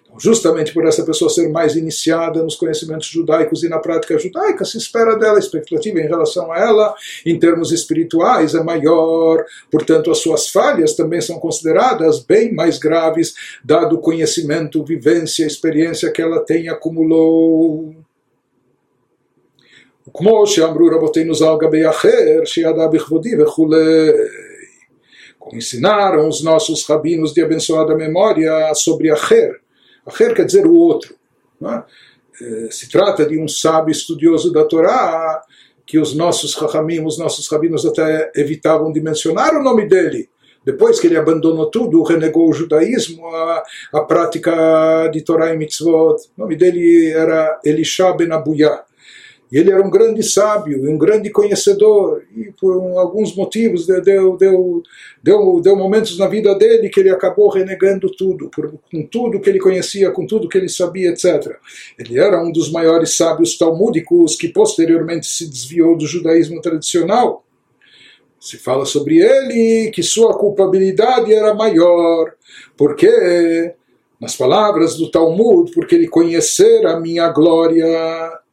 Então, 0.04 0.20
justamente 0.20 0.74
por 0.74 0.86
essa 0.86 1.04
pessoa 1.04 1.30
ser 1.30 1.48
mais 1.50 1.76
iniciada 1.76 2.44
nos 2.44 2.56
conhecimentos 2.56 3.08
judaicos 3.08 3.64
e 3.64 3.70
na 3.70 3.80
prática 3.80 4.18
judaica, 4.18 4.66
se 4.66 4.78
espera 4.78 5.16
dela, 5.16 5.38
a 5.38 5.40
expectativa 5.40 6.00
em 6.00 6.08
relação 6.08 6.52
a 6.52 6.60
ela, 6.60 6.96
em 7.26 7.38
termos 7.40 7.72
espirituais, 7.72 8.56
é 8.56 8.64
maior. 8.64 9.46
Portanto, 9.72 10.12
as 10.12 10.18
suas 10.18 10.50
falhas 10.50 10.96
também 10.96 11.22
são 11.22 11.40
consideradas 11.40 12.20
bem 12.20 12.54
mais 12.54 12.78
graves, 12.78 13.34
dado 13.64 13.96
o 13.96 14.02
conhecimento, 14.02 14.84
vivência, 14.84 15.46
experiência 15.46 16.12
que 16.12 16.22
ela 16.22 16.40
tem 16.40 16.70
acumulou. 16.70 17.94
כמו 20.14 20.48
שאמרו 20.48 20.88
רבותינו 20.88 21.34
ז"ל 21.36 21.58
גבי 21.60 21.90
אחר, 21.90 22.42
שידע 22.46 22.88
בכבודי 22.88 23.42
וכולי 23.42 24.10
como 25.45 25.59
ensinaram 25.59 26.27
os 26.27 26.43
nossos 26.43 26.87
rabinos 26.87 27.35
de 27.35 27.43
abençoada 27.43 27.95
memória 27.95 28.73
sobre 28.75 29.11
Acher. 29.11 29.61
Acher 30.07 30.35
quer 30.35 30.47
dizer 30.47 30.67
o 30.67 30.75
outro. 30.75 31.15
É? 31.63 32.71
Se 32.71 32.89
trata 32.89 33.27
de 33.27 33.39
um 33.39 33.47
sábio 33.47 33.93
estudioso 33.93 34.51
da 34.51 34.65
Torá, 34.65 35.43
que 35.87 35.99
os 35.99 36.15
nossos 36.15 36.55
rachamim, 36.55 37.05
os 37.05 37.19
nossos 37.19 37.47
rabinos 37.49 37.85
até 37.85 38.33
evitavam 38.35 38.91
de 38.91 39.01
mencionar 39.01 39.55
o 39.55 39.63
nome 39.63 39.87
dele. 39.87 40.31
Depois 40.65 40.99
que 40.99 41.07
ele 41.07 41.17
abandonou 41.17 41.71
tudo, 41.71 42.03
renegou 42.03 42.49
o 42.49 42.53
judaísmo, 42.53 43.27
a, 43.27 43.63
a 43.93 44.01
prática 44.01 45.09
de 45.13 45.21
Torá 45.21 45.53
e 45.53 45.59
mitzvot. 45.59 46.17
O 46.37 46.41
nome 46.41 46.57
dele 46.57 47.11
era 47.11 47.61
Elisha 47.63 48.11
ben 48.15 48.33
Abuyah. 48.33 48.83
E 49.53 49.59
ele 49.59 49.71
era 49.71 49.87
um 49.87 49.91
grande 49.91 50.23
sábio, 50.23 50.91
um 50.91 50.99
grande 50.99 51.31
conhecedor, 51.31 52.25
e 52.35 52.51
por 52.53 52.77
um, 52.77 52.99
alguns 52.99 53.37
motivos 53.37 53.87
deu, 53.87 54.37
deu, 54.37 54.83
deu, 55.23 55.61
deu, 55.61 55.77
momentos 55.77 56.19
na 56.19 56.27
vida 56.27 56.55
dele 56.55 56.89
que 56.89 57.01
ele 57.01 57.11
acabou 57.11 57.49
renegando 57.51 58.11
tudo, 58.11 58.49
por, 58.49 58.75
com 58.91 59.07
tudo 59.07 59.41
que 59.41 59.49
ele 59.49 59.61
conhecia, 59.61 60.11
com 60.11 60.27
tudo 60.27 60.49
que 60.49 60.59
ele 60.59 60.69
sabia, 60.69 61.11
etc. 61.11 61.57
Ele 61.99 62.19
era 62.19 62.43
um 62.43 62.51
dos 62.51 62.71
maiores 62.71 63.17
sábios 63.17 63.57
talmúdicos 63.57 64.35
que 64.35 64.49
posteriormente 64.49 65.27
se 65.27 65.49
desviou 65.49 65.97
do 65.97 66.07
judaísmo 66.07 66.61
tradicional. 66.61 67.45
Se 68.41 68.59
fala 68.59 68.85
sobre 68.85 69.19
ele 69.19 69.91
que 69.91 70.03
sua 70.03 70.37
culpabilidade 70.37 71.33
era 71.33 71.55
maior, 71.55 72.33
porque, 72.77 73.75
nas 74.21 74.37
palavras 74.37 74.97
do 74.97 75.11
Talmud, 75.11 75.71
porque 75.73 75.95
ele 75.95 76.09
conhecera 76.09 76.93
a 76.93 77.01
minha 77.01 77.29
glória 77.29 77.87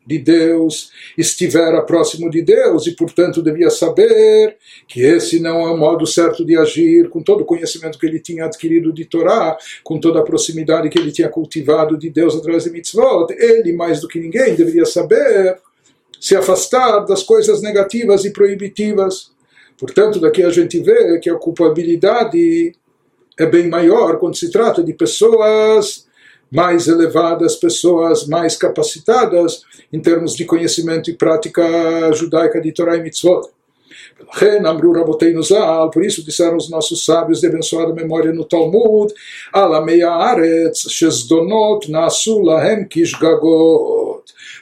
de 0.05 0.17
Deus, 0.17 0.91
estivera 1.17 1.81
próximo 1.83 2.29
de 2.29 2.41
Deus 2.41 2.87
e, 2.87 2.95
portanto, 2.95 3.41
devia 3.41 3.69
saber 3.69 4.57
que 4.87 5.01
esse 5.01 5.39
não 5.39 5.61
é 5.61 5.71
o 5.71 5.77
modo 5.77 6.07
certo 6.07 6.43
de 6.43 6.57
agir, 6.57 7.09
com 7.09 7.21
todo 7.21 7.41
o 7.41 7.45
conhecimento 7.45 7.99
que 7.99 8.05
ele 8.05 8.19
tinha 8.19 8.45
adquirido 8.45 8.91
de 8.91 9.05
Torá, 9.05 9.57
com 9.83 9.99
toda 9.99 10.19
a 10.19 10.23
proximidade 10.23 10.89
que 10.89 10.97
ele 10.97 11.11
tinha 11.11 11.29
cultivado 11.29 11.97
de 11.97 12.09
Deus 12.09 12.35
através 12.35 12.63
de 12.63 12.71
mitzvot, 12.71 13.27
ele, 13.31 13.73
mais 13.73 14.01
do 14.01 14.07
que 14.07 14.19
ninguém, 14.19 14.55
deveria 14.55 14.85
saber 14.85 15.59
se 16.19 16.35
afastar 16.35 17.05
das 17.05 17.23
coisas 17.23 17.61
negativas 17.61 18.25
e 18.25 18.31
proibitivas. 18.31 19.31
Portanto, 19.77 20.19
daqui 20.19 20.43
a 20.43 20.49
gente 20.49 20.79
vê 20.79 21.19
que 21.19 21.29
a 21.29 21.35
culpabilidade 21.35 22.73
é 23.39 23.45
bem 23.45 23.67
maior 23.67 24.19
quando 24.19 24.35
se 24.35 24.51
trata 24.51 24.83
de 24.83 24.93
pessoas 24.93 26.05
mais 26.51 26.87
elevadas, 26.87 27.55
pessoas 27.55 28.27
mais 28.27 28.57
capacitadas 28.57 29.61
em 29.91 30.01
termos 30.01 30.35
de 30.35 30.43
conhecimento 30.43 31.09
e 31.09 31.13
prática 31.13 31.63
judaica 32.13 32.59
de 32.59 32.73
Torah 32.73 32.97
e 32.97 33.01
Mitzvot. 33.01 33.49
Por 35.93 36.05
isso 36.05 36.23
disseram 36.23 36.57
os 36.57 36.69
nossos 36.69 37.05
sábios 37.05 37.39
de 37.39 37.47
abençoada 37.47 37.93
memória 37.93 38.31
no 38.31 38.45
Talmud. 38.45 39.13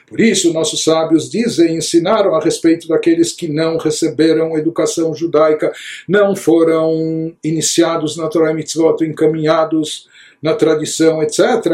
Por 0.06 0.20
isso, 0.20 0.52
nossos 0.52 0.82
sábios 0.82 1.30
dizem, 1.30 1.76
ensinaram 1.76 2.34
a 2.34 2.40
respeito 2.40 2.88
daqueles 2.88 3.32
que 3.32 3.46
não 3.48 3.76
receberam 3.76 4.56
educação 4.56 5.14
judaica, 5.14 5.72
não 6.08 6.34
foram 6.34 7.32
iniciados 7.44 8.16
na 8.16 8.28
Torah 8.28 8.50
e 8.50 8.54
Mitzvot, 8.54 9.04
encaminhados 9.04 10.08
na 10.42 10.54
tradição, 10.54 11.22
etc., 11.22 11.66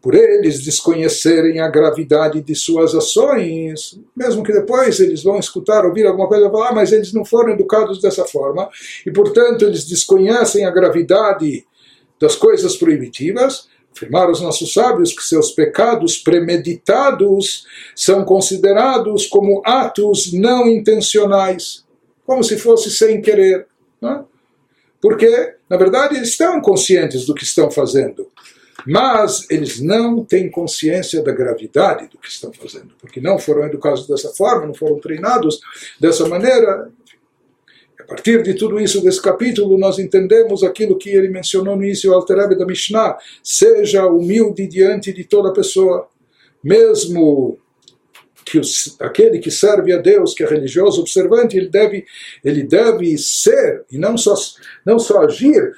por 0.00 0.14
eles 0.14 0.62
desconhecerem 0.62 1.58
a 1.58 1.68
gravidade 1.68 2.40
de 2.40 2.54
suas 2.54 2.94
ações, 2.94 3.98
mesmo 4.16 4.44
que 4.44 4.52
depois 4.52 5.00
eles 5.00 5.24
vão 5.24 5.38
escutar, 5.38 5.84
ouvir 5.84 6.06
alguma 6.06 6.28
coisa 6.28 6.48
falar, 6.48 6.68
ah, 6.68 6.74
mas 6.74 6.92
eles 6.92 7.12
não 7.12 7.24
foram 7.24 7.52
educados 7.52 8.00
dessa 8.00 8.24
forma, 8.24 8.68
e 9.04 9.10
portanto 9.10 9.64
eles 9.64 9.84
desconhecem 9.84 10.64
a 10.64 10.70
gravidade 10.70 11.66
das 12.20 12.36
coisas 12.36 12.76
proibitivas, 12.76 13.68
afirmaram 13.94 14.30
os 14.30 14.40
nossos 14.40 14.72
sábios 14.72 15.12
que 15.12 15.24
seus 15.24 15.50
pecados 15.50 16.18
premeditados 16.18 17.66
são 17.94 18.24
considerados 18.24 19.26
como 19.26 19.60
atos 19.64 20.32
não 20.32 20.68
intencionais, 20.68 21.84
como 22.24 22.44
se 22.44 22.58
fosse 22.58 22.90
sem 22.90 23.20
querer. 23.20 23.66
Não 24.00 24.12
é? 24.12 24.24
Porque, 25.00 25.54
na 25.68 25.76
verdade, 25.76 26.16
eles 26.16 26.30
estão 26.30 26.60
conscientes 26.60 27.26
do 27.26 27.34
que 27.34 27.44
estão 27.44 27.70
fazendo, 27.70 28.30
mas 28.86 29.46
eles 29.50 29.80
não 29.80 30.24
têm 30.24 30.50
consciência 30.50 31.22
da 31.22 31.32
gravidade 31.32 32.08
do 32.08 32.18
que 32.18 32.28
estão 32.28 32.52
fazendo, 32.52 32.94
porque 33.00 33.20
não 33.20 33.38
foram 33.38 33.66
educados 33.66 34.06
dessa 34.06 34.30
forma, 34.30 34.66
não 34.66 34.74
foram 34.74 34.98
treinados 34.98 35.60
dessa 36.00 36.28
maneira. 36.28 36.90
A 37.98 38.04
partir 38.04 38.42
de 38.42 38.54
tudo 38.54 38.78
isso, 38.78 39.02
desse 39.02 39.20
capítulo, 39.20 39.76
nós 39.76 39.98
entendemos 39.98 40.62
aquilo 40.62 40.96
que 40.96 41.10
ele 41.10 41.28
mencionou 41.28 41.74
no 41.74 41.82
início, 41.82 42.12
o 42.12 42.14
Alterebe 42.14 42.56
da 42.56 42.64
Mishnah: 42.64 43.18
seja 43.42 44.06
humilde 44.06 44.66
diante 44.68 45.12
de 45.12 45.24
toda 45.24 45.52
pessoa, 45.52 46.08
mesmo 46.62 47.58
que 48.46 48.60
os, 48.60 48.96
aquele 49.00 49.40
que 49.40 49.50
serve 49.50 49.92
a 49.92 49.98
Deus, 49.98 50.32
que 50.32 50.44
é 50.44 50.46
religioso 50.46 51.00
observante, 51.00 51.56
ele 51.56 51.68
deve, 51.68 52.06
ele 52.44 52.62
deve 52.62 53.18
ser, 53.18 53.84
e 53.90 53.98
não 53.98 54.16
só, 54.16 54.34
não 54.84 55.00
só 55.00 55.24
agir, 55.24 55.72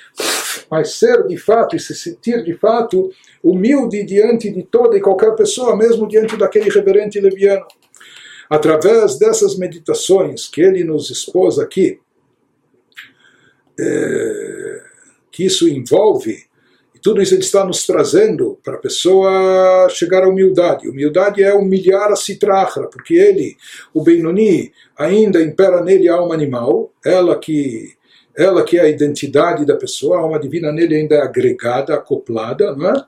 mas 0.71 0.93
ser 0.93 1.27
de 1.27 1.39
fato 1.39 1.75
e 1.75 1.81
se 1.81 1.95
sentir 1.95 2.45
de 2.45 2.53
fato 2.59 3.11
humilde 3.43 4.05
diante 4.05 4.51
de 4.51 4.63
toda 4.63 4.99
e 4.99 5.01
qualquer 5.01 5.35
pessoa, 5.35 5.75
mesmo 5.75 6.07
diante 6.07 6.37
daquele 6.37 6.69
reverente 6.69 7.19
leviano. 7.19 7.67
Através 8.51 9.19
dessas 9.19 9.57
meditações 9.57 10.47
que 10.47 10.61
ele 10.61 10.85
nos 10.85 11.09
expôs 11.09 11.59
aqui, 11.59 11.99
é, 13.81 14.83
que 15.31 15.45
isso 15.45 15.67
envolve 15.67 16.48
tudo 17.09 17.23
isso 17.23 17.35
ele 17.35 17.41
está 17.41 17.65
nos 17.65 17.87
trazendo 17.87 18.59
para 18.63 18.75
a 18.75 18.79
pessoa 18.79 19.89
chegar 19.89 20.25
à 20.25 20.29
humildade. 20.29 20.87
Humildade 20.87 21.43
é 21.43 21.55
humilhar 21.55 22.13
a 22.13 22.17
Citrahra, 22.17 22.87
porque 22.87 23.15
ele, 23.15 23.57
o 23.95 24.03
Benoni, 24.03 24.71
ainda 24.95 25.41
impera 25.41 25.83
nele 25.83 26.07
a 26.07 26.17
alma 26.17 26.35
animal, 26.35 26.93
ela 27.03 27.39
que 27.39 27.95
ela 28.37 28.63
que 28.63 28.77
é 28.77 28.83
a 28.83 28.89
identidade 28.91 29.65
da 29.65 29.75
pessoa, 29.75 30.19
a 30.19 30.21
alma 30.21 30.39
divina 30.39 30.71
nele 30.71 30.97
ainda 30.97 31.15
é 31.15 31.23
agregada, 31.23 31.95
acoplada, 31.95 32.77
não 32.77 32.91
é? 32.91 33.05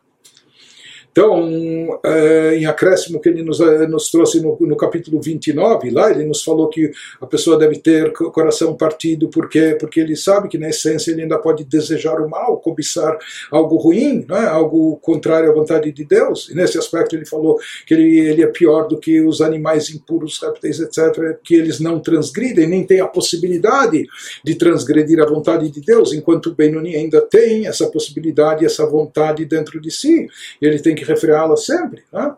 Então, 1.13 1.99
é, 2.05 2.57
em 2.57 2.67
acréscimo 2.67 3.21
que 3.21 3.29
ele 3.29 3.43
nos, 3.43 3.61
é, 3.61 3.87
nos 3.87 4.11
trouxe 4.11 4.41
no, 4.41 4.57
no, 4.61 4.77
capítulo 4.77 5.21
29, 5.21 5.91
lá 5.91 6.11
ele 6.11 6.25
nos 6.25 6.43
falou 6.43 6.69
que 6.69 6.91
a 7.21 7.27
pessoa 7.27 7.59
deve 7.59 7.79
ter 7.79 8.13
coração 8.13 8.77
partido, 8.77 9.29
porque 9.29 9.75
porque 9.75 9.99
ele 9.99 10.15
sabe 10.15 10.49
que 10.49 10.57
na 10.57 10.69
essência 10.69 11.11
ele 11.11 11.23
ainda 11.23 11.39
pode 11.39 11.65
desejar 11.65 12.21
o 12.21 12.29
mal, 12.29 12.59
cobiçar 12.59 13.19
algo 13.51 13.77
ruim, 13.77 14.25
não 14.29 14.37
é? 14.37 14.47
algo 14.47 14.97
contrário 14.99 15.51
à 15.51 15.53
vontade 15.53 15.91
de 15.91 16.05
Deus. 16.05 16.49
E 16.49 16.55
nesse 16.55 16.79
aspecto 16.79 17.17
ele 17.17 17.27
falou 17.27 17.59
que 17.87 17.95
ele, 17.95 18.21
ele 18.21 18.43
é 18.43 18.47
pior 18.47 18.87
do 18.87 18.99
que 18.99 19.21
os 19.21 19.41
animais 19.41 19.91
impuros, 19.91 20.41
répteis, 20.41 20.79
etc., 20.79 21.39
que 21.43 21.55
eles 21.55 21.81
não 21.81 21.99
transgridem, 21.99 22.69
nem 22.69 22.85
têm 22.85 23.01
a 23.01 23.07
possibilidade 23.07 24.07
de 24.45 24.55
transgredir 24.55 25.21
a 25.21 25.27
vontade 25.27 25.69
de 25.71 25.81
Deus, 25.81 26.13
enquanto 26.13 26.47
o 26.47 26.55
Benoni 26.55 26.95
ainda 26.95 27.21
tem 27.21 27.67
essa 27.67 27.87
possibilidade, 27.89 28.65
essa 28.65 28.87
vontade 28.87 29.45
dentro 29.45 29.81
de 29.81 29.91
si. 29.91 30.29
E 30.61 30.67
ele 30.67 30.79
tem 30.79 30.95
que 30.95 31.00
refreá-la 31.05 31.57
sempre. 31.57 32.05
Né? 32.13 32.35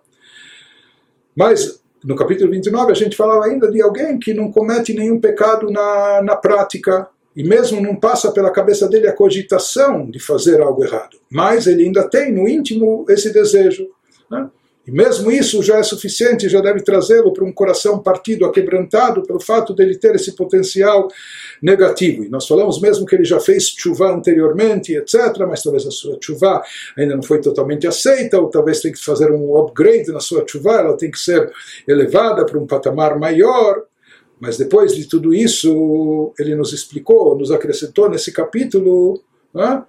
Mas 1.37 1.83
no 2.05 2.17
capítulo 2.17 2.51
29 2.51 2.93
a 2.93 2.95
gente 2.95 3.17
falava 3.17 3.45
ainda 3.45 3.71
de 3.71 3.81
alguém 3.81 4.19
que 4.19 4.35
não 4.35 4.51
comete 4.51 4.93
nenhum 4.93 5.21
pecado 5.21 5.71
na, 5.71 6.23
na 6.23 6.37
prática 6.37 7.09
e 7.35 7.43
mesmo 7.43 7.81
não 7.81 7.97
passa 7.97 8.31
pela 8.33 8.51
cabeça 8.51 8.89
dele 8.89 9.09
a 9.09 9.15
cogitação 9.15 10.11
de 10.11 10.19
fazer 10.19 10.61
algo 10.61 10.85
errado, 10.85 11.17
mas 11.31 11.67
ele 11.67 11.85
ainda 11.85 12.09
tem 12.09 12.33
no 12.33 12.47
íntimo 12.47 13.07
esse 13.09 13.33
desejo. 13.33 13.89
Né? 14.31 14.51
E 14.85 14.91
mesmo 14.91 15.31
isso 15.31 15.63
já 15.63 15.79
é 15.79 15.83
suficiente, 15.83 16.49
já 16.49 16.61
deve 16.61 16.83
trazê-lo 16.83 17.33
para 17.33 17.45
um 17.45 17.53
coração 17.53 18.01
partido, 18.01 18.45
aquebrantado, 18.45 19.23
pelo 19.23 19.39
fato 19.39 19.73
dele 19.73 19.97
ter 19.97 20.17
esse 20.17 20.35
potencial 20.35 21.09
negativo. 21.63 22.25
E 22.25 22.29
nós 22.29 22.49
falamos 22.49 22.81
mesmo 22.81 23.07
que 23.07 23.15
ele 23.15 23.25
já 23.25 23.39
fez 23.39 23.69
chuva 23.69 24.13
anteriormente, 24.13 24.93
etc., 24.93 25.39
mas 25.49 25.63
talvez 25.63 25.87
a 25.87 25.91
sua 25.93 26.19
chuva 26.21 26.61
ainda 26.99 27.15
não 27.15 27.23
foi 27.23 27.41
totalmente 27.41 27.87
aceita, 27.87 28.41
ou 28.41 28.49
talvez 28.49 28.81
tem 28.81 28.91
que 28.91 29.03
fazer 29.03 29.31
um 29.31 29.57
upgrade 29.57 30.11
na 30.11 30.19
sua 30.19 30.45
chuva, 30.47 30.73
ela 30.73 30.97
tem 30.97 31.13
que 31.13 31.19
ser 31.19 31.53
elevada 31.87 32.45
para 32.45 32.59
um 32.59 32.67
patamar 32.67 33.17
maior. 33.19 33.85
Mas 34.41 34.57
depois 34.59 34.97
de 34.97 35.09
tudo 35.09 35.33
isso, 35.33 36.35
ele 36.37 36.57
nos 36.57 36.73
explicou, 36.73 37.39
nos 37.39 37.53
acrescentou 37.53 38.11
nesse 38.11 38.33
capítulo. 38.33 39.23
Né? 39.55 39.85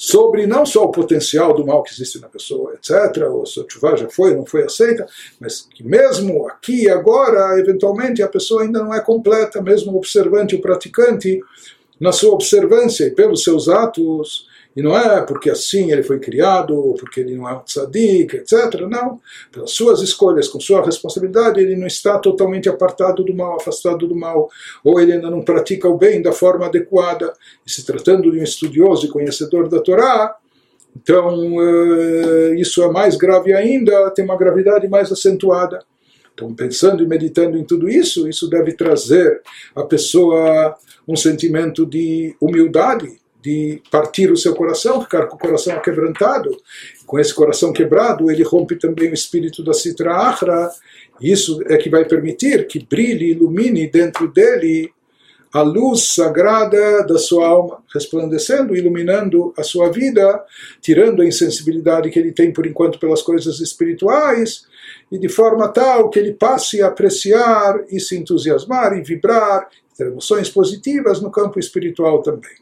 Sobre 0.00 0.46
não 0.46 0.64
só 0.64 0.84
o 0.84 0.92
potencial 0.92 1.52
do 1.52 1.66
mal 1.66 1.82
que 1.82 1.92
existe 1.92 2.20
na 2.20 2.28
pessoa, 2.28 2.72
etc., 2.74 3.24
ou 3.28 3.44
se 3.44 3.58
a 3.58 3.64
chuva 3.68 3.96
já 3.96 4.08
foi, 4.08 4.32
não 4.32 4.46
foi 4.46 4.62
aceita, 4.62 5.04
mas 5.40 5.62
que 5.74 5.82
mesmo 5.82 6.46
aqui 6.46 6.84
e 6.84 6.88
agora, 6.88 7.58
eventualmente, 7.58 8.22
a 8.22 8.28
pessoa 8.28 8.62
ainda 8.62 8.78
não 8.78 8.94
é 8.94 9.00
completa, 9.00 9.60
mesmo 9.60 9.90
o 9.90 9.96
observante, 9.96 10.54
o 10.54 10.60
praticante, 10.60 11.40
na 11.98 12.12
sua 12.12 12.32
observância 12.32 13.06
e 13.06 13.10
pelos 13.10 13.42
seus 13.42 13.68
atos, 13.68 14.46
e 14.78 14.82
não 14.82 14.96
é 14.96 15.20
porque 15.22 15.50
assim 15.50 15.90
ele 15.90 16.04
foi 16.04 16.20
criado, 16.20 16.94
porque 17.00 17.18
ele 17.18 17.34
não 17.34 17.48
é 17.48 17.52
um 17.52 17.64
tzadik, 17.64 18.36
etc. 18.36 18.80
Não. 18.88 19.20
Pelas 19.50 19.72
suas 19.72 20.00
escolhas, 20.02 20.46
com 20.46 20.60
sua 20.60 20.84
responsabilidade, 20.84 21.58
ele 21.58 21.74
não 21.74 21.88
está 21.88 22.16
totalmente 22.16 22.68
apartado 22.68 23.24
do 23.24 23.34
mal, 23.34 23.56
afastado 23.56 24.06
do 24.06 24.14
mal. 24.14 24.48
Ou 24.84 25.00
ele 25.00 25.14
ainda 25.14 25.28
não 25.28 25.42
pratica 25.42 25.88
o 25.88 25.98
bem 25.98 26.22
da 26.22 26.30
forma 26.30 26.66
adequada. 26.66 27.32
E 27.66 27.70
se 27.72 27.84
tratando 27.84 28.30
de 28.30 28.38
um 28.38 28.42
estudioso 28.44 29.06
e 29.06 29.10
conhecedor 29.10 29.68
da 29.68 29.80
Torá, 29.80 30.36
então 30.96 31.56
uh, 31.56 32.54
isso 32.54 32.80
é 32.80 32.88
mais 32.88 33.16
grave 33.16 33.52
ainda, 33.52 34.08
tem 34.12 34.24
uma 34.24 34.38
gravidade 34.38 34.86
mais 34.86 35.10
acentuada. 35.10 35.80
Então, 36.32 36.54
pensando 36.54 37.02
e 37.02 37.06
meditando 37.08 37.58
em 37.58 37.64
tudo 37.64 37.88
isso, 37.88 38.28
isso 38.28 38.48
deve 38.48 38.74
trazer 38.74 39.42
à 39.74 39.82
pessoa 39.82 40.76
um 41.08 41.16
sentimento 41.16 41.84
de 41.84 42.36
humildade, 42.40 43.17
de 43.42 43.80
partir 43.90 44.30
o 44.30 44.36
seu 44.36 44.54
coração, 44.54 45.02
ficar 45.02 45.26
com 45.26 45.36
o 45.36 45.38
coração 45.38 45.80
quebrantado. 45.80 46.50
Com 47.06 47.18
esse 47.18 47.32
coração 47.32 47.72
quebrado, 47.72 48.30
ele 48.30 48.42
rompe 48.42 48.76
também 48.76 49.10
o 49.10 49.14
espírito 49.14 49.62
da 49.62 49.72
Sitra 49.72 50.14
Achra. 50.14 50.70
Isso 51.20 51.60
é 51.66 51.76
que 51.76 51.88
vai 51.88 52.04
permitir 52.04 52.66
que 52.66 52.84
brilhe, 52.84 53.30
ilumine 53.30 53.86
dentro 53.88 54.28
dele 54.28 54.92
a 55.52 55.62
luz 55.62 56.08
sagrada 56.14 57.04
da 57.06 57.18
sua 57.18 57.46
alma, 57.46 57.82
resplandecendo, 57.92 58.76
iluminando 58.76 59.54
a 59.56 59.62
sua 59.62 59.90
vida, 59.90 60.44
tirando 60.80 61.22
a 61.22 61.26
insensibilidade 61.26 62.10
que 62.10 62.18
ele 62.18 62.32
tem 62.32 62.52
por 62.52 62.66
enquanto 62.66 62.98
pelas 62.98 63.22
coisas 63.22 63.58
espirituais, 63.60 64.66
e 65.10 65.18
de 65.18 65.28
forma 65.28 65.68
tal 65.68 66.10
que 66.10 66.18
ele 66.18 66.34
passe 66.34 66.82
a 66.82 66.88
apreciar 66.88 67.82
e 67.90 67.98
se 67.98 68.16
entusiasmar 68.16 68.92
e 68.92 69.02
vibrar, 69.02 69.68
ter 69.96 70.08
emoções 70.08 70.50
positivas 70.50 71.20
no 71.20 71.30
campo 71.30 71.58
espiritual 71.58 72.22
também. 72.22 72.58